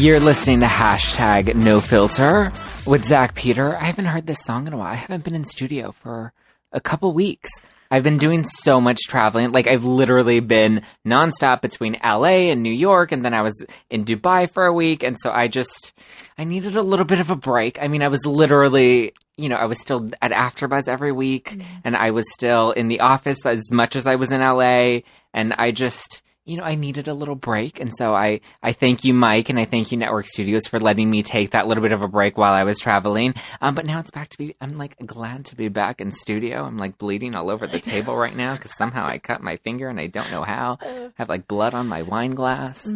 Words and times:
You're 0.00 0.18
listening 0.18 0.60
to 0.60 0.66
hashtag 0.66 1.54
no 1.54 1.82
filter 1.82 2.52
with 2.86 3.04
Zach 3.04 3.34
Peter. 3.34 3.76
I 3.76 3.84
haven't 3.84 4.06
heard 4.06 4.26
this 4.26 4.40
song 4.40 4.66
in 4.66 4.72
a 4.72 4.78
while. 4.78 4.90
I 4.90 4.94
haven't 4.94 5.24
been 5.24 5.34
in 5.34 5.44
studio 5.44 5.92
for 5.92 6.32
a 6.72 6.80
couple 6.80 7.12
weeks. 7.12 7.50
I've 7.90 8.02
been 8.02 8.16
doing 8.16 8.44
so 8.44 8.80
much 8.80 9.00
traveling. 9.08 9.50
Like 9.50 9.66
I've 9.66 9.84
literally 9.84 10.40
been 10.40 10.84
nonstop 11.06 11.60
between 11.60 11.98
LA 12.02 12.48
and 12.48 12.62
New 12.62 12.72
York 12.72 13.12
and 13.12 13.22
then 13.22 13.34
I 13.34 13.42
was 13.42 13.62
in 13.90 14.06
Dubai 14.06 14.50
for 14.50 14.64
a 14.64 14.72
week 14.72 15.02
and 15.02 15.18
so 15.20 15.30
I 15.30 15.48
just 15.48 15.92
I 16.38 16.44
needed 16.44 16.76
a 16.76 16.82
little 16.82 17.04
bit 17.04 17.20
of 17.20 17.28
a 17.28 17.36
break. 17.36 17.78
I 17.78 17.88
mean, 17.88 18.02
I 18.02 18.08
was 18.08 18.24
literally, 18.24 19.12
you 19.36 19.50
know, 19.50 19.56
I 19.56 19.66
was 19.66 19.78
still 19.82 20.08
at 20.22 20.32
AfterBuzz 20.32 20.88
every 20.88 21.12
week 21.12 21.50
mm-hmm. 21.50 21.80
and 21.84 21.94
I 21.94 22.12
was 22.12 22.24
still 22.32 22.70
in 22.70 22.88
the 22.88 23.00
office 23.00 23.44
as 23.44 23.70
much 23.70 23.96
as 23.96 24.06
I 24.06 24.14
was 24.14 24.30
in 24.30 24.40
LA 24.40 25.00
and 25.34 25.52
I 25.58 25.72
just 25.72 26.22
you 26.50 26.56
know, 26.56 26.64
I 26.64 26.74
needed 26.74 27.06
a 27.06 27.14
little 27.14 27.36
break. 27.36 27.80
And 27.80 27.92
so 27.96 28.12
I, 28.12 28.40
I 28.60 28.72
thank 28.72 29.04
you, 29.04 29.14
Mike, 29.14 29.50
and 29.50 29.58
I 29.58 29.66
thank 29.66 29.92
you, 29.92 29.98
Network 29.98 30.26
Studios, 30.26 30.66
for 30.66 30.80
letting 30.80 31.08
me 31.08 31.22
take 31.22 31.52
that 31.52 31.68
little 31.68 31.80
bit 31.80 31.92
of 31.92 32.02
a 32.02 32.08
break 32.08 32.36
while 32.36 32.52
I 32.52 32.64
was 32.64 32.76
traveling. 32.76 33.34
Um, 33.60 33.76
but 33.76 33.86
now 33.86 34.00
it's 34.00 34.10
back 34.10 34.30
to 34.30 34.38
be, 34.38 34.56
I'm 34.60 34.76
like 34.76 34.96
glad 35.06 35.44
to 35.46 35.56
be 35.56 35.68
back 35.68 36.00
in 36.00 36.10
studio. 36.10 36.64
I'm 36.64 36.76
like 36.76 36.98
bleeding 36.98 37.36
all 37.36 37.50
over 37.50 37.68
the 37.68 37.78
table 37.80 38.16
right 38.16 38.34
now 38.34 38.56
because 38.56 38.76
somehow 38.76 39.06
I 39.06 39.18
cut 39.18 39.44
my 39.44 39.56
finger 39.58 39.88
and 39.88 40.00
I 40.00 40.08
don't 40.08 40.28
know 40.32 40.42
how. 40.42 40.78
I 40.82 41.10
have 41.14 41.28
like 41.28 41.46
blood 41.46 41.72
on 41.72 41.86
my 41.86 42.02
wine 42.02 42.32
glass. 42.32 42.92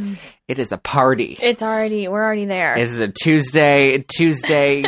It 0.48 0.59
is 0.59 0.73
a 0.73 0.78
party. 0.78 1.38
It's 1.40 1.62
already 1.62 2.09
we're 2.09 2.24
already 2.24 2.46
there. 2.46 2.74
This 2.74 2.90
is 2.90 2.98
a 2.98 3.09
Tuesday, 3.09 4.04
Tuesday 4.09 4.82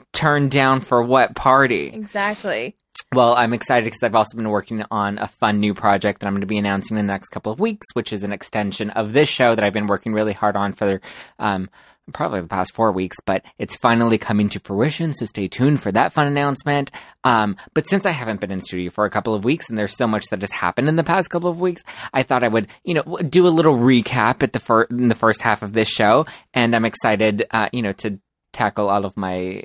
turn 0.14 0.48
down 0.48 0.80
for 0.80 1.02
what 1.02 1.36
party? 1.36 1.88
exactly. 1.88 2.76
Well, 3.14 3.34
I'm 3.34 3.52
excited 3.52 3.84
because 3.84 4.02
I've 4.02 4.14
also 4.14 4.36
been 4.36 4.48
working 4.48 4.82
on 4.90 5.18
a 5.18 5.28
fun 5.28 5.60
new 5.60 5.74
project 5.74 6.20
that 6.20 6.26
I'm 6.26 6.34
going 6.34 6.40
to 6.40 6.46
be 6.46 6.58
announcing 6.58 6.96
in 6.96 7.06
the 7.06 7.12
next 7.12 7.28
couple 7.28 7.52
of 7.52 7.60
weeks, 7.60 7.86
which 7.94 8.12
is 8.12 8.22
an 8.24 8.32
extension 8.32 8.90
of 8.90 9.12
this 9.12 9.28
show 9.28 9.54
that 9.54 9.64
I've 9.64 9.72
been 9.72 9.86
working 9.86 10.12
really 10.12 10.32
hard 10.32 10.56
on 10.56 10.72
for 10.72 11.00
um, 11.38 11.70
probably 12.12 12.40
the 12.40 12.48
past 12.48 12.74
four 12.74 12.92
weeks, 12.92 13.16
but 13.24 13.44
it's 13.58 13.76
finally 13.76 14.18
coming 14.18 14.48
to 14.50 14.60
fruition. 14.60 15.14
So 15.14 15.26
stay 15.26 15.48
tuned 15.48 15.82
for 15.82 15.92
that 15.92 16.12
fun 16.12 16.26
announcement. 16.26 16.90
Um, 17.24 17.56
but 17.74 17.88
since 17.88 18.06
I 18.06 18.10
haven't 18.10 18.40
been 18.40 18.50
in 18.50 18.60
studio 18.60 18.90
for 18.90 19.04
a 19.04 19.10
couple 19.10 19.34
of 19.34 19.44
weeks 19.44 19.68
and 19.68 19.78
there's 19.78 19.96
so 19.96 20.06
much 20.06 20.26
that 20.26 20.40
has 20.40 20.50
happened 20.50 20.88
in 20.88 20.96
the 20.96 21.04
past 21.04 21.30
couple 21.30 21.50
of 21.50 21.60
weeks, 21.60 21.82
I 22.12 22.22
thought 22.22 22.44
I 22.44 22.48
would, 22.48 22.68
you 22.84 22.94
know, 22.94 23.18
do 23.28 23.46
a 23.46 23.48
little 23.48 23.76
recap 23.76 24.42
at 24.42 24.52
the 24.52 24.60
fir- 24.60 24.84
in 24.90 25.08
the 25.08 25.14
first 25.14 25.42
half 25.42 25.62
of 25.62 25.72
this 25.72 25.88
show. 25.88 26.26
And 26.54 26.74
I'm 26.74 26.84
excited, 26.84 27.46
uh, 27.50 27.68
you 27.72 27.82
know, 27.82 27.92
to 27.92 28.18
tackle 28.52 28.88
all 28.88 29.04
of 29.04 29.16
my 29.16 29.64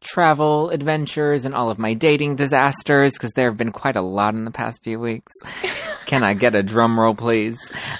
travel 0.00 0.70
adventures 0.70 1.44
and 1.44 1.54
all 1.54 1.70
of 1.70 1.78
my 1.78 1.94
dating 1.94 2.36
disasters 2.36 3.12
because 3.12 3.32
there 3.32 3.48
have 3.48 3.56
been 3.56 3.72
quite 3.72 3.96
a 3.96 4.02
lot 4.02 4.34
in 4.34 4.44
the 4.44 4.50
past 4.50 4.82
few 4.82 4.98
weeks. 4.98 5.32
Can 6.06 6.22
I 6.22 6.34
get 6.34 6.54
a 6.54 6.62
drum 6.62 6.98
roll, 6.98 7.14
please? 7.14 7.58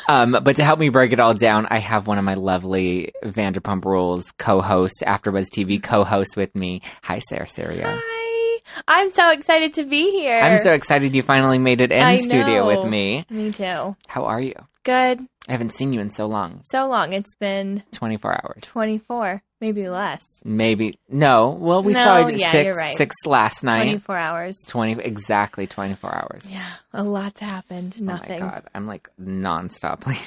Um, 0.09 0.37
but 0.43 0.57
to 0.57 0.65
help 0.65 0.79
me 0.79 0.89
break 0.89 1.13
it 1.13 1.21
all 1.21 1.35
down, 1.35 1.67
I 1.71 1.79
have 1.79 2.07
one 2.07 2.19
of 2.19 2.25
my 2.25 2.35
lovely 2.35 3.13
Vanderpump 3.25 3.85
Rules 3.85 4.33
co-hosts, 4.39 5.03
AfterBuzz 5.03 5.47
TV 5.55 5.83
co-host 5.83 6.37
with 6.37 6.55
me. 6.55 6.83
Hi, 7.05 7.21
Sarah 7.21 7.49
Serio. 7.49 7.85
Hi. 7.87 8.61
I'm 8.87 9.11
so 9.11 9.31
excited 9.31 9.75
to 9.75 9.85
be 9.85 10.11
here. 10.11 10.39
I'm 10.41 10.59
so 10.59 10.73
excited 10.73 11.15
you 11.15 11.23
finally 11.23 11.59
made 11.59 11.81
it 11.81 11.93
in 11.93 12.03
I 12.03 12.19
studio 12.19 12.67
with 12.67 12.85
me. 12.89 13.25
Me 13.31 13.53
too. 13.53 13.97
How 14.07 14.25
are 14.25 14.41
you? 14.41 14.55
Good. 14.85 15.21
I 15.49 15.53
haven't 15.53 15.75
seen 15.75 15.93
you 15.93 16.01
in 16.01 16.11
so 16.11 16.27
long. 16.27 16.63
So 16.65 16.87
long. 16.87 17.13
It's 17.13 17.35
been 17.37 17.83
24 17.93 18.33
hours. 18.33 18.63
24, 18.63 19.43
maybe 19.63 19.89
less. 19.89 20.27
Maybe. 20.45 20.99
No. 21.09 21.51
Well, 21.51 21.83
we 21.83 21.95
No, 21.95 22.05
saw 22.05 22.27
it 22.27 22.37
yeah, 22.39 22.51
six, 22.53 22.77
right. 22.77 22.97
six 22.99 23.17
last 23.25 23.63
night. 23.65 23.85
24 23.85 24.17
hours. 24.17 24.59
20 24.67 25.01
exactly 25.03 25.67
24 25.67 26.15
hours. 26.15 26.47
Yeah, 26.51 26.69
a 26.93 27.03
lot's 27.03 27.41
happened. 27.41 27.99
Nothing. 28.03 28.43
Oh 28.43 28.45
my 28.47 28.51
god, 28.53 28.65
I'm 28.75 28.87
like 28.87 29.09
nonstop 29.19 30.01
bleeding. 30.05 30.23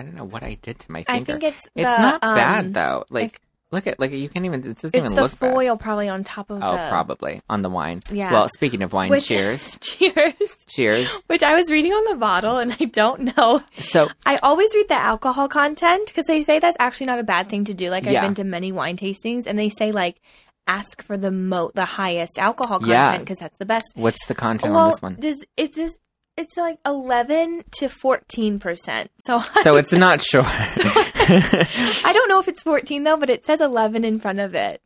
I 0.00 0.04
don't 0.04 0.14
know 0.14 0.24
what 0.24 0.42
I 0.42 0.56
did 0.60 0.78
to 0.80 0.90
my 0.92 1.04
I 1.06 1.16
finger. 1.18 1.32
think 1.38 1.44
it's 1.44 1.62
it's 1.76 1.96
the, 1.96 2.02
not 2.02 2.24
um, 2.24 2.34
bad 2.34 2.74
though. 2.74 3.04
Like- 3.10 3.40
look 3.72 3.86
at 3.86 3.98
like 4.00 4.12
you 4.12 4.28
can't 4.28 4.44
even. 4.44 4.60
It 4.60 4.74
doesn't 4.76 4.94
It's 4.94 4.96
even 4.96 5.14
the 5.14 5.22
look 5.22 5.38
bad. 5.38 5.52
foil 5.54 5.76
probably 5.76 6.08
on 6.08 6.24
top 6.24 6.50
of 6.50 6.60
Oh, 6.62 6.72
the. 6.72 6.88
probably 6.88 7.42
on 7.48 7.62
the 7.62 7.70
wine. 7.70 8.00
Yeah. 8.10 8.32
Well, 8.32 8.48
speaking 8.48 8.82
of 8.82 8.92
wine, 8.92 9.10
Which- 9.10 9.26
cheers, 9.26 9.78
Cheers. 9.82 10.32
cheers. 10.66 11.12
Which 11.26 11.42
I 11.42 11.54
was 11.54 11.70
reading 11.70 11.92
on 11.92 12.12
the 12.12 12.16
bottle 12.18 12.58
and 12.58 12.72
I 12.78 12.84
don't 12.86 13.36
know. 13.36 13.62
So 13.80 14.08
I 14.26 14.36
always 14.42 14.70
read 14.74 14.88
the 14.88 14.94
alcohol 15.00 15.48
content 15.48 16.06
because 16.08 16.24
they 16.26 16.42
say 16.42 16.58
that's 16.58 16.76
actually 16.80 17.06
not 17.06 17.18
a 17.18 17.24
bad 17.24 17.48
thing 17.48 17.64
to 17.66 17.74
do. 17.74 17.90
Like 17.90 18.06
I've 18.06 18.22
been 18.22 18.34
to 18.36 18.44
many 18.44 18.72
wine 18.72 18.96
tastings 18.96 19.44
and 19.46 19.58
they 19.58 19.68
say 19.68 19.92
like 19.92 20.20
ask 20.66 21.02
for 21.02 21.16
the 21.16 21.30
mo 21.30 21.70
the 21.74 21.84
highest 21.86 22.38
alcohol 22.38 22.78
content 22.80 23.20
because 23.20 23.38
that's 23.38 23.56
the 23.58 23.64
best. 23.64 23.84
what's 23.94 24.24
the 24.26 24.34
content 24.34 24.74
well, 24.74 24.84
on 24.84 24.90
this 24.90 25.00
one? 25.02 25.14
does 25.18 25.36
it's 25.56 25.76
just 25.76 25.96
it's 26.36 26.56
like 26.56 26.78
eleven 26.86 27.64
to 27.72 27.88
fourteen 27.88 28.58
percent. 28.58 29.10
So 29.26 29.40
So 29.62 29.76
it's 29.76 29.92
not 29.92 30.20
sure. 30.20 30.42
I 32.04 32.10
don't 32.12 32.28
know 32.28 32.40
if 32.40 32.48
it's 32.48 32.62
fourteen 32.62 33.04
though, 33.04 33.16
but 33.16 33.30
it 33.30 33.44
says 33.46 33.60
eleven 33.60 34.04
in 34.04 34.18
front 34.18 34.40
of 34.40 34.54
it. 34.54 34.82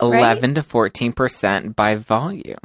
Eleven 0.00 0.54
to 0.54 0.62
fourteen 0.62 1.12
percent 1.12 1.74
by 1.76 1.96
volume. 1.96 2.58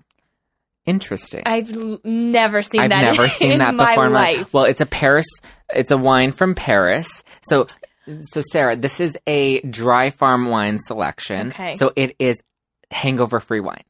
Interesting. 0.85 1.43
I've 1.45 1.75
l- 1.75 1.99
never 2.03 2.63
seen 2.63 2.81
I've 2.81 2.89
that. 2.89 3.01
never 3.01 3.23
in, 3.25 3.29
seen 3.29 3.57
that 3.59 3.75
my 3.75 3.91
before 3.91 4.07
in 4.07 4.13
my 4.13 4.33
life. 4.33 4.53
Well, 4.53 4.65
it's 4.65 4.81
a 4.81 4.85
Paris. 4.85 5.27
It's 5.73 5.91
a 5.91 5.97
wine 5.97 6.31
from 6.31 6.55
Paris. 6.55 7.23
So, 7.43 7.67
so 8.21 8.41
Sarah, 8.51 8.75
this 8.75 8.99
is 8.99 9.15
a 9.27 9.61
dry 9.61 10.09
farm 10.09 10.45
wine 10.45 10.79
selection. 10.79 11.49
Okay. 11.49 11.77
So 11.77 11.93
it 11.95 12.15
is 12.19 12.41
hangover-free 12.89 13.59
wine. 13.59 13.83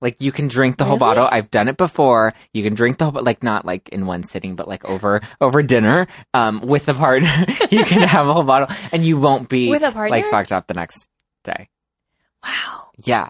Like 0.00 0.20
you 0.20 0.30
can 0.30 0.46
drink 0.48 0.76
the 0.76 0.84
whole 0.84 0.96
bottle. 0.98 1.28
I've 1.30 1.50
done 1.50 1.68
it 1.68 1.76
before. 1.76 2.32
You 2.52 2.62
can 2.62 2.74
drink 2.74 2.98
the 2.98 3.10
whole, 3.10 3.22
like 3.22 3.42
not 3.42 3.64
like 3.64 3.88
in 3.88 4.06
one 4.06 4.22
sitting, 4.22 4.54
but 4.54 4.68
like 4.68 4.84
over 4.84 5.20
over 5.40 5.62
dinner, 5.62 6.06
um, 6.34 6.60
with 6.60 6.88
a 6.88 6.94
partner. 6.94 7.46
you 7.70 7.84
can 7.84 8.02
have 8.02 8.28
a 8.28 8.32
whole 8.32 8.44
bottle, 8.44 8.68
and 8.92 9.04
you 9.04 9.18
won't 9.18 9.48
be 9.48 9.70
With 9.70 9.82
a 9.82 9.90
partner? 9.90 10.16
like 10.16 10.30
fucked 10.30 10.52
up 10.52 10.66
the 10.68 10.74
next 10.74 11.08
day. 11.42 11.68
Wow. 12.44 12.90
Yeah, 13.04 13.28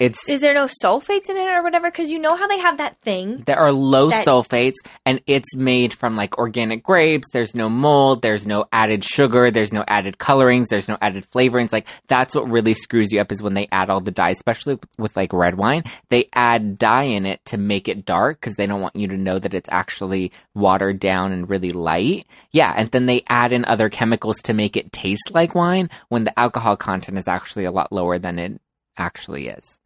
it's 0.00 0.28
Is 0.28 0.40
there 0.40 0.54
no 0.54 0.66
sulfates 0.82 1.28
in 1.28 1.36
it 1.36 1.46
or 1.46 1.62
whatever? 1.62 1.90
Because 1.90 2.10
you 2.10 2.18
know 2.18 2.34
how 2.34 2.48
they 2.48 2.58
have 2.58 2.78
that 2.78 2.96
thing. 3.02 3.42
There 3.46 3.58
are 3.58 3.70
low 3.70 4.08
That- 4.08 4.26
sulfates, 4.26 4.76
and 5.04 5.20
it's 5.26 5.54
made 5.54 5.92
from 5.92 6.16
like 6.16 6.38
organic 6.38 6.82
grapes. 6.82 7.28
There's 7.32 7.54
no 7.54 7.68
mold. 7.68 8.22
There's 8.22 8.46
no 8.46 8.64
added 8.72 9.04
sugar. 9.04 9.50
There's 9.50 9.72
no 9.72 9.84
added 9.86 10.18
colorings. 10.18 10.68
There's 10.68 10.88
no 10.88 10.96
added 11.02 11.26
flavorings. 11.30 11.70
Like 11.72 11.86
that's 12.08 12.34
what 12.34 12.50
really 12.50 12.72
screws 12.74 13.12
you 13.12 13.20
up 13.20 13.30
is 13.30 13.42
when 13.42 13.54
they 13.54 13.68
add 13.70 13.90
all 13.90 14.00
the 14.00 14.10
dyes, 14.10 14.36
especially 14.36 14.74
with, 14.74 14.88
with 14.98 15.16
like 15.16 15.32
red 15.34 15.56
wine. 15.56 15.84
They 16.08 16.30
add 16.32 16.78
dye 16.78 17.02
in 17.04 17.26
it 17.26 17.44
to 17.46 17.58
make 17.58 17.86
it 17.86 18.06
dark 18.06 18.40
because 18.40 18.54
they 18.54 18.66
don't 18.66 18.80
want 18.80 18.96
you 18.96 19.08
to 19.08 19.18
know 19.18 19.38
that 19.38 19.52
it's 19.52 19.68
actually 19.70 20.32
watered 20.54 20.98
down 20.98 21.30
and 21.32 21.48
really 21.50 21.70
light. 21.70 22.26
Yeah, 22.52 22.72
and 22.74 22.90
then 22.90 23.04
they 23.04 23.22
add 23.28 23.52
in 23.52 23.66
other 23.66 23.90
chemicals 23.90 24.40
to 24.44 24.54
make 24.54 24.78
it 24.78 24.92
taste 24.92 25.30
like 25.32 25.54
wine 25.54 25.90
when 26.08 26.24
the 26.24 26.38
alcohol 26.38 26.76
content 26.78 27.18
is 27.18 27.28
actually 27.28 27.66
a 27.66 27.70
lot 27.70 27.92
lower 27.92 28.18
than 28.18 28.38
it 28.38 28.60
actually 28.96 29.48
is. 29.48 29.78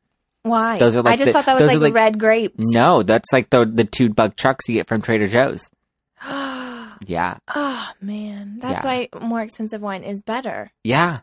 Why? 0.44 0.78
Those 0.78 0.96
are 0.96 1.02
like 1.02 1.14
I 1.14 1.16
just 1.16 1.26
the- 1.26 1.32
thought 1.32 1.46
that 1.46 1.60
was 1.60 1.72
like, 1.72 1.80
like- 1.80 1.94
red 1.94 2.18
grapes. 2.20 2.54
No, 2.58 3.02
that's 3.02 3.32
like 3.32 3.50
the 3.50 3.64
the 3.64 3.84
two 3.84 4.08
buck 4.10 4.36
chucks 4.36 4.68
you 4.68 4.74
get 4.76 4.86
from 4.86 5.02
Trader 5.02 5.26
Joe's. 5.26 5.68
Yeah, 7.06 7.38
oh 7.54 7.90
man, 8.00 8.58
that's 8.62 8.84
Yeah. 8.84 9.08
why 9.12 9.20
more 9.20 9.42
expensive 9.42 9.82
wine 9.82 10.04
is 10.04 10.22
better. 10.22 10.70
yeah, 10.84 11.18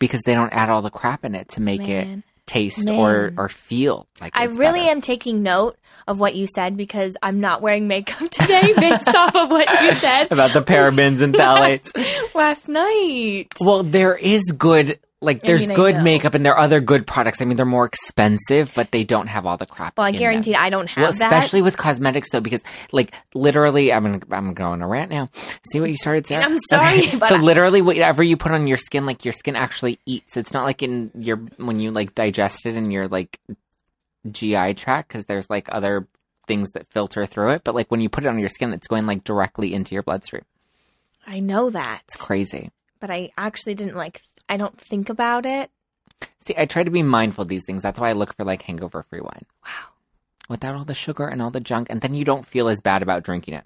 because 0.00 0.22
they 0.24 0.34
don't 0.34 0.50
add 0.52 0.70
all 0.70 0.82
the 0.82 0.90
crap 0.90 1.24
in 1.24 1.34
it 1.34 1.50
to 1.50 1.60
make 1.60 1.88
it 1.88 2.22
taste 2.46 2.90
or 2.90 3.24
Man. 3.28 3.34
or 3.36 3.48
feel 3.48 4.08
like. 4.20 4.32
I 4.34 4.44
really 4.44 4.80
better. 4.80 4.90
am 4.92 5.00
taking 5.02 5.42
note 5.44 5.76
of 6.08 6.18
what 6.18 6.34
you 6.34 6.48
said 6.52 6.76
because 6.76 7.16
I'm 7.22 7.38
not 7.38 7.60
wearing 7.62 7.86
makeup 7.86 8.28
today 8.30 8.72
based 8.76 9.06
off 9.14 9.36
of 9.36 9.50
what 9.50 9.68
you 9.82 9.92
said 9.98 10.28
about 10.32 10.52
the 10.54 10.62
parabens 10.62 11.20
and 11.20 11.32
phthalates. 11.36 11.92
last 12.34 12.66
night. 12.66 13.48
Well, 13.60 13.84
there 13.84 14.16
is 14.16 14.42
good. 14.56 14.98
Like, 15.22 15.44
I 15.44 15.48
there's 15.48 15.66
mean, 15.68 15.76
good 15.76 16.02
makeup 16.02 16.32
and 16.32 16.46
there 16.46 16.54
are 16.54 16.60
other 16.60 16.80
good 16.80 17.06
products. 17.06 17.42
I 17.42 17.44
mean, 17.44 17.58
they're 17.58 17.66
more 17.66 17.84
expensive, 17.84 18.72
but 18.74 18.90
they 18.90 19.04
don't 19.04 19.26
have 19.26 19.44
all 19.44 19.58
the 19.58 19.66
crap. 19.66 19.98
Well, 19.98 20.06
I 20.06 20.12
guarantee 20.12 20.54
I 20.54 20.70
don't 20.70 20.88
have 20.88 20.96
Well, 21.02 21.12
that. 21.12 21.20
especially 21.32 21.60
with 21.60 21.76
cosmetics 21.76 22.30
though, 22.30 22.40
because 22.40 22.62
like 22.92 23.12
literally, 23.34 23.92
I'm 23.92 24.02
gonna, 24.04 24.20
I'm 24.30 24.54
going 24.54 24.80
to 24.80 24.86
rant 24.86 25.10
now. 25.10 25.28
See 25.70 25.78
what 25.78 25.90
you 25.90 25.96
started, 25.96 26.26
Sarah? 26.26 26.44
I'm 26.44 26.58
sorry, 26.70 27.00
Okay. 27.08 27.18
but 27.18 27.28
so 27.28 27.34
I- 27.36 27.40
literally, 27.40 27.82
whatever 27.82 28.22
you 28.22 28.38
put 28.38 28.52
on 28.52 28.66
your 28.66 28.78
skin, 28.78 29.04
like 29.04 29.24
your 29.26 29.32
skin 29.32 29.56
actually 29.56 29.98
eats. 30.06 30.38
It's 30.38 30.54
not 30.54 30.64
like 30.64 30.82
in 30.82 31.10
your 31.14 31.36
when 31.58 31.80
you 31.80 31.90
like 31.90 32.14
digest 32.14 32.64
it 32.64 32.76
in 32.76 32.90
your 32.90 33.06
like 33.06 33.38
GI 34.30 34.74
tract 34.74 35.08
because 35.08 35.24
there's 35.26 35.48
like 35.50 35.68
other 35.70 36.06
things 36.46 36.70
that 36.70 36.88
filter 36.90 37.26
through 37.26 37.50
it. 37.50 37.62
But 37.64 37.74
like 37.74 37.90
when 37.90 38.00
you 38.00 38.08
put 38.08 38.24
it 38.24 38.28
on 38.28 38.38
your 38.38 38.48
skin, 38.48 38.72
it's 38.72 38.88
going 38.88 39.06
like 39.06 39.24
directly 39.24 39.74
into 39.74 39.94
your 39.94 40.02
bloodstream. 40.02 40.44
I 41.26 41.40
know 41.40 41.70
that, 41.70 42.02
It's 42.08 42.16
crazy. 42.16 42.70
but 43.00 43.10
I 43.10 43.30
actually 43.36 43.74
didn't 43.74 43.96
like. 43.96 44.22
I 44.50 44.56
don't 44.58 44.78
think 44.78 45.08
about 45.08 45.46
it. 45.46 45.70
See, 46.44 46.54
I 46.58 46.66
try 46.66 46.82
to 46.82 46.90
be 46.90 47.02
mindful 47.02 47.42
of 47.42 47.48
these 47.48 47.64
things. 47.64 47.82
That's 47.82 47.98
why 47.98 48.10
I 48.10 48.12
look 48.12 48.36
for 48.36 48.44
like 48.44 48.60
hangover 48.62 49.02
free 49.04 49.20
wine 49.20 49.46
Wow. 49.64 49.88
without 50.48 50.74
all 50.74 50.84
the 50.84 50.92
sugar 50.94 51.26
and 51.26 51.40
all 51.40 51.50
the 51.50 51.60
junk, 51.60 51.88
and 51.88 52.00
then 52.02 52.14
you 52.14 52.24
don't 52.24 52.46
feel 52.46 52.68
as 52.68 52.80
bad 52.82 53.02
about 53.02 53.22
drinking 53.22 53.54
it. 53.54 53.64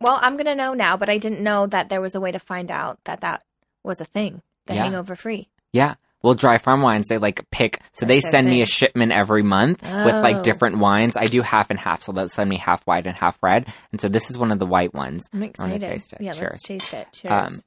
Well, 0.00 0.18
I'm 0.22 0.36
gonna 0.36 0.54
know 0.54 0.74
now, 0.74 0.96
but 0.96 1.10
I 1.10 1.18
didn't 1.18 1.42
know 1.42 1.66
that 1.66 1.88
there 1.88 2.00
was 2.00 2.14
a 2.14 2.20
way 2.20 2.30
to 2.32 2.38
find 2.38 2.70
out 2.70 2.98
that 3.04 3.20
that 3.22 3.42
was 3.82 4.00
a 4.00 4.04
thing. 4.04 4.42
The 4.66 4.74
Yeah. 4.74 4.84
hangover 4.84 5.16
free. 5.16 5.48
Yeah. 5.72 5.94
Well, 6.22 6.34
Dry 6.34 6.58
Farm 6.58 6.82
Wines, 6.82 7.06
they 7.08 7.18
like 7.18 7.48
pick, 7.50 7.80
so 7.92 8.04
they 8.04 8.16
That's 8.16 8.24
their 8.26 8.30
send 8.32 8.48
me 8.50 8.60
a 8.62 8.66
shipment 8.66 9.12
every 9.12 9.42
month 9.42 9.82
with 9.82 10.14
Oh. 10.14 10.20
like 10.20 10.42
different 10.42 10.78
wines. 10.78 11.16
I 11.16 11.26
do 11.26 11.42
half 11.42 11.70
and 11.70 11.78
half, 11.78 12.02
so 12.02 12.10
they'll 12.12 12.28
send 12.28 12.50
me 12.50 12.56
half 12.56 12.82
white 12.86 13.06
and 13.06 13.16
half 13.18 13.38
red. 13.42 13.66
And 13.92 14.00
so 14.00 14.08
this 14.08 14.28
is 14.30 14.36
one 14.38 14.50
of 14.50 14.58
the 14.58 14.66
white 14.66 14.92
ones. 14.94 15.24
I'm 15.32 15.42
I 15.44 15.50
wanna 15.58 15.78
taste 15.78 16.12
it. 16.12 16.20
Yeah, 16.20 16.32
Cheers. 16.32 16.50
let's 16.52 16.62
taste 16.64 16.94
it. 16.94 17.08
Cheers. 17.12 17.32
Um, 17.50 17.62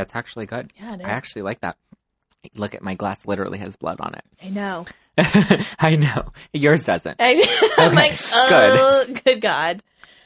That's 0.00 0.14
actually 0.16 0.46
good. 0.46 0.72
yeah. 0.78 0.96
I 0.98 1.10
actually 1.10 1.42
like 1.42 1.60
that. 1.60 1.76
Look 2.54 2.74
at 2.74 2.82
my 2.82 2.94
glass; 2.94 3.26
literally 3.26 3.58
has 3.58 3.76
blood 3.76 4.00
on 4.00 4.14
it. 4.14 4.24
I 4.42 4.48
know. 4.48 4.86
I 5.78 5.96
know 5.96 6.32
yours 6.54 6.84
doesn't. 6.84 7.16
I, 7.20 7.32
I'm 7.78 7.88
Okay, 7.88 7.96
like, 7.96 8.18
oh, 8.32 9.06
good. 9.24 9.40
God. 9.42 9.82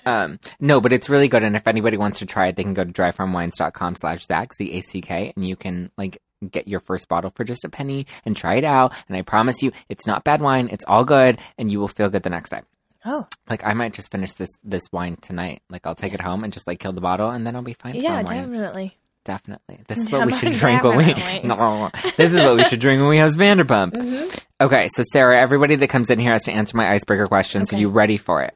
Um, 0.06 0.38
no, 0.60 0.80
but 0.80 0.92
it's 0.92 1.08
really 1.08 1.28
good. 1.28 1.42
And 1.42 1.56
if 1.56 1.66
anybody 1.66 1.96
wants 1.96 2.18
to 2.20 2.26
try 2.26 2.46
it, 2.48 2.56
they 2.56 2.62
can 2.62 2.74
go 2.74 2.84
to 2.84 2.92
dryfarmwines.com 2.92 3.96
slash 3.96 4.26
Zach, 4.26 4.54
Z-A-C-K, 4.54 5.32
and 5.34 5.46
you 5.46 5.56
can 5.56 5.90
like 5.96 6.18
get 6.50 6.68
your 6.68 6.80
first 6.80 7.08
bottle 7.08 7.32
for 7.34 7.42
just 7.42 7.64
a 7.64 7.68
penny 7.70 8.06
and 8.24 8.36
try 8.36 8.54
it 8.56 8.64
out. 8.64 8.92
And 9.08 9.16
I 9.16 9.22
promise 9.22 9.62
you, 9.62 9.72
it's 9.88 10.06
not 10.06 10.22
bad 10.22 10.42
wine. 10.42 10.68
It's 10.70 10.84
all 10.86 11.04
good 11.04 11.38
and 11.58 11.72
you 11.72 11.80
will 11.80 11.88
feel 11.88 12.10
good 12.10 12.22
the 12.22 12.28
next 12.30 12.50
day. 12.50 12.60
Oh, 13.06 13.26
Like 13.48 13.64
I 13.64 13.72
might 13.72 13.94
just 13.94 14.10
finish 14.12 14.32
this, 14.34 14.50
this 14.62 14.82
wine 14.92 15.16
tonight. 15.22 15.62
Like 15.70 15.86
I'll 15.86 15.94
take 15.94 16.12
it 16.14 16.20
home 16.20 16.44
and 16.44 16.52
just 16.52 16.66
like 16.66 16.78
kill 16.80 16.92
the 16.92 17.00
bottle 17.00 17.30
and 17.30 17.46
then 17.46 17.56
I'll 17.56 17.62
be 17.62 17.72
fine. 17.74 17.94
yeah, 17.94 18.22
definitely. 18.22 18.96
Definitely. 19.24 19.80
This 19.88 19.98
is 19.98 20.12
what 20.12 20.26
we 20.26 20.32
should 20.32 20.52
drink 20.52 20.82
when 20.82 20.98
we. 20.98 21.14
No, 21.44 21.90
this 22.16 22.32
is 22.34 22.40
what 22.40 22.56
we 22.56 22.64
should 22.64 22.80
drink 22.80 23.00
when 23.00 23.08
we 23.08 23.18
host 23.18 23.38
Vanderpump. 23.38 23.92
Mm-hmm. 23.92 24.38
Okay, 24.60 24.88
so 24.88 25.02
Sarah, 25.12 25.40
everybody 25.40 25.76
that 25.76 25.88
comes 25.88 26.10
in 26.10 26.18
here 26.18 26.32
has 26.32 26.42
to 26.44 26.52
answer 26.52 26.76
my 26.76 26.90
icebreaker 26.90 27.26
questions. 27.26 27.72
Are 27.72 27.78
you 27.78 27.88
ready 27.88 28.18
for 28.18 28.42
it? 28.42 28.54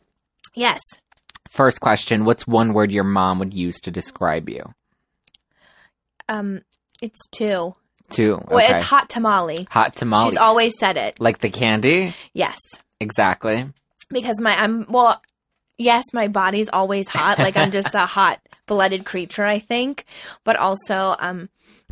Yes. 0.54 0.80
First 1.48 1.80
question: 1.80 2.24
What's 2.26 2.46
one 2.46 2.74
word 2.74 2.92
your 2.92 3.04
mom 3.04 3.38
would 3.38 3.54
use 3.54 3.80
to 3.80 3.90
describe 3.90 4.48
you? 4.50 4.62
Um, 6.28 6.60
it's 7.00 7.26
two. 7.30 7.74
Two. 8.10 8.34
Okay. 8.34 8.54
Well, 8.54 8.76
it's 8.76 8.84
hot 8.86 9.08
tamale. 9.08 9.66
Hot 9.70 9.94
tamale. 9.96 10.30
She's 10.30 10.38
always 10.38 10.78
said 10.78 10.96
it. 10.96 11.20
like 11.20 11.38
the 11.38 11.50
candy. 11.50 12.14
Yes, 12.32 12.58
Exactly. 13.00 13.66
because 14.10 14.40
my 14.40 14.54
I'm 14.60 14.86
well. 14.88 15.20
Yes, 15.80 16.02
my 16.12 16.26
body's 16.28 16.68
always 16.68 17.06
hot. 17.08 17.38
Like 17.38 17.56
I'm 17.56 17.70
just 17.70 17.94
a 17.94 18.04
hot 18.06 18.40
blooded 18.68 19.04
creature, 19.04 19.44
I 19.44 19.58
think. 19.58 20.04
But 20.44 20.54
also, 20.56 21.16
um, 21.18 21.48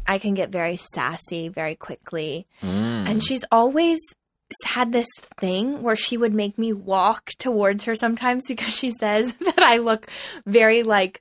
I 0.07 0.19
can 0.19 0.35
get 0.35 0.51
very 0.53 0.79
sassy 0.95 1.49
very 1.49 1.75
quickly. 1.75 2.47
Mm. 2.63 3.09
And 3.11 3.25
she's 3.25 3.45
always 3.51 3.99
had 4.65 4.93
this 4.93 5.09
thing 5.41 5.83
where 5.83 5.97
she 5.97 6.17
would 6.17 6.33
make 6.33 6.57
me 6.57 6.73
walk 6.73 7.31
towards 7.41 7.83
her 7.85 7.97
sometimes 7.97 8.45
because 8.47 8.73
she 8.73 8.93
says 8.93 9.35
that 9.41 9.59
I 9.59 9.79
look 9.79 10.07
very 10.47 10.85
like 10.85 11.21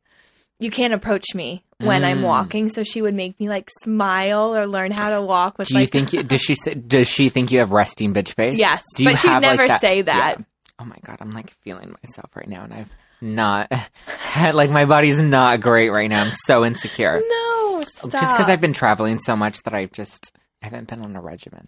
you 0.59 0.69
can't 0.69 0.93
approach 0.93 1.25
me 1.33 1.63
when 1.79 2.03
I'm 2.05 2.19
Mm. 2.19 2.23
walking. 2.23 2.69
So 2.69 2.83
she 2.83 3.01
would 3.01 3.15
make 3.15 3.39
me 3.39 3.49
like 3.49 3.69
smile 3.83 4.55
or 4.55 4.67
learn 4.67 4.91
how 4.91 5.09
to 5.09 5.21
walk 5.21 5.57
with 5.57 5.69
Do 5.69 5.73
you 5.73 5.79
like 5.81 5.89
think? 5.91 6.13
You, 6.13 6.21
does 6.23 6.41
she? 6.41 6.53
say- 6.55 6.75
Does 6.95 7.07
she 7.07 7.29
think 7.29 7.51
you 7.51 7.59
have 7.59 7.71
resting 7.71 8.13
bitch 8.13 8.33
face? 8.35 8.59
Yes, 8.59 8.83
Do 8.95 9.03
but 9.05 9.17
she'd 9.17 9.27
have, 9.29 9.41
like, 9.41 9.57
never 9.57 9.77
say 9.79 10.03
that. 10.03 10.35
Yeah. 10.39 10.45
Oh 10.79 10.85
my 10.85 10.97
god, 11.03 11.17
I'm 11.21 11.31
like 11.31 11.49
feeling 11.63 11.95
myself 12.03 12.29
right 12.35 12.47
now, 12.47 12.63
and 12.63 12.73
I've 12.73 12.89
not 13.21 13.71
had 13.71 14.55
like 14.55 14.69
my 14.71 14.85
body's 14.85 15.17
not 15.17 15.61
great 15.61 15.89
right 15.89 16.09
now. 16.09 16.23
I'm 16.23 16.31
so 16.45 16.63
insecure. 16.65 17.21
No, 17.27 17.81
stop. 17.95 18.11
Just 18.11 18.33
because 18.33 18.49
I've 18.49 18.61
been 18.61 18.73
traveling 18.73 19.19
so 19.19 19.35
much 19.35 19.63
that 19.63 19.73
I've 19.73 19.91
just 19.91 20.31
I 20.61 20.65
haven't 20.65 20.87
been 20.89 21.01
on 21.01 21.15
a 21.15 21.21
regimen. 21.21 21.67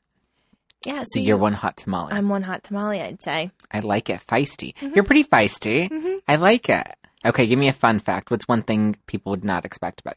yeah. 0.85 1.03
So 1.07 1.19
you're 1.19 1.37
one 1.37 1.53
hot 1.53 1.77
tamale. 1.77 2.11
I'm 2.13 2.29
one 2.29 2.43
hot 2.43 2.63
tamale. 2.63 3.01
I'd 3.01 3.21
say. 3.21 3.51
I 3.71 3.79
like 3.81 4.09
it. 4.09 4.21
Feisty. 4.27 4.73
Mm-hmm. 4.75 4.93
You're 4.95 5.03
pretty 5.03 5.23
feisty. 5.23 5.89
Mhm. 5.89 6.19
I 6.27 6.35
like 6.37 6.69
it. 6.69 6.87
Okay, 7.25 7.47
give 7.47 7.57
me 7.59 7.67
a 7.67 7.73
fun 7.73 7.99
fact. 7.99 8.29
What's 8.31 8.47
one 8.47 8.61
thing 8.63 8.95
people 9.07 9.31
would 9.31 9.43
not 9.43 9.65
expect 9.65 10.01
about 10.01 10.15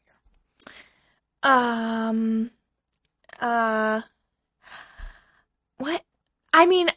you? 1.44 1.50
Um. 1.50 2.50
Uh. 3.40 4.02
What? 5.78 6.02
I 6.52 6.66
mean, 6.66 6.88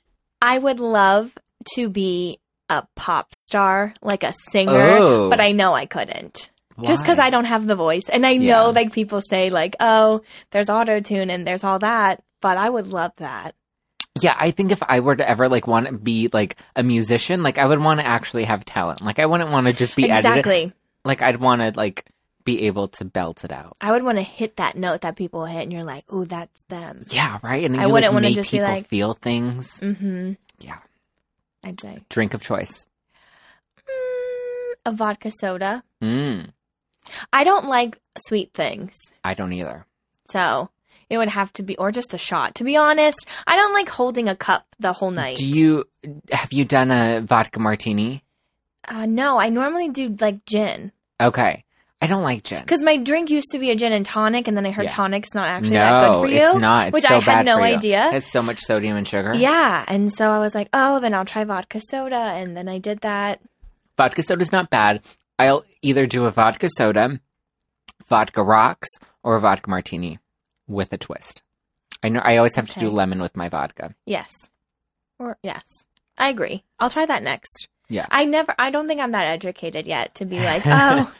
I 0.41 0.57
would 0.57 0.79
love 0.79 1.33
to 1.75 1.89
be 1.89 2.39
a 2.69 2.83
pop 2.95 3.33
star, 3.35 3.93
like 4.01 4.23
a 4.23 4.33
singer, 4.51 4.71
Oh. 4.97 5.29
but 5.29 5.39
I 5.39 5.51
know 5.51 5.73
I 5.73 5.85
couldn't. 5.85 6.49
Just 6.83 7.01
because 7.01 7.19
I 7.19 7.29
don't 7.29 7.45
have 7.45 7.67
the 7.67 7.75
voice. 7.75 8.09
And 8.11 8.25
I 8.25 8.31
Yeah. 8.31 8.53
know, 8.63 8.69
like, 8.71 8.91
people 8.93 9.21
say, 9.29 9.51
like, 9.51 9.75
oh, 9.79 10.21
there's 10.51 10.69
auto 10.69 10.99
tune 11.01 11.29
and 11.29 11.45
there's 11.45 11.63
all 11.63 11.77
that, 11.79 12.23
but 12.41 12.57
I 12.57 12.67
would 12.69 12.87
love 12.87 13.11
that. 13.17 13.53
Yeah, 14.19 14.35
I 14.39 14.49
think 14.51 14.71
if 14.71 14.81
I 14.87 14.99
were 14.99 15.15
to 15.15 15.27
ever 15.27 15.49
like 15.49 15.67
want 15.67 15.87
to 15.87 15.93
be 15.93 16.29
like 16.33 16.57
a 16.75 16.81
musician, 16.83 17.41
like 17.43 17.57
I 17.59 17.65
would 17.65 17.79
want 17.79 17.99
to 17.99 18.05
actually 18.05 18.43
have 18.45 18.63
talent. 18.65 19.01
Like 19.01 19.19
I 19.19 19.25
wouldn't 19.25 19.49
want 19.51 19.67
to 19.67 19.73
just 19.73 19.95
be 19.95 20.09
edited. 20.09 20.37
exactly. 20.37 20.73
Like 21.05 21.21
I'd 21.21 21.37
want 21.39 21.61
to 21.61 21.73
like 21.75 22.05
be 22.45 22.63
able 22.67 22.89
to 22.89 23.05
belt 23.05 23.43
it 23.43 23.51
out. 23.51 23.75
I 23.81 23.91
would 23.91 24.03
want 24.03 24.17
to 24.19 24.23
hit 24.23 24.57
that 24.57 24.77
note 24.77 25.01
that 25.01 25.15
people 25.15 25.45
hit, 25.45 25.61
and 25.63 25.71
you're 25.73 25.83
like, 25.83 26.03
ooh, 26.13 26.25
that's 26.25 26.61
them. 26.69 27.05
Yeah, 27.09 27.39
right. 27.41 27.63
And 27.63 27.75
I 27.75 27.81
you, 27.81 27.85
like, 27.87 27.93
wouldn't 27.93 28.13
wanna 28.13 28.27
make 28.27 28.35
just 28.35 28.51
be 28.51 28.57
people 28.57 28.71
like- 28.73 28.87
feel 28.87 29.13
things. 29.13 29.79
Mm-hmm. 29.79 30.33
Yeah. 30.59 30.77
I'd 31.63 31.79
say. 31.79 31.99
Drink 32.09 32.33
of 32.33 32.41
choice. 32.41 32.87
Mm, 33.77 34.73
a 34.85 34.91
vodka 34.91 35.31
soda. 35.39 35.83
Mm. 36.01 36.49
I 37.31 37.43
don't 37.43 37.67
like 37.67 37.99
sweet 38.27 38.53
things. 38.53 38.95
I 39.23 39.33
don't 39.33 39.53
either. 39.53 39.85
So 40.31 40.69
it 41.09 41.17
would 41.17 41.29
have 41.29 41.51
to 41.53 41.63
be, 41.63 41.75
or 41.77 41.91
just 41.91 42.13
a 42.13 42.17
shot. 42.17 42.55
To 42.55 42.63
be 42.63 42.75
honest, 42.77 43.17
I 43.45 43.55
don't 43.55 43.73
like 43.73 43.89
holding 43.89 44.29
a 44.29 44.35
cup 44.35 44.65
the 44.79 44.93
whole 44.93 45.11
night. 45.11 45.37
Do 45.37 45.45
you 45.45 45.85
have 46.31 46.51
you 46.51 46.65
done 46.65 46.91
a 46.91 47.21
vodka 47.21 47.59
martini? 47.59 48.23
Uh, 48.87 49.05
no, 49.05 49.39
I 49.39 49.49
normally 49.49 49.89
do 49.89 50.15
like 50.19 50.43
gin 50.45 50.91
Okay, 51.21 51.63
I 52.03 52.07
don't 52.07 52.23
like 52.23 52.43
gin. 52.43 52.61
because 52.61 52.81
my 52.83 52.97
drink 52.97 53.29
used 53.29 53.47
to 53.51 53.59
be 53.59 53.71
a 53.71 53.75
gin 53.75 53.93
and 53.93 54.05
tonic, 54.05 54.47
and 54.47 54.55
then 54.57 54.65
I 54.65 54.71
heard 54.71 54.85
Yeah. 54.85 54.93
tonic's 54.93 55.33
not 55.33 55.47
actually 55.47 55.77
that 55.77 56.07
good 56.07 56.13
for 56.19 56.27
you. 56.27 56.45
it's 56.45 56.55
not. 56.55 56.87
It's 56.87 56.93
which 56.93 57.03
so 57.05 57.15
I 57.17 57.19
had 57.19 57.45
no 57.45 57.61
idea. 57.61 58.07
It 58.07 58.13
has 58.13 58.31
so 58.31 58.41
much 58.41 58.59
sodium 58.59 58.97
and 58.97 59.07
sugar. 59.07 59.33
Yeah, 59.33 59.83
and 59.87 60.13
so 60.13 60.29
I 60.29 60.39
was 60.39 60.53
like, 60.53 60.69
oh, 60.73 60.99
then 60.99 61.13
I'll 61.13 61.25
try 61.25 61.43
vodka 61.43 61.79
soda, 61.89 62.15
and 62.15 62.55
then 62.57 62.67
I 62.67 62.77
did 62.77 62.99
that. 63.01 63.39
vodka 63.97 64.23
soda's 64.23 64.51
not 64.51 64.69
bad. 64.69 65.01
I'll 65.39 65.63
either 65.81 66.05
do 66.05 66.25
a 66.25 66.31
vodka 66.31 66.67
soda, 66.77 67.19
vodka 68.07 68.43
rocks, 68.43 68.89
or 69.23 69.35
a 69.35 69.39
vodka 69.41 69.69
martini 69.69 70.19
with 70.67 70.93
a 70.93 70.97
twist. 70.97 71.41
I 72.03 72.09
know 72.09 72.19
I 72.23 72.37
always 72.37 72.55
have 72.55 72.69
to 72.73 72.79
do 72.79 72.89
lemon 72.89 73.21
with 73.21 73.35
my 73.37 73.49
vodka. 73.49 73.95
Yes, 74.05 74.29
or 75.19 75.37
yes, 75.41 75.63
I 76.17 76.29
agree. 76.29 76.63
I'll 76.79 76.89
try 76.89 77.05
that 77.05 77.23
next. 77.23 77.67
Yeah. 77.89 78.07
I 78.11 78.25
never. 78.25 78.53
I 78.59 78.69
don't 78.71 78.87
think 78.87 78.99
I'm 79.01 79.11
that 79.11 79.25
educated 79.27 79.87
yet 79.87 80.15
to 80.15 80.25
be 80.25 80.39
like, 80.51 80.63
oh, 80.65 81.11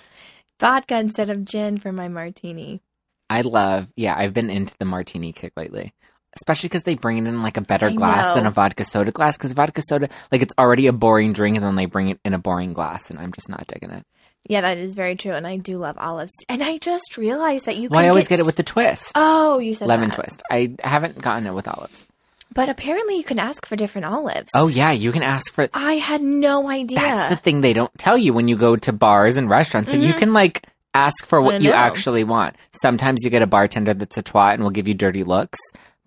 vodka 0.60 0.98
instead 0.98 1.30
of 1.30 1.46
gin 1.46 1.78
for 1.78 1.92
my 1.92 2.08
martini. 2.08 2.82
I 3.30 3.42
love, 3.42 3.88
yeah, 3.96 4.16
I've 4.18 4.34
been 4.34 4.50
into 4.50 4.74
the 4.78 4.86
martini 4.86 5.32
kick 5.34 5.54
lately. 5.56 5.94
Especially 6.36 6.68
because 6.70 6.84
they 6.84 6.96
bring 6.96 7.18
it 7.20 7.28
in 7.28 7.44
like 7.44 7.58
a 7.58 7.62
better 7.62 7.88
I 7.88 7.94
glass 7.94 8.26
know. 8.28 8.36
than 8.36 8.46
a 8.48 8.52
vodka 8.52 8.84
soda 8.86 9.12
glass. 9.12 9.38
Because 9.38 9.54
vodka 9.54 9.84
soda, 9.88 10.10
like 10.32 10.42
it's 10.42 10.54
already 10.58 10.88
a 10.88 10.92
boring 10.94 11.32
drink, 11.32 11.56
and 11.58 11.64
then 11.64 11.76
they 11.76 11.86
bring 11.86 12.10
it 12.10 12.20
in 12.26 12.34
a 12.34 12.40
boring 12.40 12.74
glass, 12.74 13.12
and 13.12 13.20
I'm 13.20 13.32
just 13.32 13.50
not 13.50 13.68
digging 13.68 13.92
it. 13.92 14.04
Yeah, 14.50 14.62
that 14.62 14.80
is 14.80 14.96
very 14.96 15.16
true, 15.16 15.34
and 15.34 15.46
I 15.46 15.58
do 15.58 15.78
love 15.78 15.96
olives. 16.00 16.34
And 16.50 16.64
I 16.64 16.80
just 16.80 17.18
realized 17.18 17.66
that 17.66 17.78
you. 17.78 17.88
Well, 17.90 18.00
can 18.00 18.06
I 18.06 18.10
always 18.10 18.24
get 18.24 18.38
get 18.38 18.40
it 18.40 18.46
with 18.48 18.56
the 18.56 18.64
twist, 18.64 19.12
Oh, 19.16 19.60
you 19.60 19.76
said 19.76 19.88
lemon 19.88 20.10
that. 20.10 20.16
twist. 20.16 20.42
I 20.52 20.74
haven't 20.84 21.22
gotten 21.22 21.46
it 21.46 21.54
with 21.54 21.68
olives. 21.68 22.08
But 22.54 22.70
apparently, 22.70 23.16
you 23.18 23.24
can 23.24 23.40
ask 23.40 23.66
for 23.66 23.76
different 23.76 24.06
olives. 24.06 24.50
Oh 24.56 24.68
yeah, 24.68 24.92
you 24.92 25.12
can 25.12 25.24
ask 25.24 25.52
for. 25.54 25.70
I 25.74 25.94
had 25.96 26.22
no 26.22 26.70
idea. 26.70 27.00
That's 27.00 27.30
the 27.36 27.42
thing 27.42 27.62
they 27.62 27.74
don't 27.74 27.92
tell 27.98 28.18
you 28.18 28.34
when 28.34 28.48
you 28.48 28.56
go 28.58 28.76
to 28.76 28.94
bars 28.94 29.38
and 29.38 29.50
restaurants. 29.50 29.92
That 29.92 30.00
you 30.02 30.14
Mhm. 30.14 30.20
can 30.20 30.34
like 30.34 30.66
ask 30.94 31.26
for 31.26 31.42
what 31.42 31.62
you 31.62 31.70
know. 31.72 31.76
actually 31.76 32.24
want. 32.24 32.56
Sometimes 32.82 33.22
you 33.24 33.30
get 33.30 33.42
a 33.42 33.48
bartender 33.48 33.94
that's 33.94 34.18
a 34.18 34.24
twat 34.24 34.54
and 34.56 34.64
will 34.64 34.70
give 34.72 34.88
you 34.88 34.94
dirty 34.94 35.24
looks, 35.24 35.58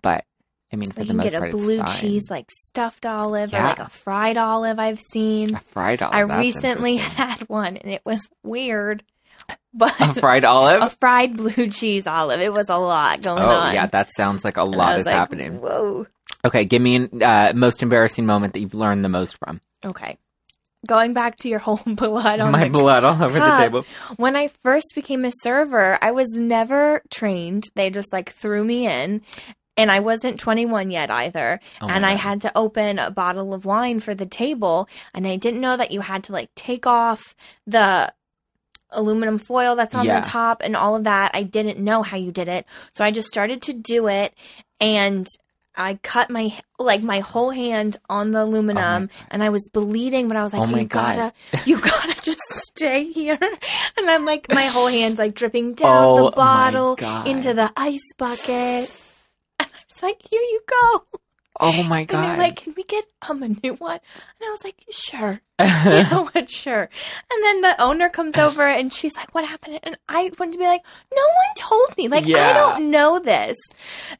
but 0.03 0.25
I 0.73 0.77
mean, 0.77 0.91
for 0.93 1.01
you 1.01 1.07
the 1.07 1.11
can 1.13 1.17
most 1.17 1.25
get 1.31 1.35
a 1.35 1.39
part, 1.41 1.51
blue 1.53 1.83
cheese 1.99 2.25
like 2.31 2.51
stuffed 2.67 3.07
olive 3.07 3.53
or 3.53 3.59
like 3.59 3.79
a 3.79 3.89
fried 3.89 4.37
olive. 4.37 4.79
I've 4.79 5.01
seen. 5.13 5.55
A 5.57 5.61
fried 5.61 6.03
olive. 6.03 6.31
I 6.31 6.39
recently 6.39 6.97
had 7.19 7.41
one, 7.49 7.77
and 7.77 7.91
it 7.93 8.03
was 8.05 8.21
weird. 8.43 9.03
But 9.75 9.95
a 10.01 10.15
fried 10.15 10.45
olive. 10.47 10.83
a 10.83 10.89
fried 10.89 11.37
blue 11.37 11.69
cheese 11.69 12.07
olive. 12.07 12.41
It 12.41 12.51
was 12.51 12.71
a 12.71 12.79
lot 12.79 13.21
going 13.21 13.43
oh 13.43 13.47
on. 13.47 13.75
yeah, 13.75 13.87
that 13.87 14.09
sounds 14.17 14.43
like 14.43 14.57
a 14.57 14.63
And 14.63 14.71
lot 14.75 14.99
is 15.01 15.05
like, 15.05 15.15
happening. 15.15 15.61
Whoa. 15.61 16.07
Okay, 16.47 16.65
give 16.65 16.81
me 16.81 16.97
an 16.97 17.23
uh, 17.23 17.53
most 17.55 17.83
embarrassing 17.83 18.25
moment 18.25 18.55
that 18.55 18.61
you've 18.61 18.75
learned 18.75 19.05
the 19.05 19.09
most 19.09 19.37
from. 19.37 19.61
Okay. 19.85 20.17
Going 20.87 21.13
back 21.13 21.37
to 21.39 21.49
your 21.49 21.59
whole 21.67 21.81
blood 21.85 22.39
on 22.39 22.53
My 22.53 22.65
the 22.65 22.71
blood 22.71 23.03
all 23.05 23.21
over 23.23 23.39
the 23.39 23.55
table. 23.57 23.85
When 24.17 24.37
I 24.37 24.49
first 24.63 24.93
became 24.95 25.25
a 25.25 25.33
server, 25.43 25.99
I 26.01 26.13
was 26.13 26.29
never 26.31 27.03
trained. 27.11 27.65
They 27.75 27.91
just 27.91 28.13
like 28.13 28.33
threw 28.33 28.63
me 28.63 28.87
in. 28.87 29.23
And 29.79 29.91
I 29.91 30.01
wasn't 30.01 30.41
21 30.41 30.91
yet 30.91 31.11
either. 31.11 31.61
Oh 31.83 31.89
and 31.89 32.07
I 32.07 32.13
had 32.15 32.43
to 32.43 32.57
open 32.57 32.99
a 32.99 33.11
bottle 33.11 33.53
of 33.53 33.65
wine 33.65 34.01
for 34.01 34.15
the 34.15 34.25
table. 34.25 34.89
And 35.13 35.27
I 35.27 35.37
didn't 35.37 35.61
know 35.61 35.77
that 35.77 35.91
you 35.91 36.01
had 36.01 36.25
to 36.25 36.33
like 36.33 36.55
take 36.55 36.87
off 36.87 37.35
the 37.67 38.13
aluminum 38.91 39.39
foil 39.39 39.75
that's 39.77 39.95
on 39.95 40.07
Yeah. 40.07 40.21
the 40.21 40.29
top 40.29 40.63
and 40.65 40.77
all 40.77 40.95
of 40.97 41.05
that. 41.05 41.33
I 41.35 41.43
didn't 41.43 41.79
know 41.79 42.03
how 42.03 42.17
you 42.17 42.31
did 42.33 42.49
it. 42.49 42.65
So 42.95 43.05
I 43.05 43.11
just 43.11 43.29
started 43.29 43.61
to 43.63 43.73
do 43.73 44.07
it. 44.07 44.33
And 44.81 45.27
I 45.77 45.95
cut 46.03 46.31
my 46.31 46.59
like 46.79 47.03
my 47.03 47.21
whole 47.21 47.51
hand 47.51 47.99
on 48.09 48.31
the 48.31 48.43
aluminum, 48.43 49.11
oh 49.13 49.25
and 49.31 49.43
I 49.43 49.51
was 49.51 49.69
bleeding. 49.73 50.29
But 50.29 50.37
I 50.37 50.43
was 50.43 50.53
like, 50.53 50.63
Oh 50.63 50.67
my 50.67 50.81
"You 50.81 50.87
God. 50.87 51.17
gotta, 51.17 51.33
you 51.69 51.81
gotta 51.81 52.21
just 52.23 52.41
stay 52.69 53.05
here." 53.13 53.39
And 53.97 54.11
I'm 54.11 54.25
like, 54.25 54.49
my 54.51 54.67
whole 54.67 54.89
hand's 54.89 55.19
like 55.19 55.35
dripping 55.35 55.75
down 55.85 55.93
Oh 55.93 56.25
the 56.27 56.31
bottle 56.33 56.97
into 57.27 57.53
the 57.55 57.71
ice 57.77 58.13
bucket, 58.17 58.91
and 59.61 59.69
I'm 59.71 60.03
like, 60.03 60.21
"Here 60.31 60.41
you 60.41 60.61
go." 60.69 61.05
Oh 61.61 61.83
my 61.83 62.05
god! 62.05 62.19
And 62.19 62.31
they're 62.31 62.47
like, 62.47 62.57
"Can 62.57 62.75
we 62.77 62.85
get 62.85 63.05
um, 63.29 63.43
a 63.43 63.49
new 63.49 63.75
one?" 63.75 63.99
And 64.41 64.47
I 64.47 64.51
was 64.51 64.65
like, 64.65 64.85
"Sure." 64.91 65.41
you 65.61 66.11
know 66.11 66.29
what? 66.33 66.51
Sure. 66.51 66.89
And 67.31 67.43
then 67.45 67.61
the 67.63 67.81
owner 67.83 68.09
comes 68.11 68.35
over 68.39 68.67
and 68.67 68.93
she's 68.93 69.15
like, 69.17 69.35
"What 69.35 69.45
happened?" 69.45 69.81
And 69.83 69.97
I 70.09 70.31
wanted 70.39 70.53
to 70.53 70.59
be 70.59 70.67
like, 70.67 70.83
"No 71.15 71.23
one 71.23 71.55
told 71.57 71.97
me. 71.97 72.09
Like, 72.09 72.25
I 72.27 72.53
don't 72.53 72.91
know 72.91 73.19
this." 73.19 73.57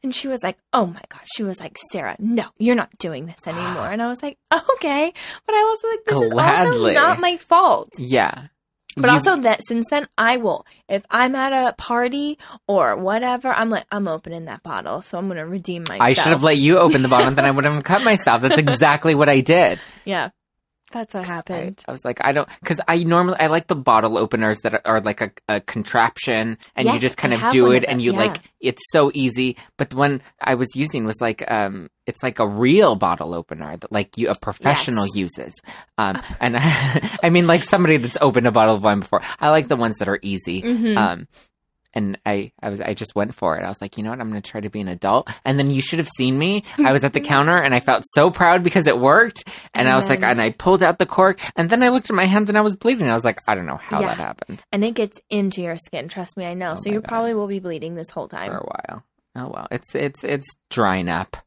And 0.03 0.13
she 0.13 0.27
was 0.27 0.41
like, 0.43 0.57
"Oh 0.73 0.85
my 0.87 1.01
gosh." 1.09 1.27
She 1.35 1.43
was 1.43 1.59
like, 1.59 1.77
"Sarah, 1.91 2.15
no, 2.19 2.45
you're 2.57 2.75
not 2.75 2.97
doing 2.97 3.25
this 3.25 3.39
anymore." 3.45 3.87
And 3.91 4.01
I 4.01 4.07
was 4.07 4.21
like, 4.23 4.37
"Okay," 4.51 5.13
but 5.45 5.53
I 5.55 5.63
was 5.63 5.79
like, 5.83 6.05
"This 6.05 6.31
Gladly. 6.31 6.91
is 6.91 6.97
also 6.97 7.07
not 7.07 7.19
my 7.19 7.37
fault." 7.37 7.89
yeah. 7.97 8.47
But 8.97 9.07
You- 9.07 9.13
also 9.13 9.37
that 9.41 9.61
since 9.67 9.85
then, 9.89 10.07
I 10.17 10.37
will 10.37 10.65
if 10.89 11.03
I'm 11.09 11.35
at 11.35 11.53
a 11.53 11.73
party 11.73 12.37
or 12.67 12.95
whatever, 12.97 13.49
I'm 13.49 13.69
like, 13.69 13.85
I'm 13.91 14.07
opening 14.07 14.45
that 14.45 14.63
bottle, 14.63 15.01
so 15.01 15.17
I'm 15.17 15.27
gonna 15.27 15.45
redeem 15.47 15.83
myself. 15.87 16.01
I 16.01 16.13
should 16.13 16.31
have 16.33 16.43
let 16.43 16.57
you 16.57 16.79
open 16.79 17.01
the 17.03 17.07
bottle 17.07 17.27
and 17.27 17.37
then 17.37 17.45
I 17.45 17.51
would 17.57 17.65
have 17.65 17.83
cut 17.83 18.03
myself. 18.03 18.41
That's 18.41 18.57
exactly 18.57 19.15
what 19.15 19.29
I 19.29 19.41
did. 19.41 19.79
Yeah, 20.05 20.29
that's 20.91 21.13
what 21.13 21.25
happened. 21.25 21.83
I 21.87 21.91
was 21.91 22.05
like, 22.05 22.19
I 22.21 22.31
don't, 22.31 22.47
because 22.61 22.79
I 22.87 23.03
normally 23.03 23.37
I 23.39 23.47
like 23.47 23.67
the 23.67 23.75
bottle 23.75 24.17
openers 24.17 24.59
that 24.61 24.73
are, 24.73 24.81
are 24.85 25.01
like 25.01 25.21
a, 25.21 25.31
a 25.49 25.61
contraption, 25.61 26.57
and 26.75 26.87
you 26.87 26.99
just 26.99 27.17
kind 27.17 27.33
of 27.33 27.51
do 27.51 27.71
it, 27.71 27.83
and 27.87 28.01
you 28.01 28.13
yeah. 28.13 28.19
like 28.19 28.37
it's 28.59 28.81
so 28.91 29.11
easy. 29.13 29.57
But 29.77 29.89
the 29.89 29.97
one 29.97 30.21
I 30.41 30.55
was 30.55 30.75
using 30.75 31.05
was 31.05 31.19
like, 31.19 31.49
um, 31.51 31.89
it's 32.05 32.23
like 32.23 32.39
a 32.39 32.47
real 32.47 32.95
bottle 32.95 33.33
opener 33.33 33.75
that 33.77 33.91
like 33.91 34.17
you 34.17 34.29
a 34.29 34.35
professional 34.35 35.07
uses. 35.07 35.53
Um, 35.97 36.21
and 36.39 36.55
I, 36.57 37.17
I 37.23 37.29
mean 37.29 37.47
like 37.47 37.63
somebody 37.63 37.97
that's 37.97 38.17
opened 38.21 38.47
a 38.47 38.51
bottle 38.51 38.75
of 38.75 38.83
wine 38.83 39.01
before. 39.01 39.21
I 39.39 39.49
like 39.49 39.67
the 39.67 39.75
ones 39.75 39.97
that 39.97 40.07
are 40.07 40.19
easy. 40.21 40.61
Mhm. 40.61 40.97
Um, 40.97 41.27
and 41.97 42.17
I, 42.25 42.51
I 42.61 42.69
was, 42.69 42.79
I 42.79 42.93
just 42.93 43.15
went 43.15 43.33
for 43.33 43.57
it. 43.57 43.63
I 43.63 43.67
was 43.67 43.81
like, 43.81 43.97
you 43.97 44.03
know 44.03 44.11
what? 44.11 44.19
I'm 44.21 44.29
going 44.29 44.41
to 44.41 44.51
try 44.51 44.61
to 44.61 44.69
be 44.69 44.79
an 44.81 44.87
adult. 44.87 45.29
And 45.43 45.57
then 45.59 45.71
you 45.71 45.81
should 45.81 45.99
have 45.99 46.07
seen 46.17 46.37
me. 46.37 46.63
I 46.77 46.91
was 46.91 47.03
at 47.03 47.13
the 47.13 47.19
counter 47.33 47.57
and 47.57 47.73
I 47.73 47.79
felt 47.79 48.03
so 48.13 48.29
proud 48.31 48.63
because 48.63 48.87
it 48.87 48.97
worked. 48.99 49.43
And, 49.73 49.81
And 49.81 49.89
I 49.89 49.95
was 49.95 50.05
like, 50.07 50.21
and 50.23 50.41
I 50.41 50.51
pulled 50.51 50.83
out 50.83 50.99
the 50.99 51.05
cork. 51.05 51.39
And 51.55 51.69
then 51.69 51.81
I 51.83 51.89
looked 51.89 52.09
at 52.09 52.15
my 52.15 52.25
hands 52.25 52.49
and 52.49 52.57
I 52.57 52.61
was 52.61 52.75
bleeding. 52.75 53.09
I 53.09 53.13
was 53.13 53.25
like, 53.25 53.39
I 53.47 53.55
don't 53.55 53.65
know 53.65 53.77
how 53.77 53.99
Yeah. 54.01 54.07
that 54.07 54.17
happened 54.17 54.63
and 54.71 54.83
it 54.83 54.93
gets 54.93 55.19
into 55.29 55.61
your 55.61 55.75
skin. 55.77 56.07
Trust 56.07 56.37
me, 56.37 56.45
I 56.45 56.53
know. 56.53 56.73
Oh 56.77 56.81
so 56.81 56.89
you 56.89 57.01
God. 57.01 57.07
probably 57.09 57.33
will 57.33 57.47
be 57.47 57.59
bleeding 57.59 57.95
this 57.95 58.09
whole 58.09 58.27
time. 58.27 58.51
for 58.51 58.57
a 58.57 58.63
while. 58.65 59.03
Oh 59.35 59.49
well, 59.53 59.67
it's 59.71 59.93
it's 59.95 60.23
it's 60.23 60.47
drying 60.69 61.09
up. 61.09 61.37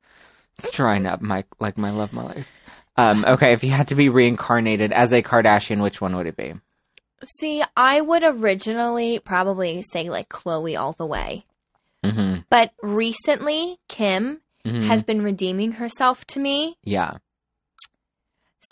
It's 0.58 0.70
drying 0.70 1.06
up. 1.06 1.20
My 1.20 1.44
like 1.58 1.78
my 1.78 1.90
love, 1.90 2.12
my 2.12 2.22
life. 2.24 2.48
Um, 2.96 3.24
okay, 3.24 3.52
if 3.52 3.64
you 3.64 3.70
had 3.70 3.88
to 3.88 3.94
be 3.94 4.08
reincarnated 4.08 4.92
as 4.92 5.12
a 5.12 5.22
Kardashian, 5.22 5.82
which 5.82 6.00
one 6.00 6.16
would 6.16 6.26
it 6.26 6.36
be? 6.36 6.54
See, 7.38 7.62
I 7.76 8.00
would 8.00 8.22
originally 8.24 9.18
probably 9.18 9.82
say 9.82 10.08
like 10.08 10.28
Khloe 10.28 10.78
all 10.78 10.94
the 10.94 11.06
way. 11.06 11.44
Mm-hmm. 12.04 12.40
But 12.48 12.72
recently, 12.82 13.78
Kim 13.88 14.40
mm-hmm. 14.64 14.82
has 14.82 15.02
been 15.02 15.22
redeeming 15.22 15.72
herself 15.72 16.24
to 16.26 16.40
me. 16.40 16.76
yeah. 16.82 17.18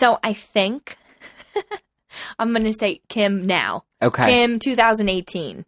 So 0.00 0.18
I 0.22 0.32
think 0.32 0.96
I'm 2.38 2.52
going 2.52 2.64
to 2.64 2.72
say 2.72 3.00
Kim 3.08 3.46
now. 3.46 3.84
Okay. 4.00 4.26
Kim 4.26 4.60
2018. 4.60 5.64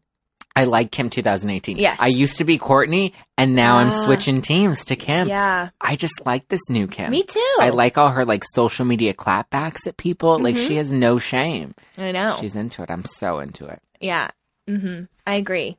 I 0.57 0.65
like 0.65 0.91
Kim 0.91 1.11
2018. 1.11 1.79
Yes. 1.79 1.99
I 2.01 2.09
used 2.09 2.39
to 2.39 2.45
be 2.45 2.59
Kourtney, 2.59 3.13
and 3.39 3.55
now 3.55 3.77
I'm 3.77 3.89
Ah. 3.91 4.05
switching 4.05 4.41
teams 4.43 4.85
to 4.87 4.97
Kim. 4.97 5.29
Yeah. 5.29 5.71
I 5.81 5.97
just 5.97 6.27
like 6.27 6.49
this 6.49 6.61
new 6.69 6.87
Kim. 6.89 7.11
Me 7.13 7.23
too. 7.23 7.57
I 7.61 7.71
like 7.71 7.97
all 7.97 8.11
her 8.11 8.25
like 8.25 8.43
social 8.53 8.85
media 8.85 9.15
clapbacks 9.15 9.87
at 9.87 9.97
people. 9.97 10.39
Like 10.41 10.57
Mhm. 10.57 10.67
she 10.69 10.77
has 10.77 10.91
no 10.93 11.19
shame. 11.19 11.75
I 11.97 12.11
know. 12.13 12.37
She's 12.41 12.57
into 12.57 12.83
it. 12.83 12.91
I'm 12.91 13.05
so 13.05 13.39
into 13.39 13.67
it. 13.67 13.81
yeah. 14.01 14.29
Mm-hmm. 14.69 15.05
I 15.27 15.35
agree. 15.35 15.77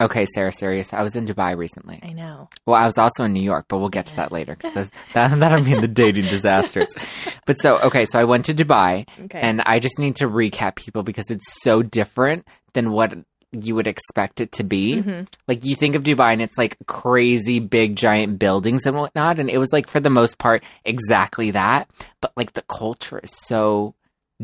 Okay, 0.00 0.26
Sarah, 0.26 0.52
serious. 0.52 0.92
I 0.92 1.02
was 1.02 1.16
in 1.16 1.26
Dubai 1.26 1.56
recently. 1.56 1.98
I 2.04 2.12
know. 2.12 2.48
Well, 2.66 2.76
I 2.80 2.86
was 2.86 2.98
also 2.98 3.24
in 3.24 3.32
New 3.32 3.42
York, 3.42 3.66
but 3.68 3.78
we'll 3.78 3.88
get 3.88 4.06
to 4.06 4.16
that 4.16 4.30
later 4.30 4.54
because 4.54 4.90
that 5.14 5.40
that'll 5.40 5.64
be 5.64 5.72
in 5.72 5.80
the 5.80 5.88
dating 5.88 6.26
disasters. 6.26 6.88
But 7.46 7.60
so 7.60 7.78
okay, 7.78 8.04
so 8.04 8.18
I 8.20 8.24
went 8.24 8.44
to 8.44 8.54
Dubai, 8.54 9.08
Okay. 9.24 9.40
and 9.40 9.60
I 9.62 9.78
just 9.80 9.98
need 9.98 10.16
to 10.16 10.28
recap 10.28 10.76
people 10.76 11.02
because 11.02 11.30
it's 11.30 11.62
so 11.62 11.82
different 11.82 12.46
than 12.74 12.92
what 12.92 13.12
you 13.52 13.74
would 13.74 13.86
expect 13.86 14.40
it 14.40 14.52
to 14.52 14.64
be. 14.64 14.96
Mhm. 15.02 15.26
Like 15.46 15.64
you 15.64 15.74
think 15.74 15.94
of 15.94 16.02
Dubai 16.02 16.32
and 16.32 16.42
it's 16.42 16.58
like 16.58 16.76
crazy 16.86 17.60
big 17.60 17.96
giant 17.96 18.38
buildings 18.38 18.84
and 18.86 18.96
whatnot, 18.96 19.38
and 19.38 19.48
it 19.48 19.58
was 19.58 19.72
like 19.72 19.88
for 19.88 20.00
the 20.00 20.10
most 20.10 20.38
part 20.38 20.62
exactly 20.84 21.50
that. 21.52 21.88
But 22.20 22.32
like 22.36 22.52
the 22.52 22.62
culture 22.62 23.18
is 23.22 23.30
so 23.46 23.94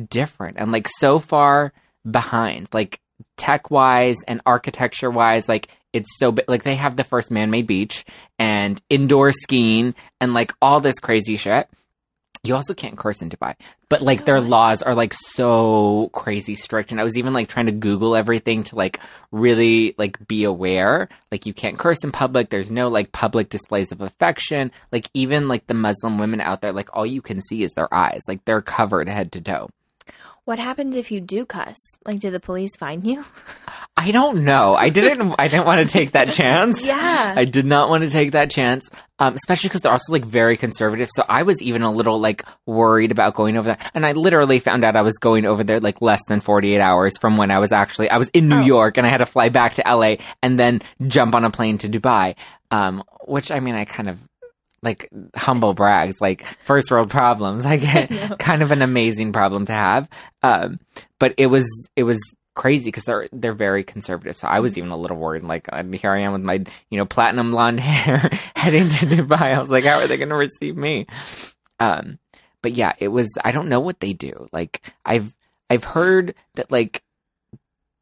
different 0.08 0.56
and 0.58 0.72
like 0.72 0.88
so 0.98 1.18
far 1.18 1.72
behind, 2.10 2.68
like 2.72 3.00
tech 3.36 3.70
wise 3.70 4.16
and 4.26 4.40
architecture 4.46 5.10
wise, 5.10 5.48
like 5.48 5.68
it's 5.92 6.08
so 6.18 6.32
bi- 6.32 6.44
like 6.48 6.62
they 6.64 6.74
have 6.74 6.96
the 6.96 7.04
first 7.04 7.30
man 7.30 7.50
made 7.50 7.66
beach 7.66 8.04
and 8.38 8.80
indoor 8.90 9.32
skiing 9.32 9.94
and 10.20 10.34
like 10.34 10.52
all 10.60 10.80
this 10.80 10.98
crazy 10.98 11.36
shit. 11.36 11.68
You 12.44 12.54
also 12.54 12.74
can't 12.74 12.98
curse 12.98 13.22
in 13.22 13.30
Dubai, 13.30 13.54
but 13.88 14.02
like 14.02 14.26
their 14.26 14.40
laws 14.40 14.82
are 14.82 14.94
like 14.94 15.14
so 15.14 16.10
crazy 16.12 16.54
strict. 16.54 16.92
And 16.92 17.00
I 17.00 17.02
was 17.02 17.16
even 17.16 17.32
like 17.32 17.48
trying 17.48 17.66
to 17.66 17.72
Google 17.72 18.14
everything 18.14 18.64
to 18.64 18.76
like 18.76 19.00
really 19.32 19.94
like 19.96 20.28
be 20.28 20.44
aware. 20.44 21.08
Like 21.32 21.46
you 21.46 21.54
can't 21.54 21.78
curse 21.78 22.04
in 22.04 22.12
public. 22.12 22.50
There's 22.50 22.70
no 22.70 22.88
like 22.88 23.12
public 23.12 23.48
displays 23.48 23.92
of 23.92 24.02
affection. 24.02 24.72
Like 24.92 25.08
even 25.14 25.48
like 25.48 25.66
the 25.66 25.74
Muslim 25.74 26.18
women 26.18 26.42
out 26.42 26.60
there, 26.60 26.72
like 26.72 26.90
all 26.92 27.06
you 27.06 27.22
can 27.22 27.40
see 27.40 27.62
is 27.62 27.72
their 27.72 27.92
eyes. 27.92 28.20
Like 28.28 28.44
they're 28.44 28.60
covered 28.60 29.08
head 29.08 29.32
to 29.32 29.40
toe. 29.40 29.70
What 30.46 30.58
happens 30.58 30.94
if 30.94 31.10
you 31.10 31.22
do 31.22 31.46
cuss? 31.46 31.76
Like, 32.04 32.18
did 32.20 32.34
the 32.34 32.40
police 32.40 32.76
find 32.76 33.06
you? 33.06 33.24
I 33.96 34.10
don't 34.10 34.44
know. 34.44 34.74
I 34.74 34.90
didn't. 34.90 35.34
I 35.38 35.48
didn't 35.48 35.64
want 35.64 35.80
to 35.80 35.88
take 35.88 36.12
that 36.12 36.32
chance. 36.32 36.84
Yeah. 36.84 37.32
I 37.34 37.46
did 37.46 37.64
not 37.64 37.88
want 37.88 38.04
to 38.04 38.10
take 38.10 38.32
that 38.32 38.50
chance, 38.50 38.86
um, 39.18 39.34
especially 39.34 39.68
because 39.68 39.80
they're 39.80 39.92
also 39.92 40.12
like 40.12 40.24
very 40.26 40.56
conservative. 40.58 41.08
So 41.14 41.24
I 41.28 41.44
was 41.44 41.62
even 41.62 41.80
a 41.82 41.90
little 41.90 42.20
like 42.20 42.44
worried 42.66 43.10
about 43.12 43.34
going 43.34 43.56
over 43.56 43.68
there. 43.68 43.78
And 43.94 44.04
I 44.04 44.12
literally 44.12 44.58
found 44.58 44.84
out 44.84 44.96
I 44.96 45.02
was 45.02 45.14
going 45.18 45.46
over 45.46 45.64
there 45.64 45.80
like 45.80 46.02
less 46.02 46.20
than 46.28 46.40
forty 46.40 46.74
eight 46.74 46.80
hours 46.80 47.16
from 47.18 47.36
when 47.38 47.50
I 47.50 47.58
was 47.58 47.72
actually 47.72 48.10
I 48.10 48.18
was 48.18 48.28
in 48.34 48.48
New 48.48 48.58
Oh. 48.60 48.64
York 48.66 48.98
and 48.98 49.06
I 49.06 49.10
had 49.10 49.18
to 49.18 49.26
fly 49.26 49.48
back 49.48 49.74
to 49.74 49.82
LA 49.86 50.16
and 50.42 50.58
then 50.58 50.82
jump 51.06 51.34
on 51.34 51.44
a 51.46 51.50
plane 51.50 51.78
to 51.78 51.88
Dubai. 51.88 52.36
Um, 52.70 53.02
which 53.26 53.50
I 53.50 53.60
mean, 53.60 53.76
I 53.76 53.84
kind 53.86 54.08
of 54.10 54.18
like 54.84 55.10
humble 55.34 55.74
brags, 55.74 56.16
like 56.20 56.46
first 56.62 56.90
world 56.90 57.10
problems, 57.10 57.64
like 57.64 57.82
know. 58.10 58.36
kind 58.38 58.62
of 58.62 58.70
an 58.70 58.82
amazing 58.82 59.32
problem 59.32 59.66
to 59.66 59.72
have. 59.72 60.08
Um, 60.42 60.80
but 61.18 61.34
it 61.38 61.46
was 61.46 61.66
it 61.96 62.04
was 62.04 62.20
crazy 62.54 62.86
because 62.86 63.04
they're 63.04 63.28
they're 63.32 63.54
very 63.54 63.84
conservative. 63.84 64.36
So 64.36 64.48
I 64.48 64.60
was 64.60 64.78
even 64.78 64.90
a 64.90 64.96
little 64.96 65.16
worried. 65.16 65.42
Like 65.42 65.68
here 65.94 66.12
I 66.12 66.20
am 66.20 66.32
with 66.32 66.42
my 66.42 66.64
you 66.90 66.98
know 66.98 67.06
platinum 67.06 67.50
blonde 67.50 67.80
hair 67.80 68.30
heading 68.54 68.88
to 68.88 69.06
Dubai. 69.06 69.54
I 69.54 69.60
was 69.60 69.70
like, 69.70 69.84
how 69.84 69.98
are 69.98 70.06
they 70.06 70.16
going 70.16 70.28
to 70.28 70.34
receive 70.36 70.76
me? 70.76 71.06
Um, 71.80 72.18
but 72.62 72.72
yeah, 72.72 72.92
it 72.98 73.08
was. 73.08 73.28
I 73.44 73.52
don't 73.52 73.68
know 73.68 73.80
what 73.80 74.00
they 74.00 74.12
do. 74.12 74.48
Like 74.52 74.80
I've 75.04 75.34
I've 75.70 75.84
heard 75.84 76.34
that 76.54 76.70
like 76.70 77.02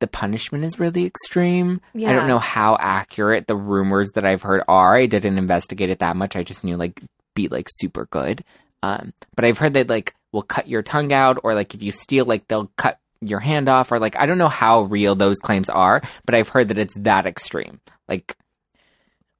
the 0.02 0.06
punishment 0.08 0.64
is 0.64 0.80
really 0.80 1.06
extreme. 1.06 1.80
I 2.10 2.12
don't 2.12 2.26
know 2.26 2.40
how 2.40 2.76
accurate 2.78 3.46
the 3.46 3.54
rumors 3.56 4.10
that 4.16 4.26
I've 4.26 4.42
heard 4.42 4.62
are. 4.66 4.96
I 4.96 5.06
didn't 5.06 5.38
investigate 5.38 5.90
it 5.90 6.00
that 6.00 6.16
much. 6.16 6.34
I 6.34 6.42
just 6.42 6.64
knew 6.64 6.76
like 6.76 7.00
be 7.34 7.46
like 7.46 7.68
super 7.70 8.06
good. 8.06 8.44
Um, 8.82 9.12
but 9.36 9.44
I've 9.44 9.58
heard 9.58 9.74
that 9.74 9.88
like 9.88 10.14
will 10.32 10.42
cut 10.42 10.66
your 10.66 10.82
tongue 10.82 11.12
out, 11.12 11.38
or 11.44 11.54
like 11.54 11.72
if 11.74 11.82
you 11.82 11.92
steal, 11.92 12.24
like 12.24 12.48
they'll 12.48 12.72
cut 12.76 12.98
your 13.20 13.38
hand 13.38 13.68
off, 13.68 13.92
or 13.92 14.00
like 14.00 14.16
I 14.16 14.26
don't 14.26 14.38
know 14.38 14.48
how 14.48 14.82
real 14.82 15.14
those 15.14 15.38
claims 15.38 15.68
are, 15.70 16.02
but 16.26 16.34
I've 16.34 16.48
heard 16.48 16.68
that 16.68 16.78
it's 16.78 16.98
that 16.98 17.24
extreme. 17.24 17.80
Like 18.08 18.36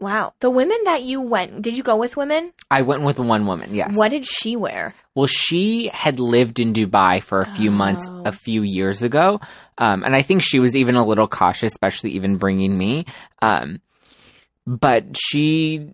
Wow. 0.03 0.35
The 0.41 0.51
women 0.51 0.77
that 0.85 1.03
you 1.03 1.21
went, 1.21 1.63
did 1.63 1.77
you 1.77 1.83
go 1.85 1.97
with 1.97 2.17
women? 2.17 2.53
I 2.71 2.83
went 2.83 3.03
with 3.03 3.19
one 3.21 3.47
woman. 3.47 3.75
Yes. 3.75 3.95
What 3.95 4.11
did 4.11 4.25
she 4.27 4.57
wear? 4.57 4.95
Well, 5.15 5.29
she 5.29 5.89
had 5.89 6.19
lived 6.19 6.59
in 6.59 6.73
Dubai 6.73 7.23
for 7.23 7.41
a 7.41 7.47
few 7.55 7.71
months 7.71 8.09
Oh. 8.11 8.23
a 8.27 8.33
few 8.33 8.63
years 8.63 9.03
ago. 9.03 9.41
Um, 9.79 10.03
and 10.03 10.17
I 10.17 10.23
think 10.23 10.43
she 10.43 10.59
was 10.59 10.75
even 10.75 10.97
a 10.97 11.07
little 11.07 11.29
cautious, 11.29 11.73
especially 11.73 12.11
even 12.13 12.37
bringing 12.37 12.77
me. 12.77 13.07
Um, 13.41 13.81
but 14.67 15.05
she, 15.17 15.91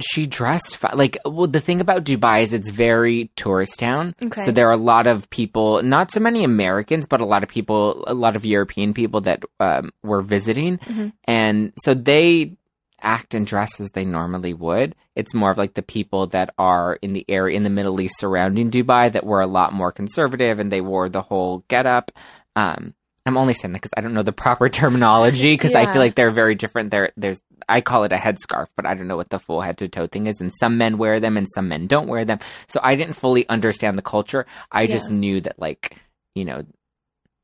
she 0.00 0.26
dressed 0.26 0.78
like, 0.94 1.16
well, 1.24 1.46
the 1.46 1.60
thing 1.60 1.80
about 1.80 2.04
Dubai 2.04 2.42
is 2.42 2.52
it's 2.52 2.70
very 2.70 3.30
tourist 3.36 3.78
town. 3.78 4.14
Okay. 4.22 4.44
So 4.44 4.50
there 4.52 4.68
are 4.68 4.72
a 4.72 4.76
lot 4.76 5.06
of 5.06 5.30
people, 5.30 5.82
not 5.82 6.10
so 6.12 6.20
many 6.20 6.42
Americans, 6.44 7.06
but 7.06 7.20
a 7.20 7.24
lot 7.26 7.42
of 7.42 7.48
people, 7.48 8.04
a 8.06 8.14
lot 8.14 8.34
of 8.36 8.44
European 8.44 8.92
people 8.92 9.20
that 9.22 9.42
um, 9.60 9.92
were 10.02 10.20
visiting. 10.22 10.78
Mhm. 10.78 11.12
And 11.26 11.72
so 11.84 11.94
they 11.94 12.56
act 13.04 13.34
and 13.34 13.46
dress 13.46 13.80
as 13.80 13.90
they 13.92 14.04
normally 14.04 14.54
would. 14.54 14.96
It's 15.14 15.34
more 15.34 15.50
of 15.50 15.58
like 15.58 15.74
the 15.74 15.82
people 15.82 16.26
that 16.28 16.52
are 16.58 16.94
in 17.02 17.12
the 17.12 17.24
area 17.28 17.56
in 17.56 17.62
the 17.62 17.70
Middle 17.70 18.00
East 18.00 18.18
surrounding 18.18 18.70
Dubai 18.70 19.12
that 19.12 19.26
were 19.26 19.40
a 19.40 19.46
lot 19.46 19.72
more 19.72 19.92
conservative 19.92 20.58
and 20.58 20.72
they 20.72 20.80
wore 20.80 21.08
the 21.08 21.22
whole 21.22 21.64
getup. 21.68 22.10
Um, 22.56 22.94
I'm 23.26 23.36
only 23.36 23.54
saying 23.54 23.72
that 23.72 23.80
because 23.80 23.94
I 23.96 24.00
don't 24.00 24.14
know 24.14 24.22
the 24.22 24.32
proper 24.32 24.68
terminology 24.80 25.54
because 25.54 25.74
I 25.74 25.90
feel 25.90 26.00
like 26.00 26.14
they're 26.14 26.30
very 26.30 26.54
different. 26.54 26.90
There, 26.90 27.12
there's 27.16 27.40
I 27.68 27.80
call 27.80 28.04
it 28.04 28.12
a 28.12 28.16
headscarf, 28.16 28.66
but 28.76 28.86
I 28.86 28.94
don't 28.94 29.08
know 29.08 29.16
what 29.16 29.30
the 29.30 29.38
full 29.38 29.60
head 29.60 29.78
to 29.78 29.88
toe 29.88 30.06
thing 30.06 30.26
is. 30.26 30.40
And 30.40 30.52
some 30.58 30.76
men 30.76 30.98
wear 30.98 31.20
them, 31.20 31.36
and 31.36 31.46
some 31.54 31.68
men 31.68 31.86
don't 31.86 32.08
wear 32.08 32.24
them. 32.24 32.40
So 32.68 32.80
I 32.82 32.96
didn't 32.96 33.14
fully 33.14 33.48
understand 33.48 33.96
the 33.96 34.02
culture. 34.02 34.46
I 34.70 34.86
just 34.86 35.10
knew 35.10 35.40
that, 35.40 35.58
like, 35.58 35.96
you 36.34 36.44
know, 36.44 36.64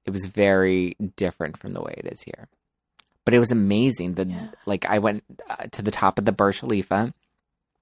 it 0.05 0.11
was 0.11 0.27
very 0.27 0.97
different 1.17 1.59
from 1.59 1.73
the 1.73 1.81
way 1.81 1.95
it 1.97 2.13
is 2.13 2.23
here. 2.23 2.49
But 3.31 3.35
it 3.37 3.39
was 3.39 3.53
amazing. 3.53 4.15
The 4.15 4.27
Yeah. 4.27 4.49
like, 4.67 4.87
I 4.87 4.99
went 4.99 5.23
uh, 5.49 5.67
to 5.73 5.83
the 5.83 5.91
top 5.91 6.19
of 6.19 6.25
the 6.25 6.33
Burj 6.33 6.59
Khalifa. 6.61 7.15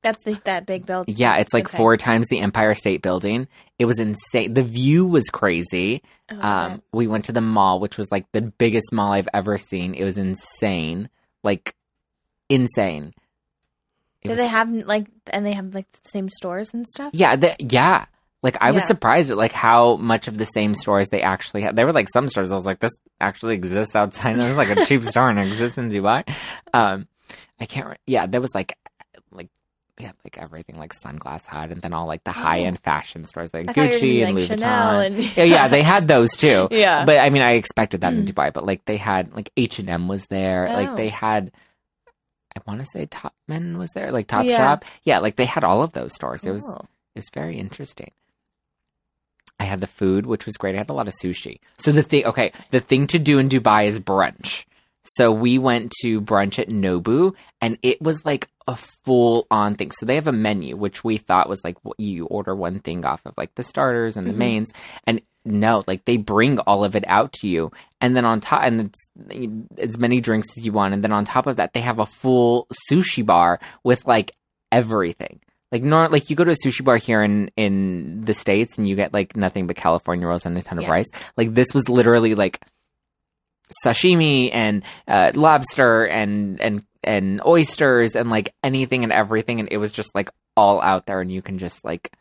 That's 0.03 0.23
the, 0.25 0.41
that 0.45 0.67
big 0.67 0.87
building. 0.87 1.15
Yeah, 1.19 1.37
it's 1.39 1.53
like 1.53 1.67
Okay. 1.69 1.77
four 1.77 1.97
times 1.97 2.27
the 2.29 2.39
Empire 2.39 2.75
State 2.75 3.03
Building. 3.03 3.49
It 3.81 3.87
was 3.87 3.99
insane. 3.99 4.55
The 4.55 4.63
view 4.63 5.05
was 5.07 5.25
crazy. 5.25 6.03
Oh, 6.31 6.39
Um, 6.41 6.83
we 6.93 7.07
went 7.09 7.25
to 7.25 7.33
the 7.33 7.41
mall, 7.41 7.81
which 7.81 7.97
was 7.99 8.09
like 8.13 8.31
the 8.33 8.43
biggest 8.43 8.93
mall 8.93 9.11
I've 9.13 9.29
ever 9.35 9.59
seen. 9.59 9.95
It 9.95 10.05
was 10.05 10.17
insane, 10.19 11.09
like 11.43 11.75
insane. 12.49 13.13
It 14.23 14.29
Do 14.29 14.31
was- 14.31 14.39
they 14.39 14.47
have 14.49 14.71
like 14.71 15.07
and 15.29 15.45
they 15.47 15.53
have 15.55 15.75
like 15.75 15.91
the 15.91 16.09
same 16.11 16.29
stores 16.29 16.73
and 16.73 16.87
stuff? 16.87 17.11
Yeah, 17.13 17.35
the, 17.37 17.57
yeah. 17.59 18.07
Like 18.43 18.57
I 18.61 18.71
was 18.71 18.87
surprised 18.87 19.31
at 19.33 19.37
like 19.37 19.51
how 19.53 19.97
much 19.97 20.29
of 20.29 20.39
the 20.39 20.45
same 20.45 20.75
stores 20.75 21.09
they 21.09 21.23
actually 21.23 21.63
had. 21.63 21.75
There 21.75 21.87
were 21.87 21.93
like 21.93 22.09
some 22.13 22.29
stores 22.29 22.53
I 22.53 22.55
was 22.55 22.65
like, 22.67 22.79
this 22.79 22.93
actually 23.21 23.55
exists 23.55 23.97
outside. 23.97 24.37
There's 24.39 24.57
like 24.57 24.71
a 24.71 24.85
cheap 24.87 25.03
store 25.05 25.29
and 25.31 25.41
it 25.41 25.49
exists 25.49 25.77
in 25.77 25.91
Dubai. 25.91 26.23
Um, 26.73 27.09
I 27.61 27.67
can't. 27.67 27.89
Re- 27.89 27.97
yeah, 28.07 28.27
there 28.27 28.41
was 28.41 28.55
like 28.55 28.79
like 29.33 29.49
they 29.97 30.05
had 30.05 30.15
like 30.25 30.39
everything 30.39 30.79
like 30.79 30.93
Sunglass 30.95 31.47
Hut 31.47 31.71
and 31.73 31.83
then 31.83 31.93
all 31.93 32.07
like 32.07 32.23
the 32.23 32.31
high 32.31 32.61
end 32.61 32.79
fashion 32.79 33.25
stores 33.25 33.53
like 33.53 33.67
Oh. 33.67 33.71
I 33.71 33.73
thought 33.91 34.01
you 34.03 34.21
were 34.21 34.27
gonna 34.27 34.27
Gucci 34.27 34.27
and 34.27 34.27
like, 34.27 34.35
Louis 34.35 34.47
Chanel 34.47 34.93
Vuitton. 34.95 35.07
and 35.07 35.37
yeah, 35.37 35.45
yeah, 35.57 35.69
they 35.69 35.83
had 35.83 36.07
those 36.07 36.31
too. 36.37 36.69
Yeah. 36.71 37.05
But 37.05 37.19
I 37.19 37.31
mean, 37.31 37.43
I 37.43 37.53
expected 37.55 38.03
that 38.03 38.13
in 38.13 38.25
Mm. 38.25 38.29
Dubai. 38.33 38.53
But 38.53 38.65
like, 38.65 38.85
they 38.85 38.99
had 38.99 39.35
like 39.35 39.51
H 39.57 39.81
and 39.81 39.91
M 39.91 40.07
was 40.07 40.27
there. 40.27 40.69
Like 40.69 40.91
Oh. 40.91 40.95
they 40.97 41.09
had, 41.09 41.51
I 42.57 42.61
want 42.69 42.81
to 42.83 42.87
say 42.93 43.07
Topman 43.07 43.79
was 43.79 43.91
there. 43.97 44.13
Like 44.13 44.29
Top 44.29 44.45
Yeah. 44.45 44.57
Shop. 44.59 44.85
Yeah, 45.03 45.19
like 45.19 45.35
they 45.35 45.45
had 45.45 45.65
all 45.65 45.83
of 45.83 45.91
those 45.93 46.15
stores. 46.15 46.45
It 46.45 46.53
was 46.53 46.63
it 46.63 47.19
was 47.19 47.31
very 47.35 47.59
interesting. 47.59 48.13
I 49.61 49.65
had 49.65 49.81
the 49.81 49.87
food, 49.87 50.27
which 50.27 50.47
was 50.47 50.57
great. 50.57 50.75
I 50.75 50.79
had 50.79 50.91
a 50.91 50.95
lot 50.95 51.09
of 51.09 51.15
sushi. 51.15 51.59
So 51.79 51.93
the 51.93 52.03
thing, 52.03 52.25
okay, 52.27 52.53
the 52.71 52.81
thing 52.81 53.07
to 53.09 53.19
do 53.19 53.39
in 53.39 53.49
Dubai 53.49 53.87
is 53.87 53.99
brunch. 53.99 54.65
So 55.03 55.33
we 55.33 55.59
went 55.59 55.93
to 56.03 56.21
brunch 56.21 56.59
at 56.59 56.69
Nobu, 56.69 57.35
and 57.61 57.79
it 57.83 58.01
was 58.03 58.25
like 58.27 58.49
a 58.67 58.77
full 58.77 59.47
on 59.51 59.75
thing. 59.75 59.91
So 59.91 60.05
they 60.05 60.17
have 60.17 60.29
a 60.29 60.33
menu, 60.33 60.77
which 60.77 61.03
we 61.03 61.17
thought 61.17 61.49
was 61.49 61.63
like 61.65 61.77
you 61.97 62.27
order 62.27 62.55
one 62.55 62.81
thing 62.81 63.05
off 63.07 63.23
of 63.25 63.33
like 63.39 63.55
the 63.55 63.63
starters 63.63 64.17
and 64.17 64.29
the 64.29 64.35
Mhm. 64.35 64.37
mains, 64.37 64.73
and 65.05 65.23
no, 65.47 65.83
like 65.87 66.05
they 66.05 66.19
bring 66.19 66.59
all 66.61 66.85
of 66.85 66.95
it 66.95 67.05
out 67.07 67.33
to 67.35 67.49
you, 67.49 67.73
and 68.03 68.15
then 68.15 68.27
on 68.27 68.41
top, 68.41 68.63
and 68.65 68.81
it's 68.81 69.09
as 69.79 69.97
many 69.97 70.21
drinks 70.21 70.49
as 70.59 70.67
you 70.67 70.73
want, 70.73 70.93
and 70.93 71.03
then 71.03 71.13
on 71.13 71.25
top 71.25 71.47
of 71.47 71.57
that, 71.57 71.73
they 71.73 71.81
have 71.81 71.99
a 71.99 72.05
full 72.05 72.67
sushi 72.91 73.25
bar 73.25 73.59
with 73.83 74.07
like 74.07 74.33
everything. 74.71 75.41
Like 75.71 75.83
nor 75.83 76.09
like 76.09 76.31
you 76.31 76.37
go 76.37 76.45
to 76.45 76.53
a 76.53 76.57
sushi 76.65 76.83
bar 76.85 76.97
here 76.97 77.23
in 77.23 77.51
in 77.57 78.23
the 78.25 78.33
states 78.35 78.79
and 78.79 78.89
you 78.89 78.97
get 78.97 79.13
like 79.13 79.37
nothing 79.37 79.67
but 79.67 79.77
California 79.77 80.27
rolls 80.27 80.47
and 80.47 80.57
a 80.57 80.63
ton 80.63 80.79
of 80.79 80.85
Yeah. 80.85 80.91
rice. 80.91 81.09
Like 81.37 81.53
this 81.55 81.75
was 81.75 81.89
literally 81.89 82.35
like 82.35 82.61
sashimi 83.85 84.51
and 84.53 84.83
uh, 85.07 85.33
lobster 85.35 86.05
and 86.07 86.61
and 86.61 86.83
and 87.05 87.43
oysters 87.45 88.17
and 88.17 88.31
like 88.31 88.55
anything 88.65 89.05
and 89.05 89.13
everything 89.13 89.61
and 89.61 89.69
it 89.71 89.77
was 89.77 89.93
just 89.93 90.15
like 90.15 90.31
all 90.57 90.81
out 90.81 91.07
there 91.07 91.21
and 91.21 91.31
you 91.31 91.43
can 91.43 91.59
just 91.59 91.85
like 91.85 92.13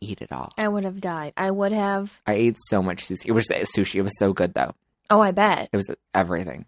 eat 0.00 0.20
it 0.20 0.32
all. 0.32 0.52
I 0.58 0.68
would 0.68 0.84
have 0.84 1.00
died. 1.00 1.32
I 1.36 1.50
would 1.50 1.72
have. 1.72 2.20
I 2.26 2.34
ate 2.34 2.56
so 2.68 2.82
much 2.82 3.06
sushi. 3.06 3.26
It 3.26 3.32
was 3.32 3.46
sushi. 3.48 3.94
It 3.96 4.02
was 4.02 4.18
so 4.18 4.32
good 4.32 4.52
though. 4.52 4.74
Oh, 5.10 5.20
I 5.20 5.30
bet 5.30 5.68
It 5.72 5.76
was 5.76 5.88
everything. 6.12 6.66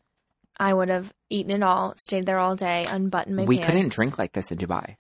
I 0.59 0.73
would 0.73 0.89
have 0.89 1.13
eaten 1.29 1.51
it 1.51 1.63
all, 1.63 1.95
stayed 1.99 2.25
there 2.25 2.39
all 2.39 2.57
day, 2.57 2.85
unbuttoned 2.89 3.37
my. 3.37 3.45
we 3.45 3.57
pants. 3.59 3.67
couldn't 3.67 3.89
drink 3.93 4.19
like 4.19 4.33
this 4.33 4.51
in 4.51 4.57
Dubai. 4.59 4.97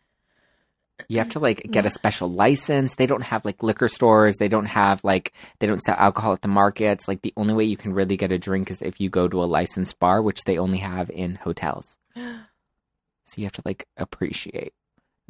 You 1.09 1.19
have 1.19 1.29
to 1.31 1.39
like 1.41 1.71
get 1.71 1.87
a 1.87 1.91
special 1.91 2.29
license. 2.33 2.95
They 2.95 3.07
don't 3.07 3.23
have 3.23 3.45
like 3.45 3.63
liquor 3.63 3.89
stores. 3.89 4.37
They 4.39 4.49
don't 4.49 4.67
have 4.67 5.05
like 5.05 5.33
they 5.59 5.67
don't 5.67 5.83
sell 5.83 5.95
alcohol 5.97 6.33
at 6.33 6.43
the 6.43 6.49
markets. 6.49 7.07
Like 7.07 7.23
the 7.23 7.35
only 7.37 7.55
way 7.55 7.65
you 7.65 7.77
can 7.77 7.93
really 7.93 8.17
get 8.17 8.33
a 8.33 8.39
drink 8.39 8.71
is 8.71 8.81
if 8.83 9.01
you 9.01 9.11
go 9.11 9.29
to 9.29 9.43
a 9.43 9.45
licensed 9.47 9.99
bar, 9.99 10.23
which 10.23 10.45
they 10.45 10.59
only 10.59 10.79
have 10.79 11.11
in 11.11 11.37
hotels. 11.37 11.97
So 13.29 13.41
you 13.41 13.45
have 13.45 13.55
to 13.55 13.63
like 13.65 13.89
appreciate 13.97 14.73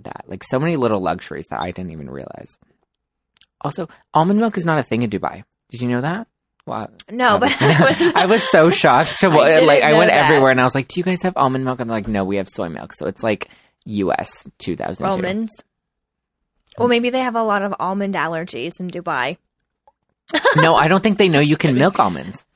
that. 0.03 0.25
Like 0.27 0.45
so 0.45 0.59
many 0.59 0.77
little 0.77 1.01
luxuries 1.01 1.47
that 1.49 1.63
I 1.63 1.71
didn't 1.71 1.93
even 1.93 2.11
realize. 2.11 2.59
Also, 3.63 3.89
almond 4.13 4.39
milk 4.39 4.59
is 4.59 4.67
not 4.67 4.79
a 4.79 4.83
thing 4.83 5.03
in 5.03 5.09
Dubai. 5.09 5.45
Did 5.71 5.81
you 5.81 5.89
know 5.89 6.03
that? 6.03 6.27
Wow. 6.67 6.91
No, 7.11 7.39
but 7.39 7.53
I 7.63 7.81
was, 7.89 8.15
I 8.15 8.27
was 8.27 8.51
so 8.51 8.69
shocked. 8.69 9.09
So 9.11 9.31
I 9.41 9.61
like 9.61 9.83
I 9.83 9.95
went 9.95 10.11
that. 10.11 10.27
everywhere 10.27 10.51
and 10.51 10.61
I 10.61 10.65
was 10.65 10.75
like, 10.75 10.89
"Do 10.89 11.01
you 11.01 11.05
guys 11.05 11.23
have 11.23 11.39
almond 11.39 11.65
milk?" 11.65 11.81
And 11.81 11.89
they're 11.91 11.97
like, 11.97 12.07
"No, 12.09 12.25
we 12.25 12.37
have 12.37 12.49
soy 12.51 12.69
milk." 12.69 12.93
So 12.93 13.07
it's 13.07 13.23
like 13.23 13.49
U.S. 13.87 14.45
2002. 14.59 15.05
almonds. 15.05 15.53
Well, 16.79 16.89
maybe 16.89 17.11
they 17.11 17.21
have 17.21 17.35
a 17.37 17.43
lot 17.43 17.63
of 17.63 17.75
almond 17.81 18.15
allergies 18.15 18.79
in 18.81 18.91
Dubai. 18.91 19.39
no, 20.57 20.75
I 20.75 20.89
don't 20.89 21.03
think 21.03 21.19
they 21.19 21.29
know 21.29 21.41
you 21.41 21.57
can 21.57 21.75
milk 21.75 21.99
almonds. 21.99 22.47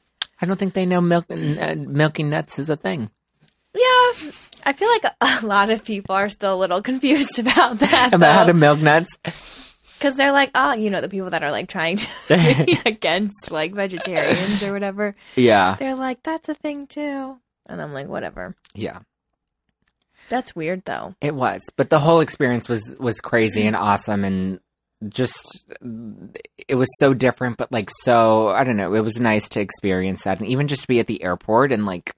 I 0.40 0.46
don't 0.46 0.58
think 0.58 0.74
they 0.74 0.86
know 0.86 1.00
milk 1.00 1.26
uh, 1.30 1.74
milking 1.76 2.30
nuts 2.30 2.58
is 2.58 2.68
a 2.70 2.76
thing. 2.76 3.10
Yeah, 3.74 4.30
I 4.64 4.72
feel 4.74 4.88
like 4.88 5.04
a 5.20 5.46
lot 5.46 5.70
of 5.70 5.84
people 5.84 6.14
are 6.14 6.28
still 6.28 6.54
a 6.54 6.58
little 6.58 6.82
confused 6.90 7.38
about 7.38 7.78
that. 7.78 8.12
About 8.12 8.34
how 8.34 8.44
to 8.44 8.54
milk 8.54 8.80
nuts. 8.80 9.16
Because 9.22 10.16
they're 10.16 10.32
like, 10.32 10.50
oh, 10.54 10.72
you 10.72 10.90
know, 10.90 11.00
the 11.00 11.08
people 11.10 11.30
that 11.30 11.42
are 11.42 11.50
like 11.50 11.68
trying 11.68 11.98
to 11.98 12.64
be 12.66 12.78
against 12.86 13.50
like 13.50 13.74
vegetarians 13.74 14.62
or 14.62 14.72
whatever. 14.72 15.14
Yeah, 15.36 15.76
They're 15.78 15.94
like, 15.94 16.22
that's 16.22 16.48
a 16.48 16.54
thing 16.54 16.86
too. 16.86 17.38
And 17.66 17.80
I'm 17.80 17.92
like, 17.92 18.08
whatever. 18.08 18.56
yeah, 18.74 19.00
That's 20.30 20.56
weird 20.56 20.84
though. 20.86 21.14
it 21.20 21.34
was. 21.34 21.60
But 21.76 21.90
the 21.90 21.98
whole 22.00 22.20
experience 22.20 22.68
was 22.68 22.96
was 22.98 23.20
crazy 23.20 23.66
and 23.66 23.76
mm-hmm. 23.76 23.84
awesome 23.84 24.24
and 24.24 24.60
just 25.08 25.70
it 26.68 26.74
was 26.74 26.88
so 26.98 27.14
different 27.14 27.56
but 27.56 27.72
like 27.72 27.88
so 28.02 28.48
i 28.48 28.64
don't 28.64 28.76
know 28.76 28.92
it 28.92 29.00
was 29.00 29.18
nice 29.18 29.48
to 29.48 29.58
experience 29.58 30.24
that 30.24 30.38
and 30.40 30.48
even 30.48 30.68
just 30.68 30.82
to 30.82 30.88
be 30.88 31.00
at 31.00 31.06
the 31.06 31.22
airport 31.22 31.72
and 31.72 31.86
like 31.86 32.14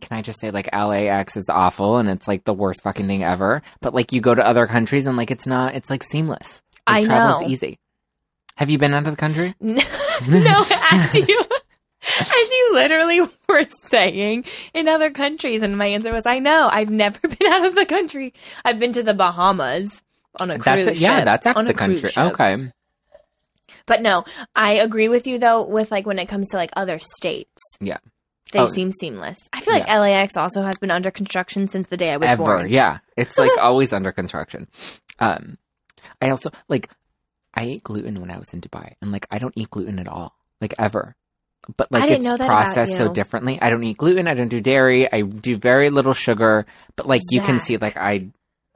can 0.00 0.18
i 0.18 0.22
just 0.22 0.40
say 0.40 0.50
like 0.50 0.68
LAX 0.72 1.36
is 1.36 1.48
awful 1.48 1.98
and 1.98 2.10
it's 2.10 2.26
like 2.26 2.44
the 2.44 2.52
worst 2.52 2.82
fucking 2.82 3.06
thing 3.06 3.22
ever 3.22 3.62
but 3.80 3.94
like 3.94 4.12
you 4.12 4.20
go 4.20 4.34
to 4.34 4.44
other 4.44 4.66
countries 4.66 5.06
and 5.06 5.16
like 5.16 5.30
it's 5.30 5.46
not 5.46 5.76
it's 5.76 5.88
like 5.88 6.02
seamless 6.02 6.62
like, 6.88 7.04
I 7.04 7.06
travel's 7.06 7.42
know. 7.42 7.48
easy 7.48 7.78
have 8.56 8.70
you 8.70 8.78
been 8.78 8.92
out 8.92 9.06
of 9.06 9.12
the 9.12 9.16
country 9.16 9.54
no, 9.60 10.64
as 10.90 11.14
you, 11.14 11.44
as 12.20 12.28
you 12.50 12.70
literally 12.72 13.20
were 13.48 13.66
saying 13.88 14.44
in 14.74 14.88
other 14.88 15.10
countries, 15.10 15.62
and 15.62 15.76
my 15.76 15.86
answer 15.86 16.12
was, 16.12 16.24
I 16.26 16.38
know. 16.38 16.68
I've 16.70 16.90
never 16.90 17.18
been 17.28 17.46
out 17.48 17.64
of 17.66 17.74
the 17.74 17.86
country. 17.86 18.32
I've 18.64 18.78
been 18.78 18.92
to 18.94 19.02
the 19.02 19.14
Bahamas 19.14 20.02
on 20.38 20.50
a 20.50 20.58
cruise 20.58 20.84
that's 20.84 20.98
it 20.98 21.00
yeah 21.00 21.16
ship, 21.18 21.24
that's 21.24 21.46
out 21.46 21.56
of 21.56 21.66
the 21.66 21.72
country 21.72 22.10
okay 22.16 22.70
But 23.86 24.02
no, 24.02 24.24
I 24.54 24.72
agree 24.74 25.08
with 25.08 25.26
you 25.26 25.38
though. 25.38 25.66
With 25.66 25.90
like 25.90 26.06
when 26.06 26.18
it 26.18 26.26
comes 26.26 26.48
to 26.48 26.56
like 26.56 26.70
other 26.76 26.98
states, 26.98 27.62
Yeah. 27.80 27.98
they 28.52 28.58
Oh. 28.60 28.66
seem 28.66 28.92
seamless. 28.92 29.38
I 29.52 29.60
feel 29.60 29.72
like 29.74 29.86
Yeah. 29.86 29.98
LAX 30.00 30.36
also 30.36 30.62
has 30.62 30.76
been 30.78 30.90
under 30.90 31.10
construction 31.10 31.68
since 31.68 31.88
the 31.88 31.96
day 31.96 32.12
I 32.12 32.16
was 32.18 32.28
ever 32.28 32.42
born. 32.44 32.68
yeah 32.68 32.98
it's 33.16 33.38
like 33.38 33.50
always 33.60 33.92
under 33.92 34.12
construction 34.12 34.68
um 35.18 35.56
i 36.20 36.28
also 36.30 36.50
like 36.68 36.90
i 37.54 37.62
ate 37.64 37.82
gluten 37.82 38.20
when 38.20 38.30
i 38.30 38.36
was 38.38 38.52
in 38.52 38.60
dubai 38.60 38.92
and 39.00 39.10
like 39.12 39.26
i 39.30 39.38
don't 39.38 39.54
eat 39.56 39.70
gluten 39.70 39.98
at 39.98 40.06
all 40.08 40.36
like 40.60 40.74
ever 40.78 41.16
but 41.76 41.90
like 41.90 42.10
it's 42.10 42.24
know 42.24 42.36
that 42.36 42.44
about 42.44 42.64
processed 42.64 42.96
so 42.96 43.12
differently 43.12 43.58
i 43.60 43.70
don't 43.70 43.82
eat 43.84 43.96
gluten 43.98 44.28
i 44.28 44.34
don't 44.34 44.48
do 44.48 44.60
dairy 44.60 45.10
i 45.12 45.22
do 45.22 45.56
very 45.56 45.90
little 45.90 46.12
sugar 46.14 46.64
but 46.94 47.06
like 47.06 47.22
you 47.30 47.40
can 47.40 47.58
see 47.60 47.76
like 47.76 47.96
i 47.96 48.26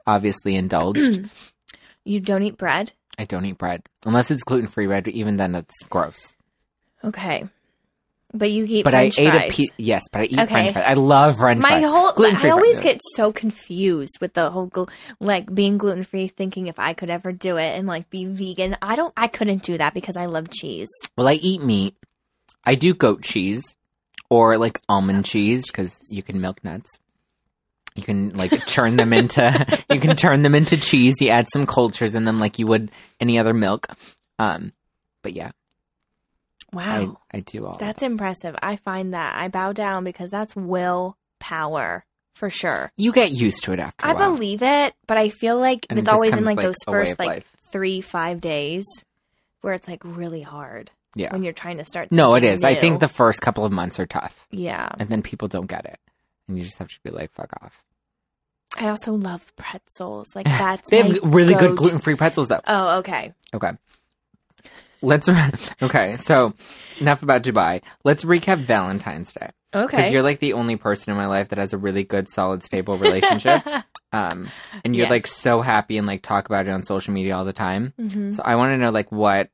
obviously 0.05 0.55
indulged 0.55 1.29
You 2.03 2.19
don't 2.19 2.43
eat 2.43 2.57
bread? 2.57 2.91
i 3.19 3.25
don't 3.25 3.45
eat 3.45 3.57
bread 3.57 3.83
unless 4.05 4.31
it's 4.31 4.43
gluten-free 4.43 4.87
bread 4.87 5.03
but 5.05 5.13
even 5.13 5.37
then 5.37 5.51
that's 5.53 5.75
gross 5.89 6.33
Okay. 7.03 7.45
But 8.33 8.49
you 8.51 8.63
eat 8.67 8.83
but 8.83 8.93
French 8.93 9.19
i 9.19 9.21
ate 9.23 9.29
fries. 9.31 9.51
a 9.51 9.53
piece 9.55 9.71
yes 9.77 10.03
but 10.11 10.21
i 10.21 10.23
eat 10.25 10.39
Okay. 10.39 10.53
french 10.53 10.73
fries 10.73 10.85
i 10.87 10.93
love 10.93 11.37
french 11.37 11.61
My 11.61 11.79
fries 11.79 11.83
whole 11.89 12.11
Gluten-free 12.13 12.49
I 12.49 12.53
always 12.53 12.73
fries. 12.75 12.83
get 12.83 13.01
so 13.15 13.31
confused 13.33 14.17
with 14.21 14.33
the 14.33 14.49
whole 14.51 14.69
gl- 14.69 14.89
like 15.19 15.53
being 15.53 15.77
gluten 15.77 16.03
free, 16.03 16.27
thinking 16.27 16.67
if 16.67 16.77
I 16.79 16.93
could 16.93 17.09
ever 17.09 17.31
do 17.31 17.57
it 17.57 17.75
and 17.77 17.87
like 17.87 18.09
be 18.09 18.25
vegan. 18.25 18.77
I 18.81 18.95
don't. 18.95 19.13
I 19.17 19.27
couldn't 19.27 19.63
do 19.63 19.77
that 19.77 19.93
because 19.93 20.15
I 20.15 20.25
love 20.27 20.49
cheese. 20.49 20.87
Well, 21.17 21.27
I 21.27 21.33
eat 21.33 21.61
meat. 21.61 21.95
I 22.63 22.75
do 22.75 22.93
goat 22.93 23.23
cheese 23.23 23.63
or 24.29 24.57
like 24.57 24.79
almond 24.87 25.25
cheese 25.25 25.63
because 25.67 25.95
you 26.09 26.23
can 26.23 26.39
milk 26.41 26.63
nuts. 26.63 26.89
You 27.95 28.03
can 28.03 28.29
like 28.37 28.65
turn 28.67 28.95
them 28.95 29.11
into 29.13 29.83
you 29.91 29.99
can 29.99 30.15
turn 30.15 30.41
them 30.43 30.55
into 30.55 30.77
cheese. 30.77 31.15
You 31.19 31.29
add 31.29 31.47
some 31.51 31.65
cultures 31.65 32.15
in 32.15 32.23
them 32.23 32.39
like 32.39 32.57
you 32.59 32.67
would 32.67 32.91
any 33.19 33.37
other 33.37 33.53
milk. 33.53 33.87
Um, 34.39 34.71
but 35.23 35.33
yeah, 35.33 35.51
Wow, 36.73 37.17
I, 37.33 37.37
I 37.37 37.39
do 37.41 37.65
all. 37.65 37.77
that's 37.77 38.01
impressive. 38.01 38.55
I 38.61 38.77
find 38.77 39.13
that 39.13 39.35
I 39.35 39.49
bow 39.49 39.73
down 39.73 40.05
because 40.05 40.31
that's 40.31 40.55
willpower 40.55 42.05
for 42.33 42.49
sure. 42.49 42.91
you 42.95 43.11
get 43.11 43.31
used 43.31 43.63
to 43.65 43.73
it 43.73 43.79
after. 43.79 44.05
I 44.05 44.11
a 44.11 44.15
while. 44.15 44.23
I 44.23 44.35
believe 44.35 44.63
it, 44.63 44.93
but 45.05 45.17
I 45.17 45.27
feel 45.29 45.59
like 45.59 45.85
And 45.89 45.99
it 45.99 46.03
it's 46.03 46.07
just 46.07 46.15
always 46.15 46.31
in 46.31 46.37
comes, 46.45 46.47
like, 46.47 46.57
like, 46.57 46.65
those 46.65 46.75
a 46.87 46.91
way 46.91 46.97
first 46.99 47.11
of 47.13 47.19
like 47.19 47.27
life. 47.27 47.51
three 47.73 47.99
five 48.01 48.39
days 48.39 48.85
where 49.59 49.73
it's 49.73 49.87
like 49.87 50.01
really 50.05 50.41
hard. 50.41 50.91
Yeah. 51.15 51.31
when 51.33 51.43
you're 51.43 51.53
trying 51.53 51.77
to 51.77 51.85
start. 51.85 52.11
No, 52.11 52.35
it 52.35 52.43
is. 52.43 52.59
is. 52.59 52.63
I 52.63 52.75
think 52.75 52.99
the 53.01 53.07
first 53.09 53.41
couple 53.41 53.65
of 53.65 53.71
months 53.71 53.99
are 53.99 54.05
tough, 54.05 54.47
yeah. 54.51 54.89
and 54.97 55.09
then 55.09 55.21
people 55.21 55.47
don't 55.47 55.67
get 55.67 55.85
it, 55.85 55.99
and 56.47 56.57
you 56.57 56.63
just 56.63 56.77
have 56.77 56.87
to 56.87 56.99
be 57.03 57.09
like, 57.09 57.31
"Fuck 57.33 57.51
off." 57.61 57.83
I 58.77 58.87
also 58.87 59.11
love 59.13 59.43
pretzels. 59.57 60.27
Like 60.35 60.45
that's 60.63 60.89
They 60.89 61.01
have 61.01 61.19
really 61.23 61.53
good 61.55 61.75
gluten 61.75 61.99
free 61.99 62.15
pretzels, 62.15 62.47
though. 62.47 62.61
Oh, 62.65 62.99
okay. 62.99 63.33
Okay. 63.53 63.71
Let's. 65.01 65.27
Okay, 65.81 66.15
so 66.17 66.53
enough 66.99 67.23
about 67.23 67.41
Dubai. 67.43 67.81
Let's 68.03 68.23
recap 68.23 68.59
Valentine's 68.65 69.33
Day 69.33 69.49
Okay. 69.73 69.97
because 69.97 70.11
you're 70.13 70.21
like 70.21 70.39
the 70.39 70.53
only 70.53 70.75
person 70.75 71.09
in 71.11 71.17
my 71.17 71.25
life 71.25 71.49
that 71.49 71.57
has 71.57 71.73
a 71.73 71.77
really 71.77 72.03
good, 72.03 72.29
solid, 72.29 72.61
stable 72.63 72.97
relationship. 72.97 73.63
um, 74.13 74.49
and 74.85 74.95
you're 74.95 75.05
Yes. 75.05 75.09
like 75.09 75.27
so 75.27 75.61
happy 75.61 75.97
and 75.97 76.05
like 76.05 76.21
talk 76.21 76.45
about 76.45 76.67
it 76.67 76.71
on 76.71 76.83
social 76.83 77.13
media 77.13 77.35
all 77.35 77.45
the 77.45 77.51
time. 77.53 77.93
Mhm. 77.99 78.35
So 78.35 78.43
I 78.43 78.55
want 78.55 78.73
to 78.73 78.77
know 78.77 78.91
like 78.91 79.11
what 79.11 79.49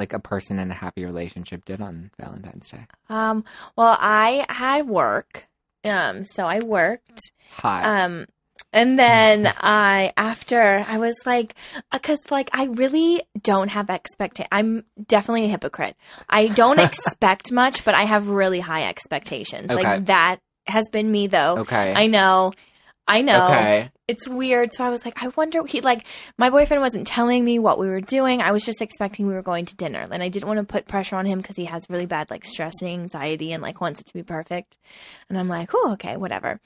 like 0.00 0.12
a 0.12 0.18
person 0.18 0.58
in 0.58 0.70
a 0.72 0.74
happy 0.74 1.04
relationship 1.04 1.64
did 1.64 1.80
on 1.80 2.10
Valentine's 2.18 2.68
Day. 2.68 2.86
Um. 3.08 3.44
Well, 3.76 3.96
I 4.00 4.46
had 4.48 4.88
work. 4.88 5.46
Um. 5.84 6.24
So 6.24 6.46
I 6.46 6.58
worked. 6.58 7.20
Hi. 7.52 8.02
Um. 8.02 8.26
And 8.72 8.98
then 8.98 9.46
I, 9.60 10.12
after 10.16 10.84
I 10.86 10.98
was 10.98 11.14
like, 11.24 11.54
because 11.92 12.18
like 12.30 12.50
I 12.52 12.64
really 12.64 13.22
don't 13.40 13.68
have 13.68 13.90
expectation. 13.90 14.48
I'm 14.50 14.84
definitely 15.06 15.44
a 15.44 15.48
hypocrite. 15.48 15.96
I 16.28 16.48
don't 16.48 16.78
expect 16.90 17.52
much, 17.52 17.84
but 17.84 17.94
I 17.94 18.04
have 18.04 18.28
really 18.28 18.60
high 18.60 18.88
expectations. 18.88 19.70
Okay. 19.70 19.82
Like 19.82 20.06
that 20.06 20.38
has 20.66 20.86
been 20.90 21.10
me 21.10 21.26
though. 21.26 21.58
okay. 21.58 21.92
I 21.94 22.06
know. 22.06 22.52
I 23.10 23.22
know. 23.22 23.46
Okay. 23.46 23.90
It's 24.06 24.28
weird. 24.28 24.72
So 24.72 24.84
I 24.84 24.88
was 24.88 25.04
like, 25.04 25.20
I 25.22 25.28
wonder 25.36 25.66
he 25.66 25.80
like 25.80 26.06
my 26.38 26.48
boyfriend 26.48 26.80
wasn't 26.80 27.08
telling 27.08 27.44
me 27.44 27.58
what 27.58 27.78
we 27.78 27.88
were 27.88 28.00
doing. 28.00 28.40
I 28.40 28.52
was 28.52 28.64
just 28.64 28.80
expecting 28.80 29.26
we 29.26 29.34
were 29.34 29.42
going 29.42 29.64
to 29.66 29.76
dinner. 29.76 30.06
And 30.10 30.22
I 30.22 30.28
didn't 30.28 30.46
want 30.46 30.58
to 30.58 30.64
put 30.64 30.86
pressure 30.86 31.16
on 31.16 31.26
him 31.26 31.40
because 31.40 31.56
he 31.56 31.64
has 31.64 31.82
really 31.90 32.06
bad 32.06 32.30
like 32.30 32.44
stress 32.44 32.74
and 32.80 32.90
anxiety 32.90 33.52
and 33.52 33.62
like 33.62 33.80
wants 33.80 34.00
it 34.00 34.06
to 34.06 34.14
be 34.14 34.22
perfect. 34.22 34.76
And 35.28 35.36
I'm 35.36 35.48
like, 35.48 35.70
oh, 35.74 35.92
okay, 35.94 36.16
whatever. 36.16 36.60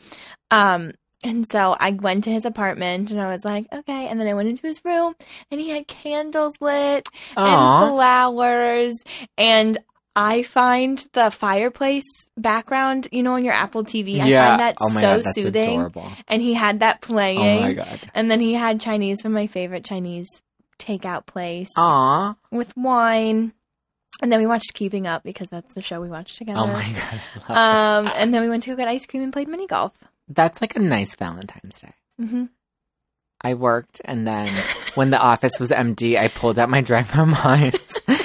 Um 0.51 0.93
and 1.23 1.47
so 1.51 1.75
I 1.81 1.93
went 1.93 2.25
to 2.25 2.31
his 2.31 2.45
apartment 2.45 3.11
and 3.11 3.19
I 3.19 3.33
was 3.33 3.43
like, 3.47 3.67
okay. 3.73 4.09
And 4.09 4.21
then 4.21 4.29
I 4.29 4.35
went 4.35 4.51
into 4.51 4.67
his 4.67 4.85
room 4.85 5.15
and 5.51 5.59
he 5.59 5.71
had 5.71 5.89
candles 5.89 6.53
lit 6.61 7.09
and 7.35 7.91
flowers. 7.91 8.93
And 9.39 9.79
I 10.17 10.43
find 10.45 11.05
the 11.13 11.31
fireplace 11.31 12.05
background, 12.37 13.09
you 13.11 13.23
know, 13.23 13.33
on 13.35 13.45
your 13.45 13.55
Apple 13.55 13.85
TV, 13.85 14.21
I 14.21 14.29
yeah. 14.29 14.49
find 14.49 14.61
that 14.61 14.77
oh 14.81 14.89
my 14.91 15.01
so 15.01 15.07
god, 15.17 15.23
that's 15.25 15.35
soothing 15.35 15.75
adorable. 15.75 16.13
and 16.29 16.41
he 16.41 16.55
had 16.55 16.81
that 16.81 17.01
playing. 17.01 17.39
Oh 17.59 17.61
my 17.63 17.73
god. 17.73 18.01
And 18.15 18.31
then 18.31 18.41
he 18.41 18.55
had 18.55 18.81
Chinese 18.81 19.21
from 19.23 19.33
my 19.33 19.47
favorite 19.47 19.85
Chinese 19.85 20.29
takeout 20.79 21.27
place 21.27 21.69
Aw. 21.77 22.35
with 22.51 22.77
wine. 22.77 23.53
And 24.23 24.31
then 24.31 24.39
we 24.39 24.47
watched 24.47 24.75
Keeping 24.75 25.07
Up 25.09 25.25
because 25.25 25.49
that's 25.51 25.75
the 25.75 25.83
show 25.83 26.01
we 26.01 26.09
watched 26.09 26.39
together. 26.39 26.61
Oh 26.61 26.67
my 26.69 26.95
god. 27.49 27.57
Um, 28.07 28.13
and 28.15 28.33
then 28.33 28.43
we 28.43 28.49
went 28.49 28.63
to 28.65 28.71
go 28.71 28.77
get 28.77 28.87
ice 28.89 29.07
cream 29.07 29.23
and 29.25 29.33
played 29.33 29.49
mini 29.49 29.67
golf. 29.67 29.93
That's 30.29 30.61
like 30.61 30.77
a 30.77 30.79
nice 30.79 31.15
Valentine's 31.17 31.81
Day. 31.81 31.93
hmm 32.19 32.45
I 33.41 33.53
worked, 33.53 34.01
and 34.07 34.27
then 34.27 34.49
when 34.95 35.11
the 35.11 35.19
office 35.33 35.61
was 35.61 35.71
empty, 35.71 36.17
I 36.17 36.29
pulled 36.29 36.59
out 36.59 36.71
my 36.71 36.81
dry 36.81 37.03
farm 37.03 37.33
wines, 37.33 37.77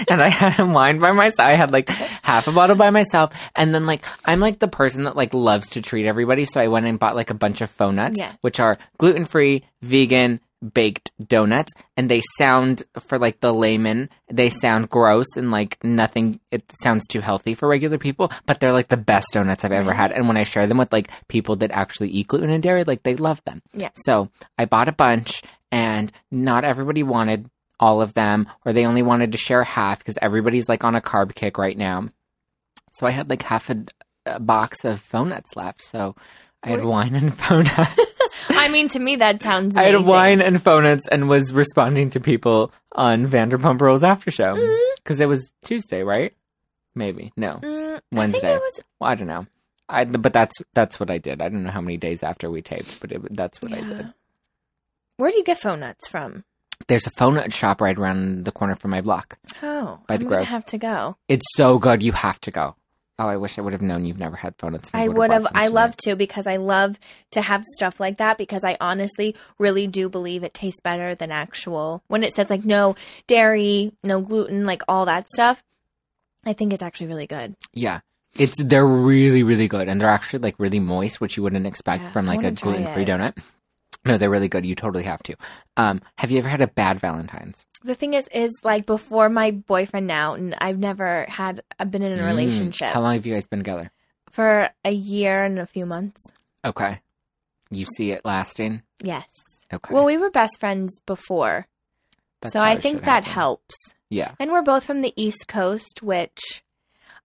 and 0.14 0.22
I 0.22 0.30
had 0.30 0.60
a 0.60 0.66
wine 0.66 1.00
by 1.00 1.12
myself. 1.12 1.48
I 1.48 1.54
had 1.54 1.72
like 1.72 1.90
half 1.90 2.48
a 2.48 2.52
bottle 2.52 2.76
by 2.76 2.90
myself, 2.90 3.32
and 3.56 3.74
then 3.74 3.86
like 3.86 4.04
I'm 4.26 4.40
like 4.40 4.60
the 4.60 4.68
person 4.68 5.04
that 5.04 5.16
like 5.16 5.34
loves 5.34 5.70
to 5.72 5.82
treat 5.82 6.06
everybody, 6.06 6.46
so 6.46 6.60
I 6.62 6.68
went 6.68 6.86
and 6.88 7.00
bought 7.00 7.16
like 7.16 7.30
a 7.30 7.34
bunch 7.36 7.62
of 7.62 7.76
Fonuts, 7.76 8.16
Yeah. 8.18 8.34
which 8.42 8.60
are 8.60 8.78
gluten 8.98 9.26
free, 9.26 9.64
vegan, 9.82 10.40
baked 10.74 11.12
donuts, 11.26 11.72
and 11.96 12.10
they 12.10 12.22
sound 12.38 12.84
for 13.08 13.18
like 13.18 13.40
the 13.40 13.54
layman, 13.54 14.10
they 14.30 14.50
sound 14.50 14.90
gross 14.90 15.38
and 15.38 15.52
like 15.52 15.78
nothing. 15.84 16.40
It 16.52 16.64
sounds 16.84 17.08
too 17.08 17.22
healthy 17.22 17.54
for 17.54 17.68
regular 17.70 17.98
people, 17.98 18.32
but 18.46 18.60
they're 18.60 18.74
like 18.74 18.90
the 18.90 18.98
best 18.98 19.28
donuts 19.32 19.64
I've 19.64 19.72
ever 19.72 19.94
had. 19.94 20.12
And 20.12 20.28
when 20.28 20.36
I 20.38 20.44
share 20.44 20.68
them 20.68 20.78
with 20.78 20.92
like 20.92 21.10
people 21.30 21.56
that 21.58 21.72
actually 21.72 22.10
eat 22.10 22.28
gluten 22.28 22.50
and 22.50 22.62
dairy, 22.62 22.84
like 22.84 23.04
they 23.04 23.16
love 23.16 23.42
them. 23.46 23.62
Yeah. 23.74 23.90
So 23.96 24.30
I 24.58 24.66
bought 24.66 24.90
a 24.90 24.94
bunch, 24.94 25.42
and 25.72 26.12
not 26.30 26.66
everybody 26.66 27.04
wanted 27.04 27.50
all 27.80 28.02
of 28.02 28.14
them, 28.14 28.48
or 28.66 28.74
they 28.74 28.86
only 28.86 29.02
wanted 29.02 29.32
to 29.32 29.38
share 29.38 29.64
half 29.64 30.00
because 30.00 30.18
everybody's 30.22 30.68
like 30.70 30.84
on 30.84 30.96
a 30.96 31.02
carb 31.02 31.34
kick 31.36 31.58
right 31.58 31.78
now. 31.78 32.10
So 32.92 33.08
I 33.08 33.12
had 33.12 33.30
like 33.30 33.44
half 33.44 33.70
a, 33.70 33.86
a 34.26 34.40
box 34.40 34.84
of 34.86 35.00
Fonuts 35.12 35.56
left. 35.56 35.82
So 35.84 36.16
I 36.64 36.70
had 36.70 36.84
wine 36.84 37.16
and 37.16 37.34
faux 37.38 37.68
nuts. 37.78 38.00
I 38.50 38.68
mean, 38.70 38.90
to 38.90 39.00
me, 39.00 39.16
that 39.18 39.42
sounds 39.42 39.76
I 39.78 39.84
had 39.84 40.06
wine 40.06 40.42
and 40.42 40.62
Fonuts 40.64 41.08
and 41.10 41.30
was 41.30 41.54
responding 41.54 42.10
to 42.12 42.20
people 42.20 42.72
on 42.94 43.26
Vanderpump 43.28 43.80
Rules 43.80 44.04
after 44.04 44.32
show 44.32 44.56
because 44.98 45.20
it 45.22 45.28
was 45.28 45.52
Tuesday, 45.64 46.04
right? 46.04 46.34
Maybe 46.96 47.32
no, 47.38 47.60
Mm, 47.62 47.98
I 47.98 48.02
Wednesday. 48.18 48.56
it 48.56 48.60
was, 48.60 48.80
well, 49.00 49.12
I 49.12 49.16
don't 49.16 49.28
know. 49.28 49.46
I 49.88 50.04
but 50.06 50.34
that's 50.34 50.56
that's 50.74 51.00
what 51.00 51.10
I 51.10 51.18
did. 51.18 51.42
I 51.42 51.50
don't 51.50 51.64
know 51.64 51.72
how 51.72 51.82
many 51.82 51.98
days 51.98 52.24
after 52.24 52.50
we 52.50 52.62
taped, 52.62 53.00
but 53.00 53.12
it, 53.12 53.36
that's 53.36 53.62
what 53.62 53.72
I 53.74 53.82
did. 53.82 54.14
Where 55.18 55.32
do 55.32 55.38
you 55.38 55.44
get 55.44 55.62
Fonuts 55.62 56.08
from? 56.10 56.44
There's 56.90 57.08
a 57.08 57.32
nut 57.32 57.54
shop 57.54 57.80
right 57.80 57.98
around 57.98 58.44
the 58.46 58.52
corner 58.52 58.76
from 58.76 58.92
my 58.92 59.00
block. 59.02 59.38
Oh, 59.64 60.00
By 60.08 60.16
I'm 60.16 60.20
the 60.20 60.26
gonna 60.26 60.36
Grove. 60.38 60.48
have 60.48 60.66
to 60.66 60.78
go. 60.78 61.16
It's 61.30 61.46
so 61.56 61.80
good. 61.80 62.04
You 62.04 62.12
have 62.12 62.42
to 62.42 62.52
go. 62.52 62.76
Oh, 63.20 63.28
I 63.28 63.38
wish 63.38 63.58
I 63.58 63.62
would 63.62 63.74
have 63.74 63.82
known 63.82 64.06
you've 64.06 64.18
never 64.20 64.36
had 64.38 64.58
Fonuts. 64.58 64.90
I 64.94 65.08
would've 65.10 65.44
have. 65.44 65.52
I 65.54 65.68
love 65.68 65.96
to 66.06 66.16
because 66.16 66.48
I 66.48 66.56
love 66.56 66.98
to 67.32 67.42
have 67.42 67.64
stuff 67.76 68.00
like 68.00 68.18
that 68.18 68.38
because 68.38 68.64
I 68.64 68.76
honestly 68.82 69.36
really 69.58 69.88
do 69.88 70.10
believe 70.10 70.44
it 70.44 70.54
tastes 70.54 70.80
better 70.82 71.16
than 71.16 71.30
actual. 71.32 72.02
When 72.08 72.24
it 72.24 72.36
says 72.36 72.50
like 72.50 72.64
no 72.66 72.96
dairy, 73.28 73.92
no 74.04 74.22
gluten, 74.22 74.66
like 74.66 74.82
all 74.88 75.06
that 75.06 75.28
stuff, 75.28 75.62
I 76.46 76.54
think 76.54 76.74
it's 76.74 76.82
actually 76.82 77.08
really 77.08 77.28
good. 77.28 77.56
Yeah. 77.74 78.00
It's 78.36 78.56
they're 78.64 78.86
really 78.88 79.44
really 79.44 79.68
good 79.68 79.90
and 79.90 80.00
they're 80.00 80.10
actually 80.10 80.40
like 80.40 80.56
really 80.58 80.80
moist, 80.80 81.20
which 81.20 81.36
you 81.36 81.44
wouldn't 81.44 81.66
expect 81.68 82.04
Yeah, 82.04 82.12
from 82.12 82.30
I 82.30 82.36
like 82.36 82.40
a 82.42 82.44
wanna 82.48 82.56
try 82.56 82.72
gluten 82.72 82.94
free 82.94 83.04
it. 83.04 83.10
donut. 83.10 83.38
No, 84.06 84.18
they're 84.18 84.30
really 84.30 84.48
good. 84.48 84.66
You 84.66 84.76
totally 84.76 85.04
have 85.04 85.22
to. 85.24 85.36
Um, 85.78 86.02
have 86.18 86.32
you 86.32 86.38
ever 86.40 86.48
had 86.50 86.62
a 86.62 86.68
bad 86.68 87.00
Valentine's? 87.00 87.66
The 87.84 87.96
thing 87.96 88.14
is, 88.14 88.28
is 88.34 88.52
like 88.64 88.86
before 88.86 89.30
my 89.30 89.52
boyfriend 89.52 90.08
now, 90.08 90.34
and 90.36 90.56
I've 90.60 90.78
never 90.80 91.26
had. 91.28 91.62
I've 91.80 91.92
been 91.92 92.02
in 92.04 92.18
a 92.18 92.24
Mm. 92.24 92.28
relationship 92.28 92.90
How 92.94 93.02
long 93.02 93.14
have 93.16 93.26
you 93.26 93.34
guys 93.34 93.46
been 93.46 93.60
together? 93.60 93.92
for 94.32 94.70
a 94.86 94.92
year 94.92 95.44
and 95.44 95.60
a 95.60 95.66
few 95.66 95.86
months. 95.86 96.22
Okay. 96.64 97.02
You 97.72 97.86
see 97.98 98.12
it 98.12 98.22
lasting? 98.24 98.84
Yes. 99.02 99.26
Okay. 99.74 99.94
Well, 99.94 100.06
we 100.06 100.18
were 100.18 100.30
best 100.32 100.60
friends 100.60 101.00
before, 101.06 101.68
That's 102.42 102.54
so 102.54 102.60
how 102.60 102.66
I 102.66 102.74
it 102.74 102.82
think 102.82 102.98
should 102.98 103.06
that 103.06 103.24
happen. 103.26 103.32
helps. 103.34 103.76
Yeah. 104.10 104.34
And 104.40 104.52
we're 104.52 104.62
both 104.62 104.86
from 104.86 105.02
the 105.02 105.14
East 105.16 105.48
Coast, 105.48 106.02
which 106.02 106.64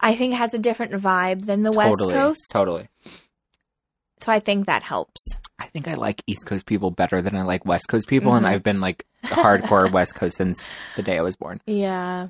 I 0.01 0.15
think 0.17 0.35
has 0.35 0.53
a 0.55 0.59
different 0.59 0.93
vibe 0.93 1.47
than 1.47 1.63
the 1.63 1.73
West. 1.73 1.97
Coast. 2.01 2.41
Totally. 2.53 2.89
So 4.19 4.31
I 4.33 4.41
think 4.41 4.67
that 4.67 4.83
helps. 4.83 5.21
I 5.59 5.67
think 5.67 5.89
I 5.89 5.95
like 5.95 6.23
East 6.27 6.47
Coast 6.47 6.67
people 6.67 6.91
better 6.91 7.21
than 7.23 7.37
I 7.37 7.43
like 7.43 7.65
West 7.65 7.89
Coast 7.89 8.09
people, 8.09 8.33
Mhm. 8.33 8.39
and 8.39 8.47
I've 8.47 8.63
been 8.63 8.81
like 8.81 9.07
hardcore 9.25 9.91
West 9.91 10.15
Coast 10.15 10.37
since 10.37 10.67
the 10.97 11.03
day 11.03 11.19
I 11.19 11.23
was 11.23 11.37
born. 11.37 11.61
Yeah. 11.67 12.29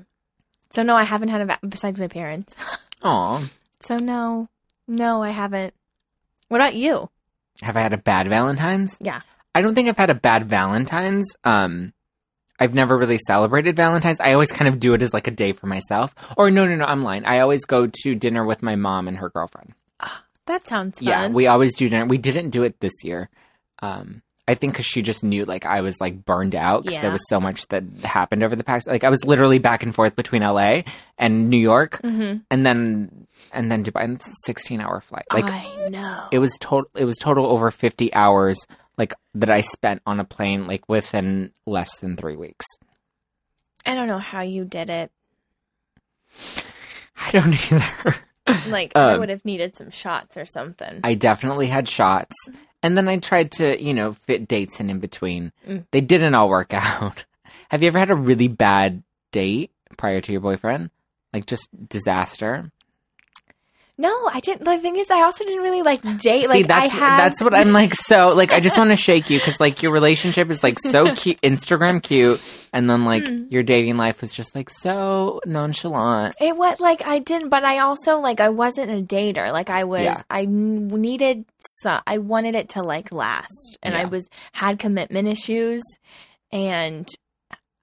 So 0.71 0.83
no, 0.83 0.95
I 0.95 1.03
haven't 1.03 1.29
had 1.29 1.41
a 1.41 1.45
va- 1.45 1.59
besides 1.67 1.99
my 1.99 2.07
parents. 2.07 2.53
Aw. 3.03 3.43
So 3.79 3.97
no, 3.97 4.49
no, 4.87 5.21
I 5.23 5.29
haven't. 5.29 5.73
What 6.49 6.59
about 6.59 6.75
you? 6.75 7.09
Have 7.61 7.77
I 7.77 7.81
had 7.81 7.93
a 7.93 7.97
bad 7.97 8.27
Valentine's? 8.27 8.97
Yeah. 8.99 9.21
I 9.53 9.61
don't 9.61 9.73
think 9.75 9.87
I've 9.87 9.97
had 9.97 10.09
a 10.09 10.15
bad 10.15 10.49
Valentine's. 10.49 11.27
Um, 11.45 11.93
I've 12.59 12.73
never 12.73 12.97
really 12.97 13.17
celebrated 13.25 13.75
Valentine's. 13.75 14.19
I 14.19 14.33
always 14.33 14.51
kind 14.51 14.67
of 14.67 14.79
do 14.79 14.93
it 14.93 15.01
as 15.03 15.13
like 15.13 15.27
a 15.27 15.31
day 15.31 15.53
for 15.53 15.67
myself. 15.67 16.13
Or 16.35 16.51
no, 16.51 16.65
no, 16.65 16.75
no, 16.75 16.85
I'm 16.85 17.03
lying. 17.03 17.25
I 17.25 17.39
always 17.39 17.63
go 17.65 17.87
to 18.03 18.15
dinner 18.15 18.43
with 18.45 18.61
my 18.61 18.75
mom 18.75 19.07
and 19.07 19.17
her 19.17 19.29
girlfriend. 19.29 19.73
That 20.47 20.67
sounds 20.67 20.99
fun. 20.99 21.07
Yeah, 21.07 21.27
we 21.27 21.47
always 21.47 21.75
do 21.75 21.89
dinner. 21.89 22.05
We 22.05 22.17
didn't 22.17 22.51
do 22.51 22.63
it 22.63 22.79
this 22.79 23.03
year. 23.03 23.29
Um, 23.79 24.21
I 24.47 24.53
think 24.53 24.73
because 24.73 24.85
she 24.85 25.01
just 25.01 25.23
knew 25.23 25.43
like 25.45 25.65
I 25.65 25.81
was 25.81 25.99
like 25.99 26.23
burned 26.23 26.53
out 26.55 26.83
because 26.83 26.95
Yeah. 26.95 27.01
there 27.01 27.11
was 27.11 27.27
so 27.29 27.39
much 27.39 27.65
that 27.69 27.83
happened 28.03 28.43
over 28.43 28.55
the 28.55 28.63
past. 28.63 28.85
Like 28.87 29.03
I 29.03 29.09
was 29.09 29.23
literally 29.25 29.57
back 29.57 29.81
and 29.81 29.93
forth 29.95 30.15
between 30.15 30.43
LA 30.43 30.81
and 31.17 31.49
New 31.49 31.57
York, 31.57 31.99
hmm 32.03 32.35
and 32.51 32.63
then 32.65 33.25
and 33.51 33.71
then 33.71 33.83
Dubai. 33.83 34.03
And 34.03 34.15
it's 34.17 34.27
a 34.27 34.33
16 34.45 34.81
hour 34.81 35.01
flight. 35.01 35.25
Like 35.33 35.45
I 35.49 35.87
know. 35.89 36.27
it 36.31 36.37
was 36.39 36.55
total. 36.59 36.91
It 36.95 37.05
was 37.05 37.17
total 37.17 37.47
over 37.47 37.71
50 37.71 38.13
hours 38.13 38.59
like 38.97 39.13
that 39.33 39.49
I 39.49 39.61
spent 39.61 40.03
on 40.05 40.19
a 40.19 40.23
plane 40.23 40.67
like 40.67 40.87
within 40.87 41.51
less 41.65 41.95
than 41.97 42.15
three 42.15 42.35
weeks. 42.35 42.65
I 43.83 43.95
don't 43.95 44.07
know 44.07 44.19
how 44.19 44.41
you 44.41 44.63
did 44.63 44.89
it. 44.91 45.11
I 47.17 47.31
don't 47.31 47.53
either. 47.71 48.15
Like 48.67 48.91
I 48.95 49.13
Um, 49.13 49.19
would 49.19 49.29
have 49.29 49.43
needed 49.45 49.75
some 49.75 49.89
shots 49.91 50.37
or 50.37 50.45
something. 50.45 50.99
I 51.03 51.13
definitely 51.15 51.67
had 51.67 51.87
shots. 51.89 52.35
And 52.83 52.95
then 52.95 53.07
I 53.07 53.17
tried 53.17 53.51
to, 53.53 53.81
you 53.81 53.93
know, 53.93 54.13
fit 54.13 54.47
dates 54.47 54.79
in 54.79 54.89
in 54.89 54.99
between. 54.99 55.51
Mm. 55.67 55.85
They 55.91 56.01
didn't 56.01 56.35
all 56.35 56.49
work 56.49 56.73
out. 56.73 57.25
Have 57.69 57.81
you 57.81 57.87
ever 57.87 57.97
had 57.99 58.11
a 58.11 58.15
really 58.15 58.47
bad 58.47 59.01
date 59.31 59.71
prior 59.97 60.21
to 60.21 60.31
your 60.31 60.41
boyfriend? 60.41 60.91
Like 61.33 61.47
just 61.47 61.67
disaster? 61.89 62.71
No, 63.97 64.27
I 64.27 64.41
didn't. 64.41 64.65
The 64.65 64.77
thing 64.79 64.97
is, 64.97 65.09
I 65.09 65.21
also 65.21 65.45
didn't 65.45 65.63
really 65.63 65.81
like 65.81 66.01
date. 66.19 66.41
See, 66.43 66.47
like 66.47 66.67
that's 66.67 66.93
I 66.93 66.95
had. 66.97 67.17
that's 67.19 67.41
what 67.41 67.53
I'm 67.53 67.71
like. 67.71 67.93
So 67.93 68.33
like, 68.35 68.51
I 68.51 68.59
just 68.59 68.77
want 68.77 68.89
to 68.89 68.97
shake 68.97 69.29
you 69.29 69.39
because 69.39 69.57
like 69.57 69.81
your 69.81 69.93
relationship 69.93 70.49
is 70.51 70.61
like 70.61 70.79
so 70.79 71.15
cute, 71.15 71.39
Instagram 71.41 72.03
cute, 72.03 72.41
and 72.73 72.89
then 72.89 73.05
like 73.05 73.25
Hmm. 73.27 73.45
your 73.49 73.63
dating 73.63 73.95
life 73.95 74.19
was 74.19 74.33
just 74.33 74.53
like 74.53 74.69
so 74.69 75.39
nonchalant. 75.45 76.35
It 76.41 76.57
was 76.57 76.81
like 76.81 77.07
I 77.07 77.19
didn't, 77.19 77.47
but 77.47 77.63
I 77.63 77.79
also 77.79 78.17
like 78.19 78.41
I 78.41 78.49
wasn't 78.49 78.91
a 78.91 79.01
dater. 79.01 79.53
Like 79.53 79.69
I 79.69 79.85
was, 79.85 80.01
Yeah. 80.03 80.21
I 80.29 80.45
needed. 80.45 81.45
Some, 81.81 82.01
I 82.05 82.17
wanted 82.17 82.55
it 82.55 82.69
to 82.69 82.83
like 82.83 83.13
last, 83.13 83.77
and 83.81 83.95
I 83.95 84.05
was 84.05 84.27
had 84.51 84.77
commitment 84.77 85.27
issues, 85.29 85.81
and 86.51 87.07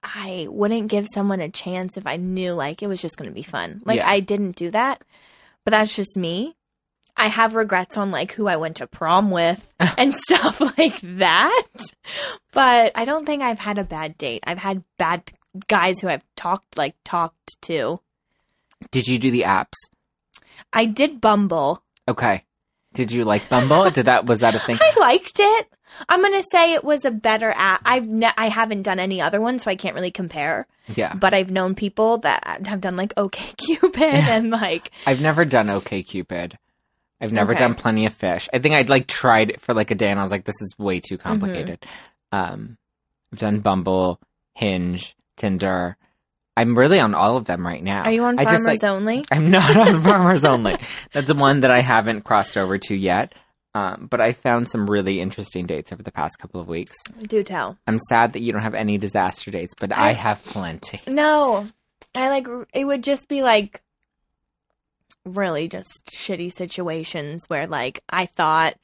I 0.03 0.47
wouldn't 0.49 0.89
give 0.89 1.07
someone 1.13 1.39
a 1.39 1.49
chance 1.49 1.97
if 1.97 2.05
I 2.05 2.17
knew 2.17 2.51
like 2.53 2.83
it 2.83 2.87
was 2.87 3.01
just 3.01 3.17
going 3.17 3.29
to 3.29 3.33
be 3.33 3.41
fun. 3.43 3.81
Like 3.85 3.97
Yeah. 3.97 4.09
I 4.09 4.19
didn't 4.19 4.55
do 4.55 4.69
that, 4.71 5.01
but 5.63 5.71
that's 5.71 5.95
just 5.95 6.17
me. 6.17 6.55
I 7.15 7.27
have 7.27 7.55
regrets 7.55 7.95
on 7.97 8.11
like 8.11 8.31
who 8.33 8.47
I 8.47 8.55
went 8.55 8.77
to 8.77 8.87
prom 8.87 9.29
with 9.29 9.67
and 9.79 10.15
stuff 10.27 10.59
like 10.77 10.99
that. 11.01 11.67
But 12.51 12.91
I 12.95 13.05
don't 13.05 13.25
think 13.25 13.43
I've 13.43 13.59
had 13.59 13.77
a 13.77 13.83
bad 13.83 14.17
date. 14.17 14.43
I've 14.45 14.57
had 14.57 14.83
bad 14.97 15.31
guys 15.67 15.99
who 15.99 16.07
I've 16.09 16.23
talked 16.35 16.77
like 16.77 16.95
talked 17.03 17.61
to. 17.63 17.99
Did 18.91 19.07
you 19.07 19.19
do 19.19 19.31
the 19.31 19.43
apps? 19.43 19.73
I 20.71 20.85
did 20.85 21.21
Bumble. 21.21 21.83
Okay. 22.07 22.43
Did 22.93 23.11
you 23.11 23.23
like 23.23 23.47
Bumble? 23.49 23.89
Did 23.89 24.05
that 24.05 24.25
was 24.25 24.39
that 24.39 24.55
a 24.55 24.59
thing? 24.59 24.77
I 24.81 24.99
liked 24.99 25.39
it. 25.39 25.67
I'm 26.09 26.21
gonna 26.21 26.43
say 26.51 26.73
it 26.73 26.83
was 26.83 27.05
a 27.05 27.11
better 27.11 27.51
app. 27.55 27.81
I've 27.85 28.07
ne- 28.07 28.31
I 28.37 28.49
haven't 28.49 28.81
done 28.83 28.99
any 28.99 29.21
other 29.21 29.39
ones, 29.41 29.63
so 29.63 29.71
I 29.71 29.75
can't 29.75 29.95
really 29.95 30.11
compare. 30.11 30.67
Yeah. 30.95 31.13
But 31.13 31.33
I've 31.33 31.51
known 31.51 31.75
people 31.75 32.17
that 32.19 32.65
have 32.67 32.81
done 32.81 32.95
like 32.95 33.13
OK 33.17 33.41
Cupid 33.57 34.01
and 34.01 34.49
like 34.49 34.91
I've 35.07 35.21
never 35.21 35.45
done 35.45 35.69
OK 35.69 36.03
Cupid. 36.03 36.57
I've 37.21 37.31
never 37.31 37.53
Okay. 37.53 37.59
done 37.59 37.75
Plenty 37.75 38.05
of 38.05 38.13
Fish. 38.13 38.49
I 38.53 38.59
think 38.59 38.75
I'd 38.75 38.89
like 38.89 39.07
tried 39.07 39.49
it 39.51 39.61
for 39.61 39.73
like 39.73 39.91
a 39.91 39.95
day, 39.95 40.09
and 40.11 40.19
I 40.19 40.23
was 40.23 40.31
like, 40.31 40.43
"This 40.45 40.61
is 40.61 40.75
way 40.77 40.99
too 40.99 41.17
complicated." 41.17 41.79
Mm-hmm. 42.33 42.53
Um, 42.53 42.77
I've 43.31 43.39
done 43.39 43.59
Bumble, 43.59 44.19
Hinge, 44.55 45.15
Tinder. 45.37 45.95
I'm 46.57 46.77
really 46.77 46.99
on 46.99 47.15
all 47.15 47.37
of 47.37 47.45
them 47.45 47.65
right 47.65 47.81
now. 47.81 48.03
Are 48.03 48.11
you 48.11 48.23
on 48.25 48.37
I 48.37 48.43
Farmers 48.43 48.59
just 48.59 48.65
like 48.67 48.83
Only? 48.83 49.23
I'm 49.31 49.49
not 49.49 49.75
on 49.75 50.01
Farmers 50.03 50.43
Only. 50.45 50.75
That's 51.13 51.27
the 51.27 51.33
one 51.33 51.61
that 51.61 51.71
I 51.71 51.79
haven't 51.81 52.21
crossed 52.25 52.57
over 52.57 52.77
to 52.77 52.95
yet. 52.95 53.33
Um, 53.75 54.07
but 54.09 54.21
I 54.21 54.33
found 54.33 54.69
some 54.69 54.87
really 54.89 55.19
interesting 55.19 55.65
dates 55.65 55.91
over 55.91 56.03
the 56.03 56.11
past 56.11 56.37
couple 56.37 56.61
of 56.61 56.67
weeks. 56.67 56.95
Do 57.27 57.41
tell. 57.43 57.77
I'm 57.87 57.97
sad 58.07 58.33
that 58.33 58.41
you 58.41 58.51
don't 58.53 58.61
have 58.61 58.75
any 58.75 58.97
disaster 58.99 59.49
dates, 59.49 59.73
but 59.79 59.91
I, 59.91 60.09
I- 60.09 60.13
have 60.13 60.43
plenty. 60.45 60.99
No, 61.07 61.67
I 62.13 62.29
like 62.29 62.47
it 62.73 62.85
would 62.85 63.03
just 63.03 63.27
be 63.27 63.41
like 63.41 63.81
really 65.25 65.67
just 65.69 66.11
shitty 66.13 66.55
situations 66.55 67.43
where 67.47 67.65
like 67.65 68.03
I 68.09 68.25
thought 68.25 68.75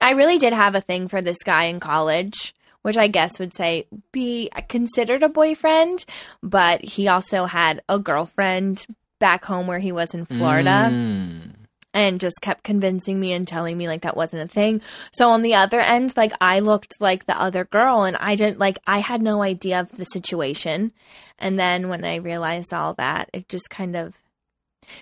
I 0.00 0.12
really 0.12 0.38
did 0.38 0.52
have 0.54 0.74
a 0.74 0.80
thing 0.80 1.06
for 1.06 1.20
this 1.20 1.38
guy 1.44 1.64
in 1.64 1.80
college, 1.80 2.54
which 2.80 2.96
I 2.96 3.08
guess 3.08 3.38
would 3.38 3.54
say 3.54 3.86
be 4.10 4.50
considered 4.68 5.22
a 5.22 5.28
boyfriend, 5.28 6.04
but 6.42 6.82
he 6.82 7.08
also 7.08 7.44
had 7.44 7.82
a 7.88 7.98
girlfriend 7.98 8.86
back 9.18 9.44
home 9.44 9.66
where 9.66 9.78
he 9.78 9.92
was 9.92 10.14
in 10.14 10.24
Florida 10.24 10.88
Mm. 10.90 11.52
And 11.94 12.20
just 12.20 12.40
kept 12.40 12.64
convincing 12.64 13.20
me 13.20 13.32
and 13.32 13.46
telling 13.46 13.76
me 13.76 13.88
like 13.88 14.02
that 14.02 14.16
wasn't 14.16 14.42
a 14.42 14.52
thing. 14.52 14.80
So 15.12 15.30
on 15.30 15.42
the 15.42 15.54
other 15.54 15.80
end, 15.80 16.16
like 16.16 16.32
I 16.40 16.60
looked 16.60 16.94
like 17.00 17.26
the 17.26 17.40
other 17.40 17.64
girl 17.64 18.04
and 18.04 18.16
I 18.16 18.34
didn't 18.34 18.58
like 18.58 18.78
I 18.86 19.00
had 19.00 19.22
no 19.22 19.42
idea 19.42 19.80
of 19.80 19.90
the 19.90 20.04
situation. 20.04 20.92
And 21.38 21.58
then 21.58 21.88
when 21.88 22.04
I 22.04 22.16
realized 22.16 22.72
all 22.72 22.94
that, 22.94 23.28
it 23.32 23.48
just 23.48 23.68
kind 23.68 23.96
of 23.96 24.14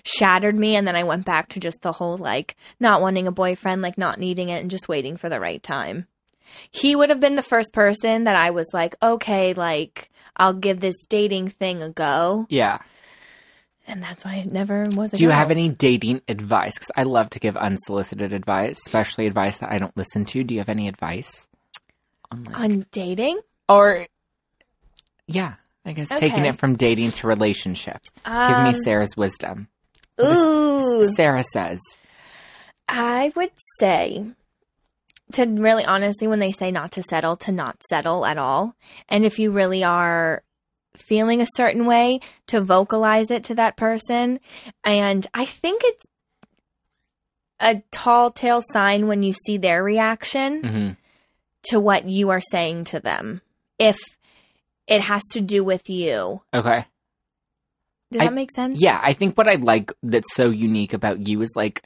shattered 0.02 0.56
me 0.56 0.76
and 0.76 0.86
then 0.86 0.96
I 0.96 1.04
went 1.04 1.24
back 1.24 1.48
to 1.50 1.60
just 1.60 1.82
the 1.82 1.92
whole 1.92 2.16
like 2.16 2.56
not 2.78 3.00
wanting 3.00 3.26
a 3.26 3.32
boyfriend, 3.32 3.82
like 3.82 3.98
not 3.98 4.18
needing 4.18 4.48
it 4.48 4.60
and 4.60 4.70
just 4.70 4.88
waiting 4.88 5.16
for 5.16 5.28
the 5.28 5.40
right 5.40 5.62
time. 5.62 6.06
He 6.70 6.96
would 6.96 7.10
have 7.10 7.20
been 7.20 7.36
the 7.36 7.42
first 7.42 7.72
person 7.72 8.24
that 8.24 8.36
I 8.36 8.50
was 8.50 8.66
like, 8.72 8.96
okay, 9.02 9.54
like 9.54 10.10
I'll 10.36 10.52
give 10.52 10.80
this 10.80 10.96
dating 11.08 11.50
thing 11.50 11.82
a 11.82 11.90
go. 11.90 12.46
Yeah. 12.48 12.78
And 13.90 14.00
that's 14.02 14.24
why 14.24 14.36
it 14.36 14.52
never 14.52 14.84
was 14.84 15.12
a 15.12 15.16
Do 15.16 15.24
you 15.24 15.30
have 15.30 15.50
any 15.50 15.68
dating 15.68 16.22
advice? 16.28 16.74
Because 16.74 16.92
I 16.96 17.02
love 17.02 17.28
to 17.30 17.40
give 17.40 17.56
unsolicited 17.56 18.32
advice, 18.32 18.78
especially 18.86 19.26
advice 19.26 19.58
that 19.58 19.72
I 19.72 19.78
don't 19.78 19.96
listen 19.96 20.24
to. 20.26 20.44
Do 20.44 20.54
you 20.54 20.60
have 20.60 20.68
any 20.68 20.86
advice? 20.86 21.48
On 22.30 22.44
like, 22.44 22.60
on 22.60 22.86
dating? 22.92 23.40
or, 23.68 24.06
yeah, 25.26 25.54
I 25.84 25.92
guess 25.92 26.08
taking 26.08 26.44
it 26.44 26.56
from 26.56 26.76
dating 26.76 27.10
to 27.12 27.26
relationship. 27.26 28.00
Give 28.24 28.32
Um, 28.32 28.64
me 28.64 28.72
Sarah's 28.72 29.16
wisdom. 29.16 29.66
Ooh, 30.22 31.10
Sarah 31.14 31.42
says, 31.42 31.80
I 32.88 33.32
would 33.34 33.52
say 33.80 34.24
to 35.32 35.46
really 35.46 35.84
honestly, 35.84 36.26
when 36.28 36.38
they 36.40 36.52
say 36.52 36.70
not 36.70 36.92
to 36.92 37.02
settle, 37.02 37.36
to 37.38 37.52
not 37.52 37.76
settle 37.88 38.24
at 38.26 38.38
all. 38.38 38.74
And 39.08 39.24
if 39.24 39.38
you 39.38 39.50
really 39.50 39.82
are 39.82 40.42
feeling 40.96 41.40
a 41.40 41.46
certain 41.54 41.86
way, 41.86 42.20
to 42.48 42.60
vocalize 42.60 43.30
it 43.30 43.44
to 43.44 43.54
that 43.56 43.76
person. 43.76 44.40
And 44.84 45.26
I 45.34 45.44
think 45.44 45.82
it's 45.84 46.04
a 47.60 47.82
tall 47.90 48.30
tale 48.30 48.62
sign 48.72 49.06
when 49.06 49.22
you 49.22 49.32
see 49.46 49.58
their 49.58 49.82
reaction 49.84 50.62
hmm 50.62 50.90
to 51.62 51.78
what 51.78 52.06
you 52.08 52.30
are 52.30 52.40
saying 52.40 52.84
to 52.84 52.98
them. 53.00 53.42
If 53.78 53.98
it 54.86 55.02
has 55.02 55.20
to 55.32 55.42
do 55.42 55.62
with 55.62 55.90
you. 55.90 56.40
okay. 56.54 56.86
Does 58.10 58.22
I- 58.22 58.24
that 58.24 58.32
make 58.32 58.50
sense? 58.50 58.80
Yeah, 58.80 58.98
I 59.02 59.12
think 59.12 59.36
what 59.36 59.46
I 59.46 59.56
like 59.56 59.92
that's 60.02 60.34
so 60.34 60.48
unique 60.48 60.94
about 60.94 61.28
you 61.28 61.42
is 61.42 61.52
like 61.54 61.82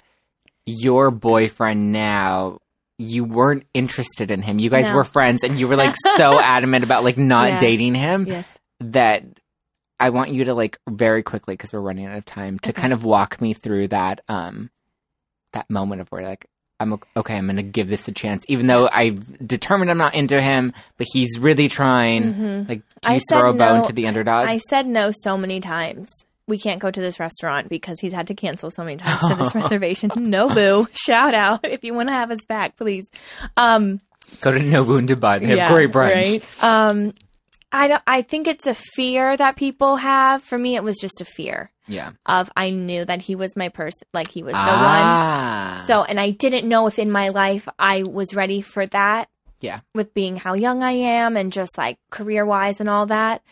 your 0.64 1.10
boyfriend 1.10 1.90
now. 1.90 2.60
You 2.98 3.24
weren't 3.24 3.64
interested 3.74 4.30
in 4.30 4.42
him. 4.42 4.60
You 4.60 4.70
guys 4.70 4.88
No. 4.90 4.94
were 4.94 5.04
friends, 5.04 5.42
and 5.42 5.58
you 5.58 5.66
were 5.66 5.74
like 5.76 5.96
so 6.16 6.38
adamant 6.40 6.84
about 6.84 7.02
like 7.02 7.18
not 7.18 7.48
Yeah. 7.48 7.58
dating 7.58 7.96
him 7.96 8.26
Yes. 8.28 8.48
That 8.92 9.24
I 10.00 10.10
want 10.10 10.30
you 10.30 10.44
to 10.44 10.54
like 10.54 10.78
very 10.88 11.22
quickly 11.22 11.54
because 11.54 11.72
we're 11.72 11.80
running 11.80 12.06
out 12.06 12.16
of 12.18 12.24
time 12.24 12.58
to 12.60 12.70
Okay. 12.70 12.80
kind 12.80 12.92
of 12.92 13.04
walk 13.04 13.40
me 13.40 13.52
through 13.54 13.88
that 13.88 14.20
um 14.28 14.70
that 15.52 15.68
moment 15.70 16.00
of 16.00 16.08
where 16.08 16.22
like 16.24 16.46
I'm 16.80 16.98
okay. 17.16 17.36
I'm 17.36 17.46
gonna 17.46 17.62
give 17.62 17.88
this 17.88 18.08
a 18.08 18.12
chance, 18.12 18.44
even 18.48 18.66
though 18.66 18.88
I've 18.92 19.46
determined 19.46 19.90
I'm 19.92 19.96
not 19.96 20.14
into 20.14 20.42
him, 20.42 20.72
but 20.98 21.06
he's 21.12 21.38
really 21.38 21.68
trying. 21.68 22.34
Mhm. 22.34 22.68
Like, 22.68 22.82
I 23.06 23.20
throw 23.28 23.50
a 23.50 23.54
bone 23.54 23.78
no- 23.78 23.84
to 23.86 23.92
the 23.92 24.08
underdog? 24.08 24.48
I 24.48 24.56
said 24.58 24.86
no 24.88 25.12
so 25.22 25.38
many 25.38 25.60
times. 25.60 26.10
We 26.48 26.58
can't 26.58 26.80
go 26.80 26.90
to 26.90 27.00
this 27.00 27.20
restaurant 27.20 27.68
because 27.68 28.00
he's 28.00 28.12
had 28.12 28.26
to 28.26 28.34
cancel 28.34 28.70
so 28.72 28.82
many 28.82 28.96
times 28.96 29.22
to 29.30 29.36
this 29.36 29.54
reservation. 29.54 30.10
Nobu, 30.10 30.88
shout 30.92 31.32
out 31.32 31.60
if 31.64 31.84
you 31.84 31.94
want 31.94 32.08
to 32.08 32.12
have 32.12 32.32
us 32.32 32.44
back, 32.48 32.76
please. 32.76 33.06
Um, 33.56 34.00
Go 34.40 34.50
to 34.52 34.58
Nobu 34.58 34.98
in 34.98 35.06
Dubai. 35.06 35.40
They 35.40 35.56
have 35.58 35.70
great 35.72 35.92
brunch. 35.92 36.12
right? 36.14 36.44
Um, 36.62 37.14
I 37.74 37.88
don't. 37.88 38.02
I 38.06 38.22
think 38.22 38.46
it's 38.46 38.66
a 38.66 38.74
fear 38.74 39.36
that 39.36 39.56
people 39.56 39.96
have. 39.96 40.42
For 40.42 40.56
me, 40.56 40.76
it 40.76 40.82
was 40.84 40.96
just 40.96 41.20
a 41.20 41.24
fear 41.24 41.70
Yeah. 41.88 42.12
of 42.24 42.50
I 42.56 42.70
knew 42.70 43.04
that 43.04 43.22
he 43.22 43.34
was 43.34 43.56
my 43.56 43.68
person, 43.68 44.06
like 44.14 44.30
he 44.30 44.42
was 44.42 44.52
the 44.52 44.58
one. 44.58 44.66
ah. 44.68 45.84
So, 45.86 46.04
and 46.04 46.18
I 46.20 46.30
didn't 46.30 46.68
know 46.68 46.86
if 46.86 46.98
in 46.98 47.10
my 47.10 47.28
life 47.30 47.68
I 47.78 48.04
was 48.04 48.34
ready 48.34 48.60
for 48.62 48.86
that. 48.86 49.28
Yeah. 49.60 49.80
With 49.94 50.14
being 50.14 50.36
how 50.36 50.54
young 50.54 50.82
I 50.82 50.92
am 50.92 51.36
and 51.36 51.50
just 51.52 51.76
like 51.78 51.98
career 52.10 52.44
wise 52.46 52.80
and 52.80 52.88
all 52.88 53.06
that. 53.06 53.42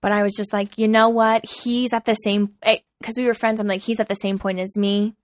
But 0.00 0.10
I 0.12 0.22
was 0.22 0.34
just 0.36 0.52
like, 0.52 0.78
you 0.78 0.88
know 0.88 1.08
what? 1.08 1.44
He's 1.48 1.92
at 1.92 2.04
the 2.06 2.14
same, 2.14 2.54
because 2.60 3.14
we 3.16 3.24
were 3.26 3.34
friends. 3.34 3.60
I'm 3.60 3.66
like, 3.68 3.82
he's 3.82 4.00
at 4.00 4.08
the 4.08 4.16
same 4.16 4.38
point 4.38 4.58
as 4.58 4.76
me. 4.76 5.14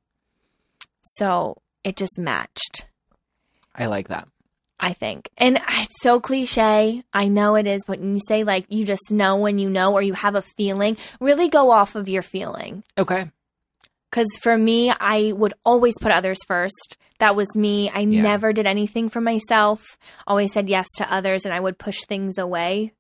So 1.01 1.61
it 1.85 1.97
just 1.97 2.19
matched, 2.19 2.87
I 3.75 3.87
like 3.87 4.09
that. 4.09 4.29
I 4.79 4.93
think. 4.93 5.31
And 5.39 5.59
it's 5.69 6.03
so 6.03 6.21
cliche. 6.21 7.03
I 7.12 7.29
know 7.29 7.55
it 7.55 7.67
is. 7.67 7.83
But 7.87 8.01
when 8.01 8.15
you 8.15 8.21
say 8.29 8.45
like, 8.45 8.67
you 8.69 8.85
just 8.85 9.11
know 9.11 9.37
when 9.37 9.59
you 9.59 9.71
know 9.71 9.93
or 9.95 10.03
you 10.03 10.12
have 10.12 10.35
a 10.35 10.43
feeling, 10.43 10.97
really 11.21 11.49
go 11.49 11.71
off 11.71 11.95
of 11.95 12.09
your 12.09 12.23
feeling. 12.23 12.85
Okay. 12.99 13.31
Because 14.11 14.29
for 14.41 14.57
me, 14.57 14.91
I 14.91 15.33
would 15.35 15.55
always 15.65 15.95
put 16.01 16.12
others 16.12 16.39
first. 16.47 16.97
That 17.19 17.35
was 17.37 17.49
me. 17.55 17.91
I 17.91 18.01
Yeah. 18.01 18.23
never 18.23 18.53
did 18.53 18.67
anything 18.67 19.09
for 19.09 19.21
myself. 19.21 19.83
Always 20.27 20.53
said 20.53 20.69
yes 20.69 20.87
to 20.99 21.12
others, 21.12 21.45
and 21.45 21.55
I 21.55 21.61
would 21.61 21.79
push 21.79 21.99
things 22.07 22.37
away 22.39 22.93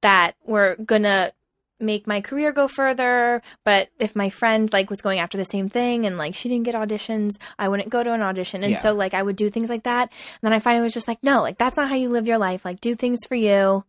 that 0.00 0.34
were 0.46 0.76
gonna 0.84 1.32
make 1.80 2.06
my 2.06 2.20
career 2.20 2.52
go 2.52 2.68
further. 2.68 3.42
But 3.64 3.88
if 3.98 4.14
my 4.14 4.30
friend 4.30 4.72
like 4.72 4.90
was 4.90 5.00
going 5.02 5.18
after 5.18 5.36
the 5.38 5.44
same 5.44 5.68
thing 5.68 6.06
and 6.06 6.18
like 6.18 6.34
she 6.34 6.48
didn't 6.48 6.64
get 6.64 6.74
auditions, 6.74 7.32
I 7.58 7.68
wouldn't 7.68 7.88
go 7.90 8.02
to 8.02 8.12
an 8.12 8.22
audition. 8.22 8.62
And 8.62 8.72
Yeah. 8.72 8.80
so 8.80 8.92
like 8.92 9.14
I 9.14 9.22
would 9.22 9.36
do 9.36 9.50
things 9.50 9.68
like 9.70 9.84
that. 9.84 10.02
And 10.10 10.40
then 10.42 10.52
I 10.52 10.58
finally 10.58 10.82
was 10.82 10.94
just 10.94 11.08
like, 11.08 11.22
no, 11.22 11.42
like 11.42 11.58
that's 11.58 11.76
not 11.76 11.88
how 11.88 11.94
you 11.96 12.08
live 12.08 12.26
your 12.26 12.38
life. 12.38 12.64
Like 12.64 12.80
do 12.80 12.94
things 12.94 13.20
for 13.28 13.34
you. 13.34 13.84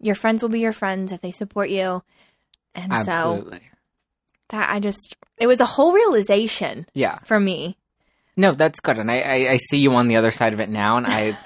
Your 0.00 0.14
friends 0.14 0.42
will 0.42 0.50
be 0.50 0.60
your 0.60 0.72
friends 0.72 1.12
if 1.12 1.20
they 1.20 1.32
support 1.32 1.70
you. 1.70 2.02
And 2.74 2.92
so 3.04 3.50
that 4.50 4.70
I 4.70 4.80
just 4.80 5.16
it 5.38 5.46
was 5.46 5.60
a 5.60 5.66
whole 5.66 5.92
realization 5.92 6.86
Yeah. 6.94 7.18
for 7.24 7.38
me. 7.38 7.76
No, 8.36 8.52
that's 8.52 8.78
good, 8.78 8.98
and 9.00 9.10
I, 9.10 9.18
I, 9.20 9.34
I 9.52 9.56
see 9.56 9.78
you 9.78 9.92
on 9.94 10.06
the 10.06 10.14
other 10.16 10.30
side 10.30 10.52
of 10.54 10.60
it 10.60 10.68
now, 10.68 10.96
and 10.96 11.06
I 11.08 11.36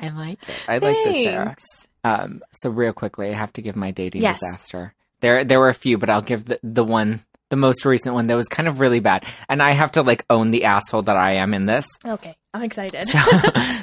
I 0.00 0.08
like 0.08 0.48
it. 0.48 0.56
I 0.66 0.78
like 0.78 0.96
this, 1.04 1.22
Sarah. 1.22 1.56
Um, 2.02 2.42
so 2.50 2.70
real 2.70 2.92
quickly, 2.92 3.28
I 3.28 3.34
have 3.34 3.52
to 3.52 3.62
give 3.62 3.76
my 3.76 3.92
dating 3.92 4.22
Yes. 4.22 4.40
disaster. 4.40 4.92
There 5.20 5.44
there 5.44 5.58
were 5.58 5.68
a 5.68 5.74
few, 5.74 5.98
but 5.98 6.10
I'll 6.10 6.22
give 6.22 6.46
the 6.46 6.58
the 6.62 6.84
one 6.84 7.20
the 7.50 7.56
most 7.56 7.84
recent 7.84 8.14
one 8.14 8.28
that 8.28 8.36
was 8.36 8.48
kind 8.48 8.68
of 8.68 8.80
really 8.80 9.00
bad. 9.00 9.24
And 9.48 9.62
I 9.62 9.72
have 9.72 9.92
to 9.92 10.02
like 10.02 10.24
own 10.30 10.52
the 10.52 10.64
asshole 10.64 11.02
that 11.02 11.16
I 11.16 11.32
am 11.32 11.52
in 11.52 11.66
this. 11.66 11.86
Okay, 12.06 12.36
I'm 12.54 12.62
excited. 12.62 13.06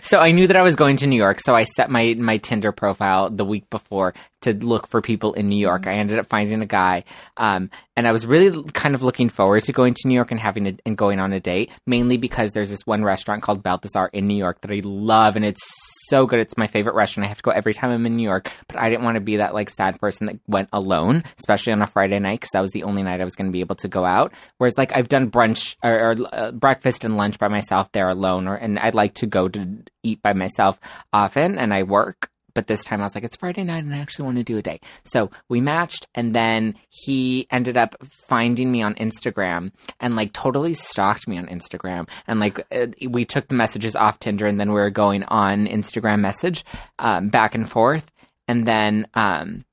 so 0.04 0.20
I 0.22 0.32
knew 0.32 0.48
that 0.48 0.56
I 0.56 0.62
was 0.62 0.76
going 0.76 0.98
to 0.98 1.08
New 1.08 1.18
York, 1.18 1.40
so 1.42 1.54
I 1.54 1.66
set 1.66 1.92
my 1.92 2.16
my 2.18 2.38
Tinder 2.38 2.72
profile 2.72 3.30
the 3.30 3.46
week 3.46 3.70
before 3.70 4.14
to 4.42 4.54
look 4.54 4.88
for 4.88 5.02
people 5.02 5.34
in 5.34 5.50
New 5.50 5.58
York. 5.58 5.86
I 5.86 5.94
ended 5.94 6.18
up 6.18 6.28
finding 6.28 6.62
a 6.62 6.66
guy, 6.66 7.04
um, 7.36 7.70
and 7.96 8.08
I 8.08 8.12
was 8.12 8.26
really 8.26 8.64
kind 8.72 8.96
of 8.96 9.04
looking 9.04 9.30
forward 9.30 9.64
to 9.64 9.74
going 9.74 9.94
to 9.96 10.08
New 10.08 10.16
York 10.16 10.32
and 10.32 10.40
having 10.40 10.68
a, 10.68 10.78
and 10.86 10.98
going 10.98 11.20
on 11.20 11.34
a 11.34 11.40
date, 11.40 11.72
mainly 11.86 12.18
because 12.18 12.54
there's 12.54 12.70
this 12.70 12.86
one 12.86 13.04
restaurant 13.04 13.44
called 13.44 13.64
Balthazar 13.64 14.10
in 14.14 14.28
New 14.28 14.38
York 14.38 14.62
that 14.62 14.72
I 14.72 14.82
love, 14.84 15.36
and 15.36 15.44
it's 15.44 15.62
so 16.10 16.26
good. 16.26 16.40
It's 16.40 16.58
my 16.58 16.68
favorite 16.68 16.96
restaurant. 16.96 17.26
I 17.26 17.30
have 17.30 17.38
to 17.38 17.44
go 17.44 17.52
every 17.52 17.74
time 17.74 17.92
I'm 17.92 18.06
in 18.06 18.16
New 18.16 18.24
York, 18.24 18.52
but 18.68 18.78
I 18.78 18.90
didn't 18.90 19.04
want 19.04 19.16
to 19.16 19.22
be 19.22 19.38
that 19.38 19.54
like 19.54 19.70
sad 19.70 20.00
person 20.00 20.28
that 20.28 20.40
went 20.48 20.70
alone, 20.74 21.24
especially 21.40 21.74
on 21.74 21.82
a 21.82 21.88
Friday 21.88 22.20
night 22.20 22.40
because 22.40 22.52
that 22.54 22.62
was 22.62 22.72
the 22.72 22.84
only 22.84 23.04
night 23.04 23.22
I 23.22 23.24
was 23.24 23.36
going 23.36 23.48
to 23.48 23.54
be 23.54 23.62
able 23.62 23.76
to 23.78 23.88
go 23.88 24.06
out. 24.06 24.34
Whereas 24.58 24.78
like 24.78 24.96
I've 24.96 25.10
done 25.10 25.32
brunch 25.32 25.76
or, 25.84 26.12
or 26.12 26.16
uh, 26.32 26.52
breakfast 26.52 27.04
and 27.04 27.18
lunch 27.18 27.40
by 27.40 27.48
myself 27.48 27.92
there 27.92 28.10
alone, 28.10 28.48
or 28.48 28.56
and 28.56 28.80
I'd 28.80 28.96
like 28.96 29.16
to 29.16 29.28
go 29.28 29.48
to 29.48 29.84
eat 30.04 30.22
by 30.22 30.34
myself 30.34 30.80
often, 31.14 31.58
and 31.58 31.74
I 31.74 31.84
work 31.84 32.30
but 32.58 32.66
this 32.66 32.84
time 32.84 33.02
I 33.02 33.04
was 33.04 33.14
like, 33.14 33.24
it's 33.24 33.36
Friday 33.36 33.64
night 33.64 33.84
and 33.84 33.94
I 33.94 34.00
actually 34.00 34.26
want 34.26 34.38
to 34.40 34.44
do 34.44 34.58
a 34.58 34.64
date. 34.64 34.84
So 35.04 35.30
we 35.48 35.62
matched, 35.62 36.08
and 36.16 36.34
then 36.34 36.74
he 36.90 37.46
ended 37.52 37.78
up 37.78 37.96
finding 38.28 38.72
me 38.72 38.82
on 38.82 38.96
Instagram 38.96 39.74
and 40.00 40.16
like 40.16 40.34
totally 40.34 40.74
stalked 40.74 41.28
me 41.28 41.38
on 41.38 41.46
Instagram. 41.46 42.10
And 42.26 42.40
like 42.40 42.66
uh, 42.72 42.88
we 43.08 43.26
took 43.26 43.48
the 43.48 43.54
messages 43.54 43.96
off 43.96 44.18
Tinder, 44.18 44.48
and 44.48 44.60
then 44.60 44.70
we 44.70 44.82
were 44.82 44.90
going 44.90 45.22
on 45.26 45.68
Instagram 45.68 46.20
message 46.20 46.66
um, 46.98 47.30
back 47.30 47.54
and 47.54 47.70
forth. 47.70 48.12
And 48.48 48.66
then 48.66 49.06
um, 49.14 49.64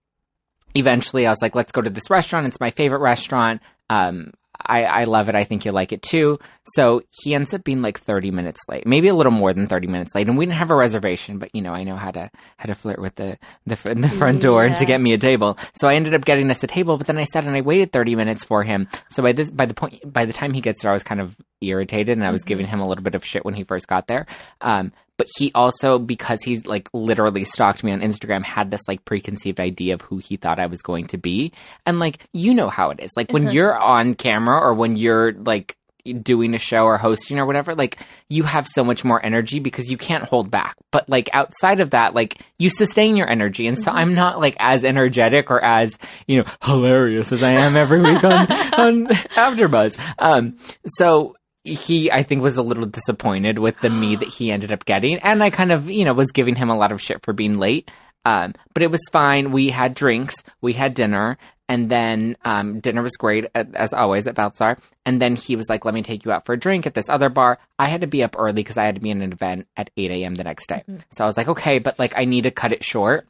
eventually 0.74 1.26
I 1.26 1.30
was 1.30 1.40
like, 1.40 1.54
let's 1.54 1.72
go 1.72 1.80
to 1.80 1.88
this 1.88 2.10
restaurant. 2.10 2.46
It's 2.46 2.60
my 2.60 2.70
favorite 2.70 3.00
restaurant. 3.00 3.62
Um, 3.88 4.34
I, 4.66 4.84
I 4.84 5.04
love 5.04 5.28
it. 5.28 5.34
I 5.34 5.44
think 5.44 5.64
you'll 5.64 5.74
like 5.74 5.92
it 5.92 6.02
too. 6.02 6.38
So 6.76 7.02
he 7.10 7.34
ends 7.34 7.52
up 7.54 7.64
being 7.64 7.82
like 7.82 8.00
30 8.00 8.30
minutes 8.30 8.60
late, 8.68 8.86
maybe 8.86 9.08
a 9.08 9.14
little 9.14 9.32
more 9.32 9.52
than 9.52 9.66
30 9.66 9.86
minutes 9.88 10.14
late. 10.14 10.28
And 10.28 10.38
we 10.38 10.46
didn't 10.46 10.56
have 10.58 10.70
a 10.70 10.74
reservation, 10.76 11.38
but 11.38 11.54
you 11.54 11.62
know, 11.62 11.72
I 11.72 11.84
know 11.84 11.96
how 11.96 12.10
to, 12.10 12.30
how 12.56 12.66
to 12.66 12.74
flirt 12.74 12.98
with 12.98 13.14
the, 13.16 13.38
the, 13.66 13.76
the 13.94 14.08
front 14.08 14.40
door 14.42 14.66
Yeah. 14.66 14.74
to 14.76 14.84
get 14.84 15.00
me 15.00 15.12
a 15.12 15.18
table. 15.18 15.58
So 15.80 15.88
I 15.88 15.94
ended 15.94 16.14
up 16.14 16.24
getting 16.24 16.50
us 16.50 16.62
a 16.62 16.66
table, 16.66 16.96
but 16.98 17.06
then 17.06 17.18
I 17.18 17.24
sat 17.24 17.44
and 17.44 17.56
I 17.56 17.60
waited 17.60 17.92
30 17.92 18.16
minutes 18.16 18.44
for 18.44 18.62
him. 18.62 18.88
So 19.10 19.22
by 19.22 19.32
this, 19.32 19.50
by 19.50 19.66
the 19.66 19.74
point, 19.74 20.00
by 20.10 20.24
the 20.24 20.32
time 20.32 20.52
he 20.52 20.60
gets 20.60 20.82
there, 20.82 20.90
I 20.90 20.94
was 20.94 21.02
kind 21.02 21.20
of 21.20 21.36
irritated 21.60 22.16
and 22.18 22.26
I 22.26 22.30
was 22.30 22.44
giving 22.44 22.66
him 22.66 22.80
a 22.80 22.88
little 22.88 23.04
bit 23.04 23.14
of 23.14 23.24
shit 23.24 23.44
when 23.44 23.54
he 23.54 23.64
first 23.64 23.86
got 23.88 24.06
there. 24.06 24.26
Um, 24.60 24.92
but 25.16 25.28
he 25.36 25.52
also, 25.54 25.98
because 25.98 26.42
he's 26.42 26.66
like 26.66 26.88
literally 26.92 27.44
stalked 27.44 27.84
me 27.84 27.92
on 27.92 28.00
Instagram, 28.00 28.42
had 28.42 28.70
this 28.70 28.82
like 28.88 29.04
preconceived 29.04 29.60
idea 29.60 29.94
of 29.94 30.02
who 30.02 30.18
he 30.18 30.36
thought 30.36 30.58
I 30.58 30.66
was 30.66 30.82
going 30.82 31.06
to 31.08 31.18
be. 31.18 31.52
And 31.86 31.98
like, 32.00 32.26
you 32.32 32.54
know 32.54 32.68
how 32.68 32.90
it 32.90 33.00
is. 33.00 33.10
Like 33.16 33.32
when 33.32 33.50
you're 33.50 33.76
on 33.76 34.14
camera 34.14 34.58
or 34.58 34.74
when 34.74 34.96
you're 34.96 35.32
like, 35.32 35.76
doing 36.20 36.54
a 36.54 36.58
show 36.58 36.84
or 36.84 36.98
hosting 36.98 37.38
or 37.38 37.46
whatever 37.46 37.74
like 37.74 37.98
you 38.28 38.42
have 38.42 38.66
so 38.68 38.84
much 38.84 39.04
more 39.04 39.24
energy 39.24 39.58
because 39.58 39.90
you 39.90 39.96
can't 39.96 40.24
hold 40.24 40.50
back. 40.50 40.76
But 40.90 41.08
like 41.08 41.30
outside 41.32 41.80
of 41.80 41.90
that 41.90 42.14
like 42.14 42.42
you 42.58 42.68
sustain 42.68 43.16
your 43.16 43.28
energy. 43.28 43.66
And 43.66 43.82
so 43.82 43.90
i'm 43.90 44.14
not 44.14 44.38
like 44.38 44.54
as 44.60 44.84
energetic 44.84 45.50
or 45.50 45.64
as 45.64 45.98
you 46.26 46.42
know 46.42 46.50
hilarious 46.62 47.32
as 47.32 47.42
i 47.42 47.52
am 47.52 47.74
every 47.74 48.02
week 48.02 48.22
on 48.22 48.52
on 48.52 49.06
afterbuzz. 49.06 49.98
Um 50.18 50.58
so 50.86 51.36
he 51.64 52.10
i 52.12 52.22
think 52.22 52.42
was 52.42 52.56
a 52.56 52.62
little 52.62 52.86
disappointed 52.86 53.58
with 53.58 53.78
the 53.80 53.90
me 53.90 54.16
that 54.16 54.28
he 54.28 54.52
ended 54.52 54.72
up 54.72 54.84
getting 54.84 55.18
and 55.18 55.42
i 55.42 55.50
kind 55.50 55.72
of 55.72 55.90
you 55.90 56.04
know 56.04 56.12
was 56.12 56.30
giving 56.30 56.54
him 56.54 56.70
a 56.70 56.76
lot 56.76 56.92
of 56.92 57.00
shit 57.00 57.22
for 57.22 57.32
being 57.32 57.58
late 57.58 57.90
um 58.24 58.54
but 58.74 58.82
it 58.82 58.90
was 58.90 59.00
fine 59.10 59.50
we 59.50 59.70
had 59.70 59.94
drinks 59.94 60.36
we 60.60 60.74
had 60.74 60.94
dinner 60.94 61.38
and 61.68 61.88
then 61.88 62.36
um, 62.44 62.80
dinner 62.80 63.02
was 63.02 63.16
great 63.16 63.46
as 63.54 63.92
always 63.92 64.26
at 64.26 64.34
Balthazar. 64.34 64.76
And 65.06 65.20
then 65.20 65.36
he 65.36 65.56
was 65.56 65.68
like, 65.68 65.84
"Let 65.84 65.94
me 65.94 66.02
take 66.02 66.24
you 66.24 66.32
out 66.32 66.44
for 66.44 66.52
a 66.52 66.58
drink 66.58 66.86
at 66.86 66.94
this 66.94 67.08
other 67.08 67.28
bar." 67.28 67.58
I 67.78 67.88
had 67.88 68.02
to 68.02 68.06
be 68.06 68.22
up 68.22 68.36
early 68.38 68.54
because 68.54 68.76
I 68.76 68.84
had 68.84 68.96
to 68.96 69.00
be 69.00 69.10
in 69.10 69.22
an 69.22 69.32
event 69.32 69.66
at 69.76 69.90
eight 69.96 70.10
a.m. 70.10 70.34
the 70.34 70.44
next 70.44 70.66
day. 70.68 70.82
So 71.10 71.24
I 71.24 71.26
was 71.26 71.36
like, 71.36 71.48
"Okay," 71.48 71.78
but 71.78 71.98
like 71.98 72.16
I 72.16 72.24
need 72.26 72.42
to 72.42 72.50
cut 72.50 72.72
it 72.72 72.84
short. 72.84 73.26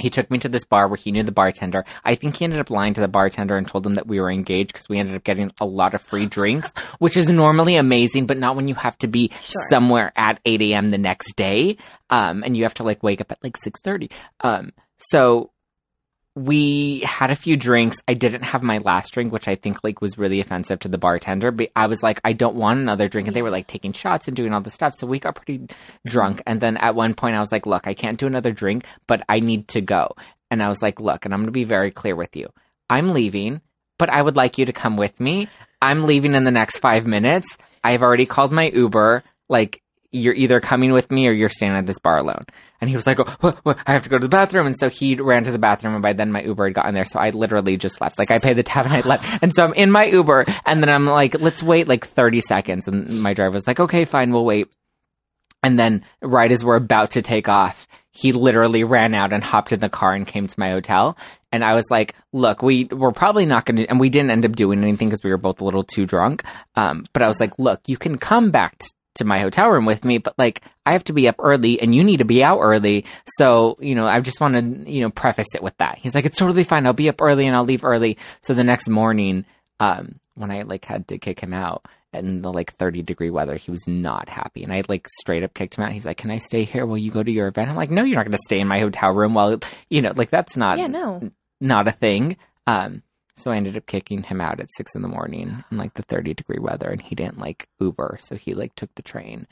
He 0.00 0.10
took 0.10 0.30
me 0.30 0.38
to 0.38 0.48
this 0.48 0.64
bar 0.64 0.88
where 0.88 0.96
he 0.96 1.12
knew 1.12 1.22
the 1.22 1.32
bartender. 1.32 1.84
I 2.04 2.14
think 2.14 2.36
he 2.36 2.44
ended 2.44 2.58
up 2.60 2.70
lying 2.70 2.94
to 2.94 3.00
the 3.00 3.08
bartender 3.08 3.56
and 3.56 3.66
told 3.68 3.86
him 3.86 3.94
that 3.94 4.06
we 4.06 4.20
were 4.20 4.30
engaged 4.30 4.72
because 4.72 4.88
we 4.88 4.98
ended 4.98 5.14
up 5.14 5.24
getting 5.24 5.52
a 5.60 5.66
lot 5.66 5.94
of 5.94 6.00
free 6.02 6.26
drinks, 6.26 6.72
which 6.98 7.16
is 7.16 7.28
normally 7.28 7.76
amazing, 7.76 8.26
but 8.26 8.38
not 8.38 8.56
when 8.56 8.66
you 8.68 8.74
have 8.74 8.98
to 8.98 9.06
be 9.06 9.30
Sure. 9.40 9.62
somewhere 9.68 10.12
at 10.16 10.40
8 10.44 10.60
a.m. 10.62 10.88
the 10.88 10.98
next 10.98 11.36
day. 11.36 11.76
Um, 12.10 12.42
and 12.42 12.56
you 12.56 12.64
have 12.64 12.74
to 12.74 12.82
like 12.82 13.02
wake 13.02 13.20
up 13.20 13.30
at 13.32 13.42
like 13.44 13.56
6.30. 13.58 14.10
Um, 14.40 14.72
so 14.98 15.50
we 16.36 17.00
had 17.00 17.30
a 17.30 17.36
few 17.36 17.56
drinks. 17.56 17.98
I 18.06 18.14
didn't 18.14 18.42
have 18.42 18.62
my 18.62 18.78
last 18.78 19.12
drink, 19.12 19.32
which 19.32 19.48
I 19.48 19.56
think 19.56 19.82
like 19.82 20.00
was 20.00 20.16
really 20.16 20.40
offensive 20.40 20.78
to 20.80 20.88
the 20.88 20.98
bartender. 20.98 21.50
But 21.50 21.70
I 21.74 21.86
was 21.86 22.02
like, 22.02 22.20
I 22.24 22.32
don't 22.32 22.54
want 22.54 22.80
another 22.80 23.08
drink, 23.08 23.26
and 23.26 23.36
they 23.36 23.42
were 23.42 23.50
like 23.50 23.66
taking 23.66 23.92
shots 23.92 24.28
and 24.28 24.36
doing 24.36 24.54
all 24.54 24.60
this 24.60 24.74
stuff. 24.74 24.94
So 24.94 25.06
we 25.06 25.18
got 25.18 25.34
pretty 25.34 25.66
drunk. 26.06 26.42
And 26.46 26.60
then 26.60 26.76
at 26.76 26.94
one 26.94 27.14
point, 27.14 27.36
I 27.36 27.40
was 27.40 27.52
like, 27.52 27.66
Look, 27.66 27.86
I 27.86 27.94
can't 27.94 28.18
do 28.18 28.26
another 28.26 28.52
drink, 28.52 28.84
but 29.06 29.22
I 29.28 29.40
need 29.40 29.68
to 29.68 29.80
go. 29.80 30.14
And 30.50 30.62
I 30.62 30.68
was 30.68 30.82
like, 30.82 31.00
Look, 31.00 31.24
and 31.24 31.34
I'm 31.34 31.40
going 31.40 31.48
to 31.48 31.52
be 31.52 31.64
very 31.64 31.90
clear 31.90 32.14
with 32.14 32.36
you. 32.36 32.48
I'm 32.88 33.08
leaving, 33.08 33.60
but 33.98 34.08
I 34.08 34.22
would 34.22 34.36
like 34.36 34.56
you 34.56 34.66
to 34.66 34.72
come 34.72 34.96
with 34.96 35.18
me. 35.18 35.48
I'm 35.82 36.02
leaving 36.02 36.34
in 36.34 36.44
the 36.44 36.50
next 36.50 36.78
five 36.78 37.06
minutes. 37.06 37.58
I've 37.82 38.02
already 38.02 38.26
called 38.26 38.52
my 38.52 38.68
Uber. 38.68 39.24
Like, 39.48 39.82
you're 40.12 40.34
either 40.34 40.60
coming 40.60 40.92
with 40.92 41.10
me 41.10 41.28
or 41.28 41.32
you're 41.32 41.48
staying 41.48 41.72
at 41.72 41.86
this 41.86 41.98
bar 41.98 42.18
alone. 42.18 42.44
And 42.80 42.90
he 42.90 42.96
was 42.96 43.06
like, 43.06 43.20
oh, 43.20 43.36
what, 43.40 43.58
what? 43.62 43.78
I 43.86 43.92
have 43.92 44.02
to 44.02 44.08
go 44.08 44.18
to 44.18 44.24
the 44.24 44.28
bathroom. 44.28 44.66
And 44.66 44.78
so 44.78 44.88
he 44.88 45.14
ran 45.16 45.44
to 45.44 45.52
the 45.52 45.58
bathroom. 45.58 45.94
And 45.94 46.02
by 46.02 46.12
then 46.12 46.32
my 46.32 46.42
Uber 46.42 46.66
had 46.66 46.74
gotten 46.74 46.94
there. 46.94 47.04
So 47.04 47.20
I 47.20 47.30
literally 47.30 47.76
just 47.76 48.00
left. 48.00 48.18
Like 48.18 48.30
I 48.30 48.38
paid 48.38 48.56
the 48.56 48.62
tab 48.62 48.86
and 48.86 48.94
I 48.94 49.00
left. 49.00 49.42
And 49.42 49.54
so 49.54 49.64
I'm 49.64 49.74
in 49.74 49.90
my 49.90 50.06
Uber. 50.06 50.46
And 50.66 50.82
then 50.82 50.88
I'm 50.88 51.04
like, 51.04 51.38
let's 51.40 51.62
wait 51.62 51.88
like 51.88 52.06
30 52.06 52.40
seconds. 52.40 52.88
And 52.88 53.22
my 53.22 53.34
driver 53.34 53.52
was 53.52 53.66
like, 53.66 53.80
okay, 53.80 54.04
fine, 54.04 54.32
we'll 54.32 54.44
wait. 54.44 54.68
And 55.62 55.78
then 55.78 56.04
right 56.22 56.50
as 56.50 56.64
we're 56.64 56.76
about 56.76 57.12
to 57.12 57.22
take 57.22 57.48
off, 57.48 57.86
he 58.12 58.32
literally 58.32 58.82
ran 58.82 59.14
out 59.14 59.32
and 59.32 59.44
hopped 59.44 59.72
in 59.72 59.80
the 59.80 59.88
car 59.88 60.14
and 60.14 60.26
came 60.26 60.46
to 60.46 60.58
my 60.58 60.70
hotel. 60.70 61.16
And 61.52 61.64
I 61.64 61.74
was 61.74 61.90
like, 61.90 62.14
look, 62.32 62.62
we 62.62 62.84
we're 62.84 63.12
probably 63.12 63.46
not 63.46 63.66
going 63.66 63.76
to, 63.76 63.86
and 63.86 64.00
we 64.00 64.08
didn't 64.08 64.30
end 64.30 64.44
up 64.44 64.56
doing 64.56 64.82
anything 64.82 65.08
because 65.08 65.22
we 65.22 65.30
were 65.30 65.36
both 65.36 65.60
a 65.60 65.64
little 65.64 65.84
too 65.84 66.06
drunk. 66.06 66.42
Um, 66.74 67.06
but 67.12 67.22
I 67.22 67.28
was 67.28 67.40
like, 67.40 67.58
look, 67.58 67.80
you 67.86 67.96
can 67.96 68.18
come 68.18 68.50
back 68.50 68.78
t- 68.78 68.88
to 69.16 69.24
my 69.24 69.40
hotel 69.40 69.68
room 69.68 69.86
with 69.86 70.04
me, 70.04 70.18
but 70.18 70.38
like 70.38 70.62
I 70.86 70.92
have 70.92 71.04
to 71.04 71.12
be 71.12 71.28
up 71.28 71.36
early 71.38 71.80
and 71.80 71.94
you 71.94 72.04
need 72.04 72.18
to 72.18 72.24
be 72.24 72.42
out 72.42 72.60
early. 72.60 73.04
So, 73.36 73.76
you 73.80 73.94
know, 73.94 74.06
I 74.06 74.20
just 74.20 74.40
want 74.40 74.54
to, 74.54 74.90
you 74.90 75.00
know, 75.00 75.10
preface 75.10 75.54
it 75.54 75.62
with 75.62 75.76
that. 75.78 75.98
He's 75.98 76.14
like, 76.14 76.26
it's 76.26 76.38
totally 76.38 76.64
fine. 76.64 76.86
I'll 76.86 76.92
be 76.92 77.08
up 77.08 77.20
early 77.20 77.46
and 77.46 77.56
I'll 77.56 77.64
leave 77.64 77.84
early. 77.84 78.18
So 78.42 78.54
the 78.54 78.64
next 78.64 78.88
morning, 78.88 79.44
um, 79.80 80.20
when 80.34 80.50
I 80.50 80.62
like 80.62 80.84
had 80.84 81.08
to 81.08 81.18
kick 81.18 81.40
him 81.40 81.52
out 81.52 81.86
in 82.12 82.42
the 82.42 82.52
like 82.52 82.76
30 82.76 83.02
degree 83.02 83.30
weather, 83.30 83.56
he 83.56 83.70
was 83.70 83.86
not 83.86 84.28
happy. 84.28 84.62
And 84.62 84.72
I 84.72 84.82
like 84.88 85.06
straight 85.20 85.42
up 85.42 85.54
kicked 85.54 85.76
him 85.76 85.84
out. 85.84 85.92
He's 85.92 86.06
like, 86.06 86.18
Can 86.18 86.30
I 86.30 86.38
stay 86.38 86.64
here 86.64 86.86
while 86.86 86.98
you 86.98 87.10
go 87.10 87.22
to 87.22 87.30
your 87.30 87.48
event? 87.48 87.70
I'm 87.70 87.76
like, 87.76 87.90
No, 87.90 88.04
you're 88.04 88.16
not 88.16 88.26
going 88.26 88.32
to 88.32 88.38
stay 88.46 88.60
in 88.60 88.68
my 88.68 88.80
hotel 88.80 89.12
room 89.12 89.34
while, 89.34 89.58
you 89.88 90.02
know, 90.02 90.12
like 90.14 90.30
that's 90.30 90.56
not, 90.56 90.78
yeah, 90.78 90.86
no. 90.86 91.30
not 91.60 91.88
a 91.88 91.92
thing. 91.92 92.36
Um, 92.66 93.02
so 93.40 93.50
I 93.50 93.56
ended 93.56 93.76
up 93.76 93.86
kicking 93.86 94.22
him 94.22 94.40
out 94.40 94.60
at 94.60 94.68
six 94.76 94.94
in 94.94 95.02
the 95.02 95.08
morning 95.08 95.64
in 95.70 95.76
like 95.78 95.94
the 95.94 96.02
30 96.02 96.34
degree 96.34 96.58
weather 96.60 96.88
and 96.90 97.00
he 97.00 97.14
didn't 97.14 97.38
like 97.38 97.66
Uber. 97.80 98.18
So 98.20 98.36
he 98.36 98.54
like 98.54 98.74
took 98.74 98.94
the 98.94 99.02
train. 99.02 99.46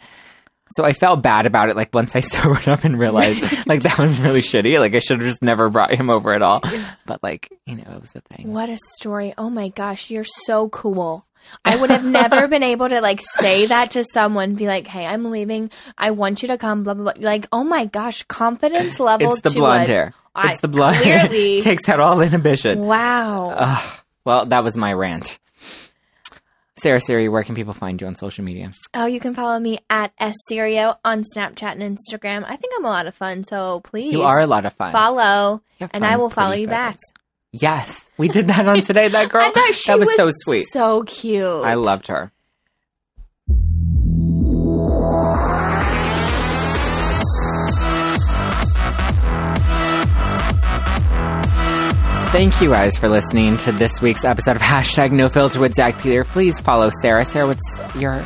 So 0.72 0.84
I 0.84 0.92
felt 0.92 1.22
bad 1.22 1.46
about 1.46 1.70
it. 1.70 1.76
Like 1.76 1.94
once 1.94 2.14
I 2.14 2.20
sobered 2.20 2.68
up 2.68 2.84
and 2.84 2.98
realized 2.98 3.42
like 3.66 3.82
that 3.82 3.98
was 3.98 4.20
really 4.20 4.42
shitty. 4.42 4.78
Like 4.78 4.94
I 4.94 4.98
should 4.98 5.20
have 5.20 5.28
just 5.28 5.42
never 5.42 5.68
brought 5.70 5.94
him 5.94 6.10
over 6.10 6.32
at 6.34 6.42
all. 6.42 6.62
But 7.06 7.22
like, 7.22 7.48
you 7.66 7.76
know, 7.76 7.90
it 7.94 8.00
was 8.00 8.14
a 8.14 8.20
thing. 8.34 8.52
What 8.52 8.68
a 8.68 8.78
story. 8.98 9.32
Oh 9.38 9.50
my 9.50 9.68
gosh, 9.68 10.10
you're 10.10 10.24
so 10.24 10.68
cool. 10.68 11.24
I 11.64 11.76
would 11.76 11.90
have 11.90 12.04
never 12.20 12.48
been 12.48 12.62
able 12.62 12.88
to 12.90 13.00
like 13.00 13.22
say 13.40 13.66
that 13.66 13.92
to 13.92 14.04
someone, 14.12 14.54
be 14.56 14.66
like, 14.66 14.86
hey, 14.86 15.06
I'm 15.06 15.30
leaving. 15.30 15.70
I 15.96 16.10
want 16.10 16.42
you 16.42 16.48
to 16.48 16.58
come, 16.58 16.82
blah, 16.84 16.94
blah, 16.94 17.14
blah. 17.14 17.26
Like, 17.26 17.46
oh 17.52 17.64
my 17.64 17.86
gosh, 17.86 18.24
confidence 18.24 19.00
level 19.00 19.32
It's 19.32 19.42
the 19.42 19.50
blonde 19.50 19.84
a- 19.84 19.86
hair. 19.86 20.14
I- 20.38 20.52
It's 20.52 20.60
the 20.60 20.68
blood. 20.68 20.94
clearly- 20.96 21.60
Takes 21.62 21.88
out 21.88 22.00
all 22.00 22.20
inhibition. 22.20 22.80
Wow. 22.80 23.50
Ugh. 23.50 24.00
well, 24.24 24.46
that 24.46 24.62
was 24.64 24.76
my 24.76 24.92
rant. 24.92 25.38
Sarah 26.76 27.00
Siri, 27.00 27.28
where 27.28 27.42
can 27.42 27.56
people 27.56 27.74
find 27.74 28.00
you 28.00 28.06
on 28.06 28.14
social 28.14 28.44
media? 28.44 28.70
Oh, 28.94 29.06
you 29.06 29.18
can 29.18 29.34
follow 29.34 29.58
me 29.58 29.80
at 29.90 30.12
Serio 30.48 30.94
on 31.04 31.24
Snapchat 31.24 31.72
and 31.80 31.98
Instagram. 31.98 32.44
I 32.46 32.54
think 32.56 32.72
I'm 32.78 32.84
a 32.84 32.88
lot 32.88 33.08
of 33.08 33.16
fun, 33.16 33.42
so 33.42 33.80
please 33.80 34.12
You 34.12 34.22
are 34.22 34.38
a 34.38 34.46
lot 34.46 34.64
of 34.64 34.74
fun. 34.74 34.92
follow, 34.92 35.60
have 35.80 35.90
and 35.92 36.04
I 36.04 36.16
will 36.18 36.30
follow 36.30 36.54
you 36.54 36.68
back. 36.68 36.96
Yes, 37.50 38.08
we 38.16 38.28
did 38.28 38.46
that 38.46 38.68
on 38.68 38.82
today. 38.84 39.08
That 39.08 39.28
girl, 39.28 39.42
I 39.42 39.48
know 39.48 39.72
she 39.72 39.90
that 39.90 39.98
was, 39.98 40.14
so 40.14 40.30
sweet. 40.44 40.68
so 40.70 41.02
cute. 41.02 41.42
I 41.64 41.74
loved 41.74 42.06
her. 42.06 42.30
Thank 52.30 52.60
you 52.60 52.68
guys 52.68 52.96
for 52.98 53.08
listening 53.08 53.56
to 53.58 53.72
this 53.72 54.02
week's 54.02 54.22
episode 54.22 54.56
of 54.56 54.62
hashtag 54.62 55.12
No 55.12 55.30
Filter 55.30 55.58
with 55.60 55.74
Zach 55.74 55.98
Peter. 56.00 56.24
Please 56.24 56.58
follow 56.58 56.90
Sarah. 57.00 57.24
Sarah, 57.24 57.46
what's 57.46 57.78
your 57.98 58.24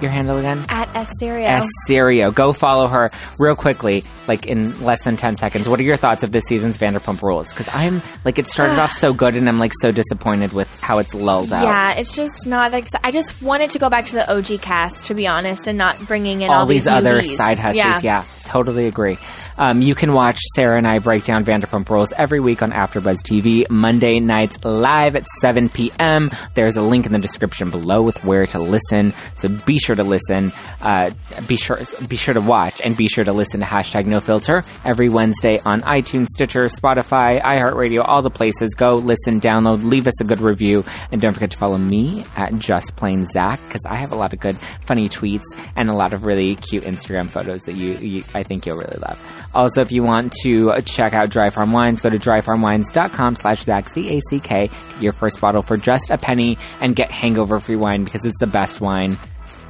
your 0.00 0.10
handle 0.10 0.38
again? 0.38 0.64
At 0.70 0.88
S 0.96 1.10
Serio. 1.20 1.46
S 1.46 1.66
Serio. 1.86 2.30
Go 2.32 2.54
follow 2.54 2.88
her 2.88 3.10
real 3.38 3.54
quickly, 3.54 4.04
like 4.26 4.46
in 4.46 4.82
less 4.82 5.04
than 5.04 5.16
10 5.18 5.36
seconds. 5.36 5.68
What 5.68 5.78
are 5.78 5.84
your 5.84 5.98
thoughts 5.98 6.22
of 6.24 6.32
this 6.32 6.44
season's 6.44 6.78
Vanderpump 6.78 7.22
Rules? 7.22 7.50
Because 7.50 7.68
I'm, 7.72 8.02
like, 8.24 8.38
it 8.38 8.48
started 8.48 8.78
off 8.80 8.90
so 8.92 9.12
good 9.12 9.36
and 9.36 9.48
I'm, 9.48 9.60
like, 9.60 9.72
so 9.80 9.92
disappointed 9.92 10.52
with 10.52 10.68
how 10.80 10.98
it's 10.98 11.14
lulled 11.14 11.52
out. 11.52 11.62
Yeah, 11.62 11.92
it's 11.92 12.16
just 12.16 12.46
not. 12.46 12.74
Ex- 12.74 12.90
I 13.04 13.12
just 13.12 13.42
wanted 13.42 13.70
to 13.72 13.78
go 13.78 13.90
back 13.90 14.06
to 14.06 14.14
the 14.14 14.34
OG 14.34 14.60
cast, 14.62 15.04
to 15.06 15.14
be 15.14 15.28
honest, 15.28 15.68
and 15.68 15.78
not 15.78 16.04
bringing 16.08 16.40
in 16.40 16.50
all, 16.50 16.60
all 16.60 16.66
these 16.66 16.88
other 16.88 17.20
newbies. 17.20 17.36
side 17.36 17.58
hustles. 17.60 17.76
Yeah. 17.76 18.00
Yeah. 18.02 18.24
totally 18.46 18.86
agree. 18.88 19.18
Um, 19.62 19.80
you 19.80 19.94
can 19.94 20.12
watch 20.12 20.40
Sarah 20.56 20.76
and 20.76 20.88
I 20.88 20.98
break 20.98 21.22
down 21.22 21.44
Vanderpump 21.44 21.88
Rules 21.88 22.12
every 22.16 22.40
week 22.40 22.62
on 22.62 22.72
AfterBuzz 22.72 23.18
TV, 23.18 23.70
Monday 23.70 24.18
nights 24.18 24.56
live 24.64 25.14
at 25.14 25.24
7 25.40 25.68
p.m. 25.68 26.32
There's 26.54 26.74
a 26.74 26.82
link 26.82 27.06
in 27.06 27.12
the 27.12 27.20
description 27.20 27.70
below 27.70 28.02
with 28.02 28.24
where 28.24 28.44
to 28.44 28.58
listen, 28.58 29.14
so 29.36 29.48
be 29.48 29.78
sure 29.78 29.94
to 29.94 30.02
listen. 30.02 30.50
Uh, 30.80 31.10
be 31.46 31.54
sure 31.54 31.78
be 32.08 32.16
sure 32.16 32.34
to 32.34 32.40
watch 32.40 32.80
and 32.80 32.96
be 32.96 33.06
sure 33.06 33.22
to 33.22 33.32
listen 33.32 33.60
to 33.60 33.66
hashtag 33.66 34.06
No 34.06 34.18
Filter 34.18 34.64
every 34.84 35.08
Wednesday 35.08 35.60
on 35.64 35.80
iTunes, 35.82 36.26
Stitcher, 36.34 36.62
Spotify, 36.62 37.40
iHeartRadio, 37.40 38.02
all 38.04 38.20
the 38.20 38.30
places. 38.30 38.74
Go 38.74 38.96
listen, 38.96 39.40
download, 39.40 39.84
leave 39.84 40.08
us 40.08 40.20
a 40.20 40.24
good 40.24 40.40
review, 40.40 40.84
and 41.12 41.20
don't 41.20 41.34
forget 41.34 41.52
to 41.52 41.58
follow 41.58 41.78
me 41.78 42.24
at 42.34 42.52
Just 42.56 42.96
Plain 42.96 43.26
Zach 43.26 43.62
because 43.62 43.82
I 43.88 43.94
have 43.94 44.10
a 44.10 44.16
lot 44.16 44.32
of 44.32 44.40
good, 44.40 44.58
funny 44.86 45.08
tweets 45.08 45.44
and 45.76 45.88
a 45.88 45.94
lot 45.94 46.14
of 46.14 46.24
really 46.26 46.56
cute 46.56 46.82
Instagram 46.82 47.30
photos 47.30 47.62
that 47.62 47.74
you, 47.74 47.92
you 47.98 48.24
I 48.34 48.42
think 48.42 48.66
you'll 48.66 48.78
really 48.78 48.98
love. 48.98 49.20
Also, 49.54 49.82
if 49.82 49.92
you 49.92 50.02
want 50.02 50.32
to 50.42 50.80
check 50.84 51.12
out 51.12 51.30
Dry 51.30 51.50
Farm 51.50 51.72
Wines, 51.72 52.00
go 52.00 52.08
to 52.08 52.18
dryfarmwines.com 52.18 53.36
slash 53.36 53.62
Zach, 53.62 53.90
Z-A-C-K. 53.90 54.68
Get 54.68 55.02
your 55.02 55.12
first 55.12 55.40
bottle 55.40 55.62
for 55.62 55.76
just 55.76 56.10
a 56.10 56.18
penny 56.18 56.58
and 56.80 56.96
get 56.96 57.10
hangover-free 57.10 57.76
wine 57.76 58.04
because 58.04 58.24
it's 58.24 58.40
the 58.40 58.46
best 58.46 58.80
wine. 58.80 59.18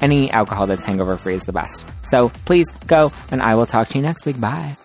Any 0.01 0.30
alcohol 0.30 0.66
that's 0.66 0.83
hangover-free 0.83 1.35
is 1.35 1.43
the 1.43 1.53
best. 1.53 1.85
So 2.11 2.28
please 2.45 2.66
go, 2.87 3.12
and 3.30 3.43
I 3.43 3.55
will 3.55 3.66
talk 3.66 3.89
to 3.89 3.99
you 3.99 4.03
next 4.03 4.24
week. 4.26 4.41
Bye. 4.41 4.76